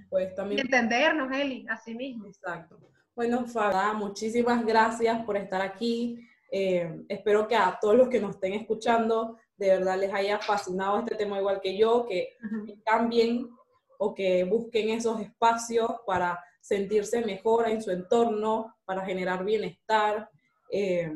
Pues, 0.10 0.34
también. 0.36 0.62
Entendernos, 0.62 1.36
Eli, 1.36 1.66
así 1.68 1.94
mismo. 1.96 2.28
Exacto. 2.28 2.80
Bueno, 3.14 3.46
Fabia, 3.46 3.92
muchísimas 3.92 4.66
gracias 4.66 5.22
por 5.26 5.36
estar 5.36 5.62
aquí. 5.62 6.26
Eh, 6.50 7.04
espero 7.10 7.46
que 7.46 7.58
a 7.58 7.78
todos 7.82 7.98
los 7.98 8.08
que 8.08 8.22
nos 8.22 8.36
estén 8.36 8.54
escuchando, 8.54 9.38
de 9.58 9.72
verdad 9.72 10.00
les 10.00 10.14
haya 10.14 10.40
fascinado 10.40 11.00
este 11.00 11.16
tema 11.16 11.40
igual 11.40 11.60
que 11.60 11.78
yo, 11.78 12.06
que 12.08 12.38
cambien 12.86 13.50
o 13.98 14.16
que 14.16 14.46
busquen 14.46 14.92
esos 14.92 15.20
espacios 15.20 15.92
para 16.08 16.42
sentirse 16.62 17.20
mejor 17.26 17.68
en 17.68 17.82
su 17.82 17.92
entorno, 17.92 18.78
para 18.86 19.06
generar 19.06 19.44
bienestar 19.44 20.30
eh, 20.78 21.10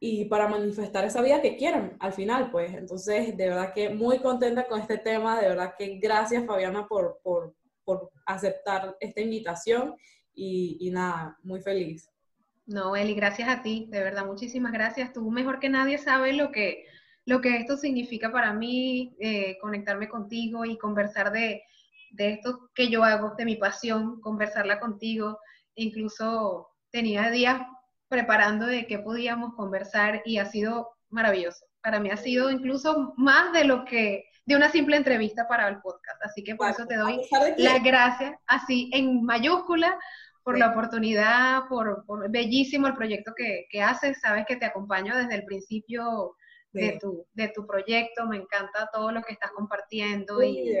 y 0.00 0.24
para 0.24 0.48
manifestar 0.48 1.04
esa 1.04 1.22
vida 1.22 1.40
que 1.40 1.56
quieren 1.56 1.96
al 2.00 2.12
final, 2.12 2.50
pues. 2.50 2.74
Entonces, 2.74 3.36
de 3.36 3.48
verdad 3.48 3.72
que 3.72 3.90
muy 3.90 4.18
contenta 4.18 4.66
con 4.66 4.80
este 4.80 4.98
tema, 4.98 5.40
de 5.40 5.48
verdad 5.48 5.74
que 5.78 5.98
gracias 5.98 6.44
Fabiana 6.44 6.88
por, 6.88 7.20
por, 7.22 7.54
por 7.84 8.10
aceptar 8.26 8.96
esta 8.98 9.20
invitación 9.20 9.94
y, 10.34 10.78
y 10.80 10.90
nada, 10.90 11.38
muy 11.44 11.60
feliz. 11.60 12.10
No, 12.66 12.96
Eli, 12.96 13.14
gracias 13.14 13.48
a 13.48 13.62
ti, 13.62 13.86
de 13.90 14.02
verdad, 14.02 14.26
muchísimas 14.26 14.72
gracias. 14.72 15.12
Tú 15.12 15.30
mejor 15.30 15.60
que 15.60 15.68
nadie 15.68 15.98
sabes 15.98 16.36
lo 16.36 16.50
que, 16.50 16.86
lo 17.26 17.40
que 17.40 17.58
esto 17.58 17.76
significa 17.76 18.32
para 18.32 18.52
mí, 18.52 19.14
eh, 19.20 19.56
conectarme 19.60 20.08
contigo 20.08 20.64
y 20.64 20.78
conversar 20.78 21.30
de, 21.30 21.62
de, 22.10 22.32
esto 22.32 22.70
que 22.74 22.88
yo 22.88 23.04
hago, 23.04 23.34
de 23.36 23.44
mi 23.44 23.54
pasión, 23.54 24.20
conversarla 24.20 24.80
contigo. 24.80 25.38
Incluso 25.76 26.70
tenía 26.90 27.30
días 27.30 27.60
preparando 28.10 28.66
de 28.66 28.86
qué 28.86 28.98
podíamos 28.98 29.54
conversar 29.54 30.20
y 30.26 30.38
ha 30.38 30.44
sido 30.44 30.90
maravilloso. 31.08 31.64
Para 31.80 32.00
mí 32.00 32.10
ha 32.10 32.16
sido 32.16 32.50
incluso 32.50 33.14
más 33.16 33.52
de 33.52 33.64
lo 33.64 33.84
que 33.84 34.24
de 34.44 34.56
una 34.56 34.68
simple 34.68 34.96
entrevista 34.96 35.46
para 35.48 35.68
el 35.68 35.80
podcast. 35.80 36.20
Así 36.24 36.42
que 36.42 36.56
por 36.56 36.68
eso 36.68 36.84
te 36.86 36.96
doy 36.96 37.20
las 37.56 37.82
gracias, 37.82 38.34
así 38.46 38.90
en 38.92 39.22
mayúscula, 39.22 39.96
por 40.42 40.58
la 40.58 40.70
oportunidad, 40.70 41.68
por, 41.68 42.04
bellísimo 42.30 42.88
el 42.88 42.96
proyecto 42.96 43.32
que, 43.36 43.66
que, 43.70 43.80
haces. 43.80 44.20
Sabes 44.20 44.44
que 44.46 44.56
te 44.56 44.66
acompaño 44.66 45.16
desde 45.16 45.36
el 45.36 45.44
principio 45.44 46.34
de, 46.72 46.98
tu, 47.00 47.26
de 47.32 47.48
tu 47.48 47.64
proyecto. 47.64 48.26
Me 48.26 48.38
encanta 48.38 48.90
todo 48.92 49.12
lo 49.12 49.22
que 49.22 49.34
estás 49.34 49.52
compartiendo. 49.52 50.42
Y, 50.42 50.76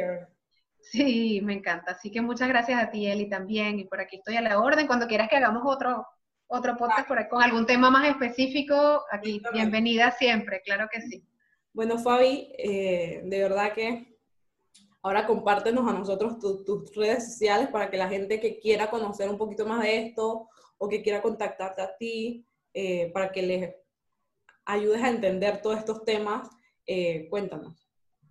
sí, 0.80 1.40
me 1.44 1.54
encanta. 1.54 1.92
Así 1.92 2.10
que 2.10 2.22
muchas 2.22 2.48
gracias 2.48 2.82
a 2.82 2.90
ti, 2.90 3.06
Eli, 3.06 3.28
también. 3.28 3.78
Y 3.78 3.84
por 3.84 4.00
aquí 4.00 4.16
estoy 4.16 4.36
a 4.36 4.42
la 4.42 4.58
orden. 4.58 4.88
Cuando 4.88 5.06
quieras 5.06 5.28
que 5.28 5.36
hagamos 5.36 5.62
otro, 5.64 6.04
otro 6.50 6.76
podcast 6.76 7.08
por 7.08 7.28
con 7.28 7.42
algún 7.42 7.66
tema 7.66 7.90
más 7.90 8.08
específico, 8.08 9.02
aquí, 9.10 9.40
bienvenida 9.52 10.10
siempre, 10.12 10.60
claro 10.64 10.88
que 10.92 11.00
sí. 11.00 11.24
Bueno, 11.72 11.98
Fabi, 11.98 12.52
eh, 12.58 13.22
de 13.24 13.42
verdad 13.42 13.72
que 13.72 14.10
Ahora 15.02 15.26
compártenos 15.26 15.88
a 15.88 15.94
nosotros 15.94 16.38
tus 16.38 16.94
redes 16.94 17.32
sociales 17.32 17.68
para 17.68 17.90
que 17.90 17.96
la 17.96 18.08
gente 18.08 18.38
que 18.38 18.58
quiera 18.58 18.90
conocer 18.90 19.30
un 19.30 19.38
poquito 19.38 19.64
más 19.64 19.82
de 19.82 20.08
esto 20.08 20.48
o 20.76 20.88
que 20.88 21.02
quiera 21.02 21.22
contactarte 21.22 21.80
a 21.80 21.96
ti, 21.96 22.44
eh, 22.74 23.10
para 23.12 23.32
que 23.32 23.42
les 23.42 23.74
ayudes 24.66 25.02
a 25.02 25.08
entender 25.08 25.62
todos 25.62 25.78
estos 25.78 26.04
temas, 26.04 26.50
eh, 26.86 27.28
cuéntanos. 27.30 27.88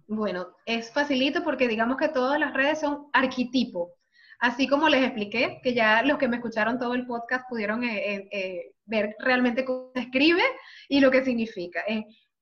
Bueno, 0.07 0.55
es 0.65 0.91
facilito 0.91 1.43
porque 1.43 1.67
digamos 1.67 1.97
que 1.97 2.09
todas 2.09 2.39
las 2.39 2.53
redes 2.53 2.79
son 2.79 3.07
arquetipo. 3.13 3.95
Así 4.39 4.67
como 4.67 4.87
les 4.87 5.03
expliqué, 5.03 5.59
que 5.61 5.73
ya 5.73 6.01
los 6.03 6.17
que 6.17 6.27
me 6.27 6.37
escucharon 6.37 6.79
todo 6.79 6.93
el 6.93 7.05
podcast 7.05 7.47
pudieron 7.49 7.83
eh, 7.83 8.71
ver 8.85 9.15
realmente 9.19 9.65
cómo 9.65 9.91
se 9.93 10.01
escribe 10.01 10.43
y 10.87 11.01
lo 11.01 11.11
que 11.11 11.23
significa 11.23 11.83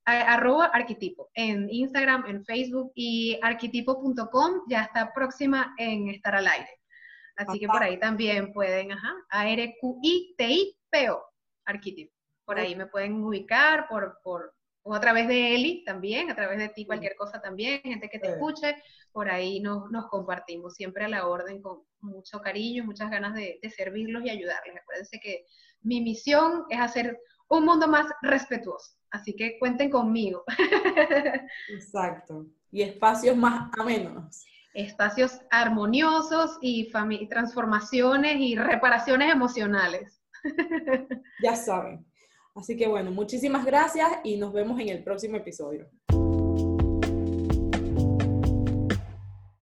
arroba 0.07 0.67
arquetipo 0.67 1.29
en 1.33 1.67
Instagram, 1.69 2.25
en 2.27 2.45
Facebook 2.45 2.91
y 2.95 3.37
arquetipo.com 3.41 4.61
ya 4.69 4.83
está 4.83 5.13
próxima 5.13 5.73
en 5.77 6.09
estar 6.09 6.33
al 6.35 6.47
aire. 6.47 6.69
Así 7.35 7.59
que 7.59 7.67
por 7.67 7.83
ahí 7.83 7.99
también 7.99 8.53
pueden, 8.53 8.91
ajá, 8.91 9.13
A-R-Q-I-T-I-P-O, 9.29 11.23
arquetipo. 11.65 12.13
Por 12.45 12.57
ahí 12.57 12.75
me 12.75 12.87
pueden 12.87 13.21
ubicar, 13.23 13.87
por, 13.87 14.17
por, 14.23 14.55
o 14.87 14.95
a 14.95 15.01
través 15.01 15.27
de 15.27 15.53
Eli 15.53 15.83
también, 15.83 16.31
a 16.31 16.35
través 16.35 16.57
de 16.59 16.69
ti 16.69 16.85
cualquier 16.85 17.15
cosa 17.17 17.41
también, 17.41 17.81
gente 17.81 18.09
que 18.09 18.19
te 18.19 18.29
escuche, 18.29 18.81
por 19.11 19.29
ahí 19.29 19.59
nos, 19.59 19.91
nos 19.91 20.07
compartimos, 20.07 20.75
siempre 20.75 21.03
a 21.03 21.09
la 21.09 21.27
orden, 21.27 21.61
con 21.61 21.83
mucho 21.99 22.39
cariño, 22.39 22.85
muchas 22.85 23.11
ganas 23.11 23.33
de, 23.33 23.59
de 23.61 23.69
servirlos 23.69 24.23
y 24.23 24.29
ayudarles. 24.29 24.77
Acuérdense 24.81 25.19
que 25.19 25.45
mi 25.81 25.99
misión 25.99 26.63
es 26.69 26.79
hacer 26.79 27.19
un 27.49 27.65
mundo 27.65 27.87
más 27.89 28.07
respetuoso. 28.21 28.93
Así 29.11 29.35
que 29.35 29.59
cuenten 29.59 29.89
conmigo. 29.89 30.43
Exacto. 31.69 32.45
Y 32.71 32.81
espacios 32.81 33.35
más 33.35 33.69
amenos. 33.77 34.45
Espacios 34.73 35.41
armoniosos 35.49 36.59
y 36.61 36.89
transformaciones 37.29 38.37
y 38.39 38.55
reparaciones 38.55 39.33
emocionales. 39.33 40.21
Ya 41.43 41.55
saben. 41.55 42.05
Así 42.57 42.75
que 42.75 42.87
bueno, 42.87 43.11
muchísimas 43.11 43.65
gracias 43.65 44.09
y 44.23 44.37
nos 44.37 44.51
vemos 44.51 44.79
en 44.79 44.89
el 44.89 45.03
próximo 45.03 45.37
episodio. 45.37 45.87